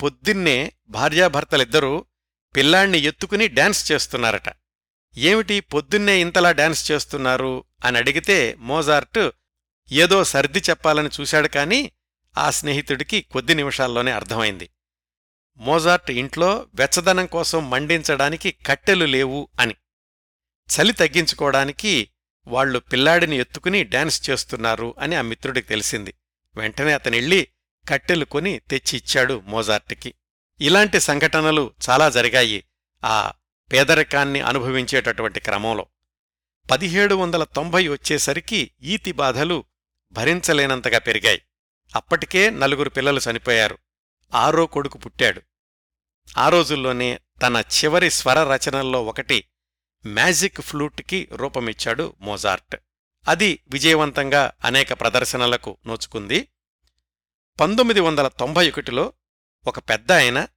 పొద్దున్నే 0.04 0.74
భార్యాభర్తలిద్దరూ 0.90 2.06
పిల్లాణ్ణి 2.56 2.98
ఎత్తుకుని 2.98 3.48
డాన్స్ 3.48 3.92
చేస్తున్నారట. 3.92 4.63
ఏమిటి 5.18 5.60
పొద్దున్నే 5.60 6.22
ఇంతలా 6.22 6.52
డాన్స్ 6.52 6.92
చేస్తున్నారు? 6.92 7.64
అని 7.86 7.98
అడిగితే 7.98 8.56
మోజార్ట్ 8.60 9.30
ఏదో 9.92 10.24
సర్ది 10.24 10.60
చెప్పాలని 10.60 11.10
చూశాడు 11.22 11.48
కాని 11.48 11.92
ఆ 12.38 12.50
స్నేహితుడికి 12.50 13.22
కొద్ది 13.22 13.56
నిమిషాల్లోనే 13.56 14.12
అర్థమైంది. 14.12 14.70
మోజార్ట్ 15.58 16.12
ఇంట్లో 16.12 16.66
వెచ్చదనం 16.76 17.26
కోసం 17.26 17.70
మండించడానికి 17.70 18.52
కట్టెలు 18.52 19.06
లేవు 19.06 19.50
అని. 19.60 19.76
చలి 20.68 20.94
తగ్గించుకోవడానికి 20.94 22.10
వాళ్ళు 22.48 22.80
పిల్లాడిని 22.80 23.38
ఎత్తుకుని 23.38 23.84
డాన్స్ 23.84 24.30
చేస్తున్నారు 24.30 24.96
అని 25.00 25.16
ఆ 25.16 25.22
మిత్రుడికి 25.22 25.68
తెలిసింది. 25.68 26.14
వెంటనే 26.56 26.94
అతనిళ్ళి 26.94 27.48
కట్టెలు 27.90 28.26
కొని 28.26 28.60
తెచ్చి 28.60 28.98
ఇచ్చాడు 28.98 29.44
మోజార్ట్కి. 29.46 30.14
ఇలాంటి 30.62 31.00
సంఘటనలు 31.00 31.74
చాలా 31.90 32.10
జరిగాయి. 32.10 32.64
ఆ 33.06 33.34
పేదరికాన్ని 33.74 34.42
అనుభవించేటటువంటి 34.42 35.40
క్రమంలో 35.40 35.86
పదిహేడు 36.72 37.16
వందల 37.16 37.44
తొంభై 37.44 37.88
వచ్చేసరికి 37.88 38.72
ఈతి 38.82 39.12
బాధలు 39.12 39.64
భరించలేనంతగా 40.12 41.00
పెరిగాయి. 41.00 41.42
అప్పటికే 41.96 42.50
నలుగురు 42.50 42.90
పిల్లలు 42.90 43.22
చనిపోయారు. 43.32 43.78
ఆరో 44.34 44.66
కొడుకు 44.66 44.98
పుట్టాడు. 44.98 45.42
ఆ 46.38 46.50
రోజుల్లోనే 46.50 47.20
తన 47.42 47.64
చివరి 47.76 48.12
స్వర 48.12 48.56
రచనల్లో 48.56 49.06
ఒకటి 49.06 49.46
మ్యాజిక్ 50.06 50.62
ఫ్లూట్కి 50.62 51.28
రూపమిచ్చాడు 51.32 52.16
మోజార్ట్. 52.22 52.76
అది 53.28 53.64
విజయవంతంగా 53.70 54.52
అనేక 54.66 54.94
ప్రదర్శనలకు 54.94 55.78
నోచుకుంది. 55.88 56.48
పంతొమ్మిది 57.60 58.00
వందల 58.00 58.28
తొంభై 58.28 58.70
ఒకటిలో 58.70 59.14
ఒక 59.68 59.80
పెద్ద 59.80 60.12
ఆయన 60.12 60.48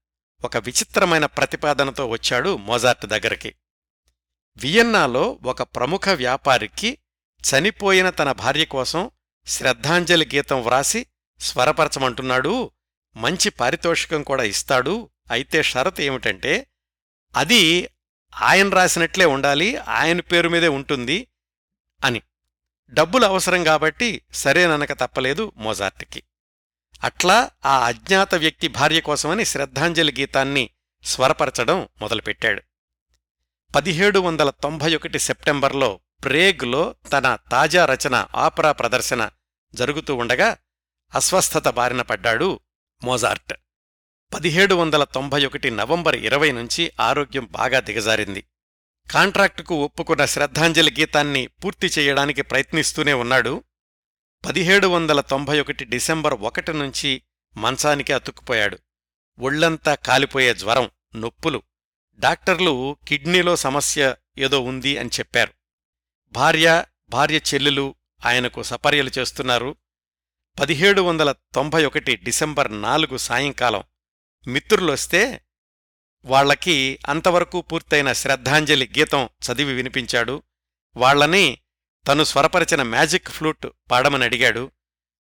ఒక 0.44 0.56
విచిత్రమైన 0.56 1.26
ప్రతిపాదనతో 1.26 2.06
వచ్చాడు 2.06 2.56
మోజార్ట్ 2.56 3.06
దగ్గరికి. 3.06 3.54
వియన్నాలో 4.56 5.38
ఒక 5.44 5.62
ప్రముఖ 5.62 6.08
వ్యాపారికి 6.08 6.98
చనిపోయిన 7.42 8.10
తన 8.10 8.32
భార్య 8.32 8.64
కోసం 8.64 9.10
శ్రద్ధాంజలి 9.46 10.30
గీతం 10.34 10.62
వ్రాసి 10.64 11.06
స్వరపరచమంటున్నాడు 11.40 12.70
మంచి 13.16 13.50
పారితోషికం 13.50 14.22
కూడా 14.22 14.42
ఇస్తాడు. 14.42 15.10
అయితే 15.30 15.62
షరతు 15.62 16.02
ఏమిటంటే 16.02 16.66
అది 17.36 17.88
ఆయన 18.42 18.68
రాసినట్లే 18.68 19.24
ఉండాలి 19.24 19.76
ఆయన 19.76 20.20
పేరు 20.20 20.48
మీదే 20.48 20.68
ఉంటుంది 20.68 21.28
అని. 22.04 22.22
డబ్బులు 22.90 23.26
అవసరం 23.26 23.64
కాబట్టి 23.64 24.22
సరేననక 24.32 24.92
తప్పలేదు 24.92 25.52
మోజార్ట్కి. 25.56 26.22
అట్లా 27.04 27.50
ఆ 27.66 27.86
అజ్ఞాత 27.86 28.34
వ్యక్తి 28.34 28.68
భార్య 28.68 29.00
కోసమని 29.00 29.44
శ్రద్ధాంజలి 29.44 30.14
గీతాన్ని 30.20 30.70
స్వరపరచడం 31.04 31.88
మొదలుపెట్టాడు. 32.00 32.62
పదిహేడు 33.74 34.18
వందల 34.18 34.50
తొంభై 34.50 34.94
ఒకటి 34.94 35.18
సెప్టెంబర్లో 35.18 36.00
ప్రేగ్లో 36.24 36.94
తన 37.12 37.38
తాజా 37.52 37.84
రచన 37.84 38.26
ఆపరా 38.34 38.72
ప్రదర్శన 38.72 39.30
జరుగుతూ 39.74 40.14
ఉండగా 40.14 40.56
అస్వస్థత 41.14 41.68
బారిన 41.68 42.02
పడ్డాడు 42.02 42.60
మోజార్ట్. 43.04 43.54
పదిహేడు 44.34 44.74
వందల 44.74 45.04
తొంభై 45.04 45.46
ఒకటి 45.46 45.70
నవంబర్ 45.70 46.16
ఇరవై 46.16 46.52
నుంచి 46.52 46.92
ఆరోగ్యం 47.00 47.48
బాగా 47.50 47.80
దిగజారింది. 47.80 48.44
కాంట్రాక్టుకు 49.10 49.74
ఒప్పుకున్న 49.84 50.26
శ్రద్ధాంజలి 50.26 50.96
గీతాన్ని 51.00 51.46
పూర్తి 51.46 51.86
చేయడానికి 51.86 52.42
ప్రయత్నిస్తూనే 52.42 53.12
ఉన్నాడు 53.12 53.64
పదిహేడు 54.46 54.86
వందల 54.86 55.20
తొంభై 55.20 55.60
ఒకటి 55.60 55.84
డిసెంబర్ 55.84 56.34
ఒకటి 56.34 56.72
నుంచి 56.72 57.22
మంచానికి 57.56 58.12
అతుక్కుపోయాడు. 58.12 58.78
ఒళ్ళంతా 59.38 59.94
కాలిపోయే 59.94 60.54
జ్వరం 60.54 60.90
నొప్పులు. 61.16 61.62
డాక్టర్లు 62.18 62.96
కిడ్నీలో 63.08 63.56
సమస్య 63.56 64.16
ఏదో 64.38 64.60
ఉంది 64.60 64.98
అని 64.98 65.08
చెప్పారు. 65.08 65.52
భార్య 66.28 66.84
భార్య 67.08 67.40
చెల్లెలు 67.54 67.94
ఆయనకు 68.26 68.62
సపర్యలు 68.62 69.10
చేస్తున్నారు. 69.18 69.76
పదిహేడు 70.60 71.00
వందల 71.00 71.32
తొంభై 71.32 71.84
ఒకటి 71.84 72.16
డిసెంబర్ 72.16 72.82
నాలుగు 72.82 73.16
సాయంకాలం. 73.16 73.82
మిత్రులొస్తే 74.46 75.44
వాళ్ళకి 76.24 76.98
అంతవరకు 77.08 77.60
పూర్తయిన 77.60 78.12
శ్రద్ధాంజలి 78.12 78.90
గీతం 78.98 79.24
చదివి 79.24 79.74
వినిపించాడు. 79.74 80.42
వాళ్ళని 80.96 81.58
తను 82.08 82.24
స్వరపరిచిన 82.24 82.82
మ్యాజిక్ 82.82 83.28
ఫ్లూట్ 83.28 83.66
పాడమని 83.90 84.24
అడిగాడు. 84.24 84.70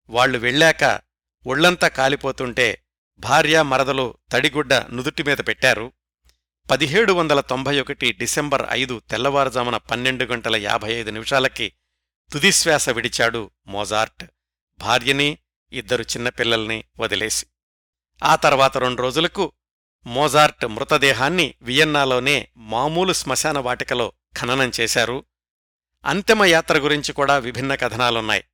వాళ్ళు 0.09 0.39
వెళ్ళాక 0.39 1.01
ఒళ్ళంతా 1.47 1.89
కాలిపోతుంటే 1.89 2.85
భార్య 3.18 3.62
మరదలు 3.62 4.14
తడిగుడ్డ 4.32 4.74
నుదుటిమీద 4.74 5.37
పెట్టారు. 5.37 5.93
పదిహేడు 6.70 7.12
వందల 7.12 7.41
తొంభై 7.41 7.80
ఒకటి 7.80 8.12
డిసెంబర్ 8.12 8.66
ఐదు 8.70 9.03
తెల్లవారుజామున 9.11 9.76
పన్నెండు 9.76 10.24
గంటల 10.24 10.57
యాభై 10.57 10.93
ఐదు 10.93 11.11
నిమిషాలకి 11.11 11.72
తుదిశ్వాస 12.32 12.89
విడిచాడు 12.89 13.51
మోజార్ట్. 13.66 14.24
భార్యని 14.78 15.39
ఇద్దరు 15.72 16.03
చిన్నపిల్లల్ని 16.03 16.85
వదిలేసి. 16.99 17.47
ఆ 18.24 18.37
తర్వాత 18.37 18.78
రెండు 18.78 19.03
రోజులకు 19.03 19.53
మోజార్ట్ 20.07 20.66
మృతదేహాన్ని 20.66 21.55
వియన్నాలోనే 21.62 22.49
మామూలు 22.57 23.12
శ్మశాన 23.12 23.59
వాటికలో 23.59 24.12
ఖననం 24.41 24.72
చేశారు. 24.80 25.24
అంతిమయాత్ర 26.05 26.78
గురించి 26.78 27.12
కూడా 27.12 27.38
విభిన్న 27.38 27.74
కథనాలున్నాయి. 27.74 28.44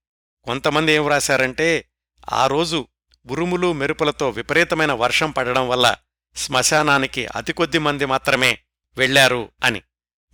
కొంతమంది 0.44 0.92
ఏం 0.92 1.04
వ్రాశారంటే 1.04 1.90
ఆ 2.30 2.46
రోజు 2.46 2.88
ఉరుములు 3.30 3.72
మెరుపులతో 3.72 4.30
విపరీతమైన 4.30 4.92
వర్షం 4.92 5.30
పడడం 5.30 5.68
వల్ల 5.68 5.96
శ్మశానానికి 6.36 7.26
అతి 7.26 7.52
కొద్ది 7.52 7.78
మంది 7.78 8.04
మాత్రమే 8.04 8.58
వెళ్ళారు 8.96 9.52
అని. 9.64 9.82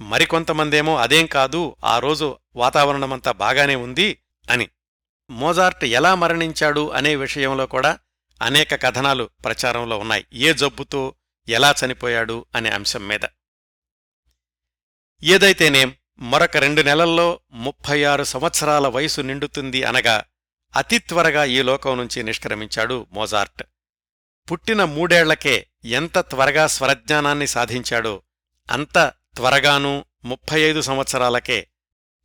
మరికొంతమందేమో 0.01 0.97
అదేం 0.97 1.27
కాదు 1.27 1.77
ఆ 1.85 1.99
రోజు 1.99 2.39
వాతావరణమంతా 2.57 3.33
బాగానే 3.33 3.75
ఉంది 3.75 4.23
అని. 4.51 4.69
మోజార్ట్ 5.31 5.85
ఎలా 5.85 6.15
మరణించాడు 6.15 6.91
అనే 6.91 7.17
విషయంలో 7.17 7.67
కూడా 7.67 7.99
అనేక 8.43 8.75
కథనాలు 8.83 9.31
ప్రచారంలో 9.45 9.99
ఉన్నాయి. 9.99 10.27
ఏ 10.33 10.53
జబ్బుతో 10.53 11.15
ఎలా 11.49 11.75
చనిపోయాడు 11.85 12.47
అనే 12.55 12.71
అంశం 12.71 13.09
మీద. 13.09 13.21
ఏదైతేనేం 15.23 15.95
మరొక 16.19 16.57
రెండు 16.57 16.83
నెలల్లో 16.83 17.41
ముప్పై 17.53 18.05
ఆరు 18.05 18.25
సంవత్సరాల 18.25 18.87
వయసు 18.87 19.21
నిండుతుంది 19.21 19.83
అనగా 19.83 20.25
అతి 20.77 20.99
త్వరగా 20.99 21.45
ఈ 21.45 21.63
లోకం 21.63 21.97
నుంచి 21.97 22.23
నిష్క్రమించాడు 22.23 23.07
మోజార్ట్. 23.13 23.63
పుట్టిన 24.51 24.85
మూడేళ్ళకే 24.85 25.67
ఎంత 25.85 26.19
త్వరగా 26.19 26.67
స్వరజ్ఞానాన్ని 26.67 27.47
సాధించాడో 27.47 28.23
అంత 28.71 29.13
త్వరగానూ 29.37 30.05
ముప్పై 30.25 30.61
ఐదు 30.61 30.81
సంవత్సరాలకే 30.81 31.67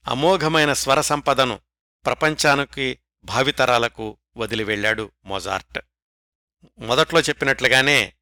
అమోఘమైన 0.08 0.74
స్వర 0.74 1.02
సంపదను 1.02 1.60
ప్రపంచానికి 2.06 3.00
భావితరాలకు 3.26 4.18
వదిలివెళ్ళాడు 4.38 5.12
మోజార్ట్. 5.26 5.80
మొదట్లో 6.80 7.20
చెప్పినట్లుగానే 7.20 8.14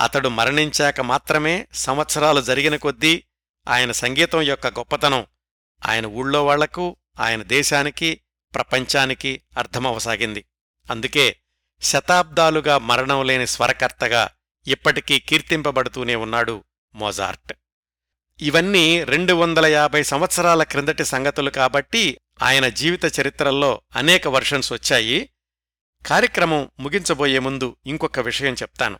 అతడు 0.00 0.28
మరణించాక 0.28 1.00
మాత్రమే 1.00 1.68
సంవత్సరాలు 1.74 2.40
జరిగిన 2.40 2.76
కొద్దీ 2.76 3.24
ఆయన 3.68 3.92
సంగీతం 3.92 4.42
యొక్క 4.42 4.66
గొప్పతనం 4.66 5.26
ఆయన 5.86 6.06
ఊళ్ళో 6.06 6.46
వాళ్ళకు 6.46 6.96
ఆయన 7.20 7.42
దేశానికి 7.42 8.20
ప్రపంచానికి 8.54 9.42
అర్థమవసాగింది. 9.58 10.44
అందుకే 10.90 11.36
శతాబ్దాలుగా 11.80 12.78
మరణం 12.78 13.26
లేని 13.26 13.46
స్వరకర్తగా 13.46 14.30
ఇప్పటికీ 14.66 15.20
కీర్తింపబడుతూనే 15.20 16.14
ఉన్నాడు 16.14 16.64
మోజార్ట్. 16.94 17.52
ఇవన్నీ 18.40 19.04
రెండు 19.04 19.32
వందల 19.32 19.66
యాభై 19.66 20.02
సంవత్సరాల 20.02 20.62
క్రిందటి 20.62 21.04
సంగతులు 21.04 21.50
కాబట్టి 21.50 22.18
ఆయన 22.42 22.68
జీవిత 22.68 23.20
చరిత్రల్లో 23.20 23.82
అనేక 23.96 24.28
వర్షన్స్ 24.28 24.72
వచ్చాయి. 24.72 25.30
కార్యక్రమం 26.06 26.70
ముగించబోయే 26.80 27.38
ముందు 27.38 27.76
ఇంకొక 27.86 28.18
విషయం 28.18 28.54
చెప్తాను. 28.54 28.98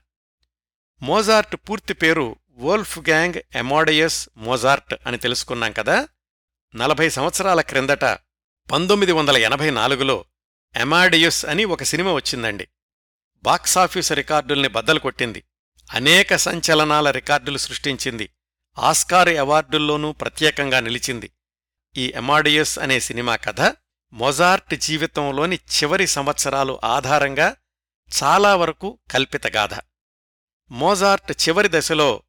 మోజార్ట్ 1.03 1.57
పూర్తి 1.57 1.95
పేరు 1.95 2.37
వోల్ఫ్ 2.55 2.99
గ్యాంగ్ 2.99 3.43
ఎమాడయస్ 3.57 4.29
మోజార్ట్ 4.37 4.95
అని 5.07 5.19
తెలుసుకున్నాం 5.19 5.73
కదా? 5.73 6.09
నలభై 6.75 7.09
సంవత్సరాల 7.09 7.61
క్రిందట 7.61 8.05
పంతొమ్మిది 8.73 9.13
వందల 9.13 9.37
ఎనభై 9.37 9.71
నాలుగులో 9.71 10.25
ఎమాడియస్ 10.77 11.45
అని 11.45 11.65
ఒక 11.65 11.83
సినిమా 11.83 12.13
వచ్చిందండి. 12.13 12.69
బాక్సాఫీస్ 13.37 14.13
రికార్డుల్ని 14.13 14.69
బద్దలు 14.69 14.99
కొట్టింది. 14.99 15.45
అనేక 15.93 16.37
సంచలనాల 16.37 17.11
రికార్డులు 17.11 17.59
సృష్టించింది. 17.59 18.31
ఆస్కార్ 18.79 19.29
అవార్డుల్లోనూ 19.29 20.13
ప్రత్యేకంగా 20.13 20.81
నిలిచింది. 20.81 21.31
ఈ 21.97 22.13
ఎమాడియస్ 22.17 22.79
అనే 22.79 23.01
సినిమా 23.01 23.37
కథ 23.37 23.75
మొజార్ట్ 24.13 24.75
జీవితంలోని 24.75 25.57
చివరి 25.57 26.07
సంవత్సరాలు 26.07 26.81
ఆధారంగా 26.85 27.57
చాలా 28.23 28.57
వరకు 28.57 28.99
కల్పితగాథ 29.11 29.71
మోజార్ట్ 30.71 31.49
చివరి 31.49 31.69
దశలో 31.73 32.23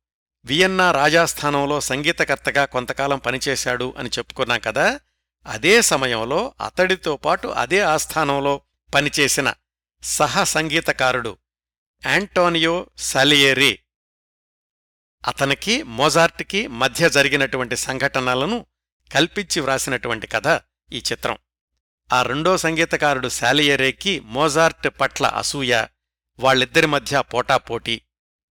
వియన్నా 0.45 0.91
రాజాస్థానంలో 0.91 1.81
సంగీతకర్తగా 1.81 2.65
కొంతకాలం 2.65 3.19
పనిచేశాడు 3.19 3.93
అని 3.97 4.09
చెప్పుకున్నాం 4.17 4.59
కదా 4.59 4.99
అదే 5.45 5.81
సమయంలో 5.81 6.53
అతడితో 6.65 7.17
పాటు 7.17 7.47
అదే 7.47 7.79
ఆస్థానంలో 7.79 8.61
పనిచేసిన 8.95 9.53
సహ 10.03 10.43
సంగీతకారుడు 10.43 11.37
యాంటోనియో 12.05 12.89
సలియేరి. 12.97 13.79
అతనికి 15.27 15.83
మోజార్ట్కి 15.83 16.67
మధ్య 16.67 17.09
జరిగినటువంటి 17.09 17.77
సంఘటనలను 17.77 18.65
కల్పించి 19.11 19.61
వ్రాసినటువంటి 19.61 20.27
కథ 20.27 20.47
ఈ 20.93 21.03
చిత్రం. 21.11 21.37
ఆ 22.13 22.23
రెండో 22.23 22.57
సంగీతకారుడు 22.57 23.29
శాలియరేకి 23.29 24.19
మోజార్ట్ 24.19 24.89
పట్ల 24.99 25.25
అసూయ 25.25 25.85
వాళ్ళిద్దరి 26.39 26.87
మధ్య 26.87 27.21
పోటాపోటీ 27.21 28.01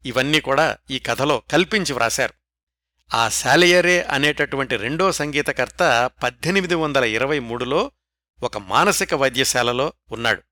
ఇవన్నీ 0.05 0.40
కూడా 0.40 0.76
ఈ 0.90 0.98
కథలో 0.98 1.42
కల్పించి 1.50 1.92
వ్రాశారు. 1.92 2.34
ఆ 3.14 3.28
శాలియరే 3.28 4.03
అనేటటువంటి 4.03 4.76
రెండో 4.76 5.12
సంగీతకర్త 5.12 6.11
పద్దెనిమిది 6.22 6.74
వందల 6.74 7.05
ఇరవై 7.05 7.38
మూడులో 7.38 7.90
ఒక 8.42 8.59
మానసిక 8.59 9.14
వైద్యశాలలో 9.14 9.92
ఉన్నాడు. 10.12 10.42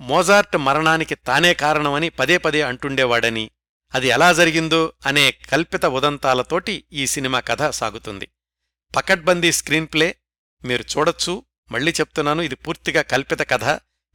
మోజార్ట్ 0.00 0.56
మరణానికి 0.56 1.14
తానే 1.14 1.54
కారణమని 1.54 2.08
పదే 2.08 2.38
పదే 2.38 2.62
అంటుండేవాడని 2.62 3.50
అది 3.94 4.08
ఎలా 4.08 4.32
జరిగిందో 4.32 4.92
అనే 5.06 5.30
కల్పిత 5.30 5.86
ఉదంతాలతోటి 5.86 6.84
ఈ 6.92 7.06
సినిమా 7.06 7.40
కథ 7.40 7.70
సాగుతుంది. 7.70 8.28
పకడ్బందీ 8.96 9.52
స్క్రీన్ప్లే 9.52 10.16
మీరు 10.64 10.82
చూడొచ్చు 10.82 11.44
మళ్ళీ 11.70 11.92
చెప్తున్నాను 11.92 12.42
ఇది 12.42 12.54
పూర్తిగా 12.54 13.02
కల్పిత 13.02 13.38
కథ. 13.38 13.64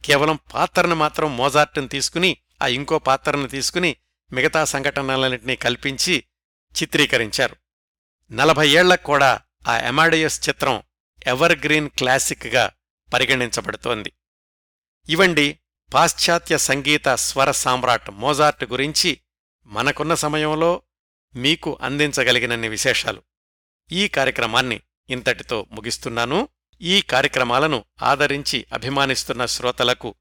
కేవలం 0.04 0.38
పాత్రను 0.54 0.94
మాత్రం 0.94 1.36
మోజార్ట్ని 1.36 1.88
తీసుకుని 1.88 2.36
ఆ 2.62 2.66
ఇంకో 2.66 2.98
పాత్రను 2.98 3.48
తీసుకుని 3.48 3.96
మిగతా 4.32 4.64
సంఘటనలన్నింటినీ 4.64 5.56
కల్పించి 5.56 6.24
చిత్రీకరించారు. 6.82 7.56
నలభై 8.32 8.68
ఏళ్ళకు 8.68 9.02
కూడా 9.02 9.40
ఆ 9.68 9.78
ఎమాడియస్ 9.78 10.48
చిత్రం 10.48 10.82
ఎవర్ 11.26 11.58
గ్రీన్ 11.58 11.90
క్లాసిక్గా 11.90 12.70
పరిగణించబడుతోంది. 13.12 14.12
ఇవండి 15.08 15.58
పాశ్చాత్య 15.94 16.58
సంగీత 16.58 17.08
స్వర 17.08 17.50
సామ్రాట్ 17.50 18.10
మోజార్ట్ 18.10 18.64
గురించి 18.64 19.20
మనకున్న 19.66 20.14
సమయంలో 20.14 20.82
మీకు 21.34 21.78
అందించగలిగినన్ని 21.82 22.68
విశేషాలు. 22.68 23.22
ఈ 23.92 24.08
కార్యక్రమాన్ని 24.08 24.80
ఇంతటితో 25.10 25.66
ముగిస్తున్నాను. 25.70 26.48
ఈ 26.80 27.02
కార్యక్రమాలను 27.02 27.84
ఆదరించి 28.02 28.66
అభిమానిస్తున్న 28.72 29.46
శ్రోతలకు 29.46 30.14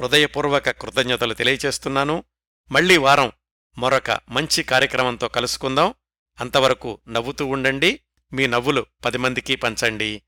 హృదయపూర్వక 0.00 0.70
కృతజ్ఞతలు 0.70 1.34
తెలియచేస్తున్నాను 1.34 2.24
మళ్ళీ 2.70 2.96
వారం 2.96 3.32
మరొక 3.80 4.20
మంచి 4.28 4.62
కార్యక్రమంతో 4.62 5.28
కలుసుకుందాం. 5.28 5.94
అంతవరకు 6.40 7.00
నవ్వుతూ 7.08 7.46
ఉండండి. 7.46 8.00
మీ 8.32 8.46
నవ్వులు 8.46 8.86
పది 9.04 9.18
మందికి 9.18 9.56
పంచండి. 9.56 10.22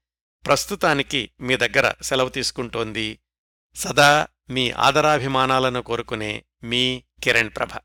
ప్రస్తుతానికి 0.47 1.31
మీ 1.41 1.57
దగ్గర 1.57 1.93
సెలవు 2.03 2.29
తీసుకుంటోంది. 2.29 3.19
సదా 3.75 4.29
మీ 4.51 4.71
ఆదరాభిమానాలను 4.71 5.83
కోరుకునే 5.83 6.45
మీ 6.65 7.05
కిరణ్ 7.25 7.51
ప్రభ. 7.57 7.83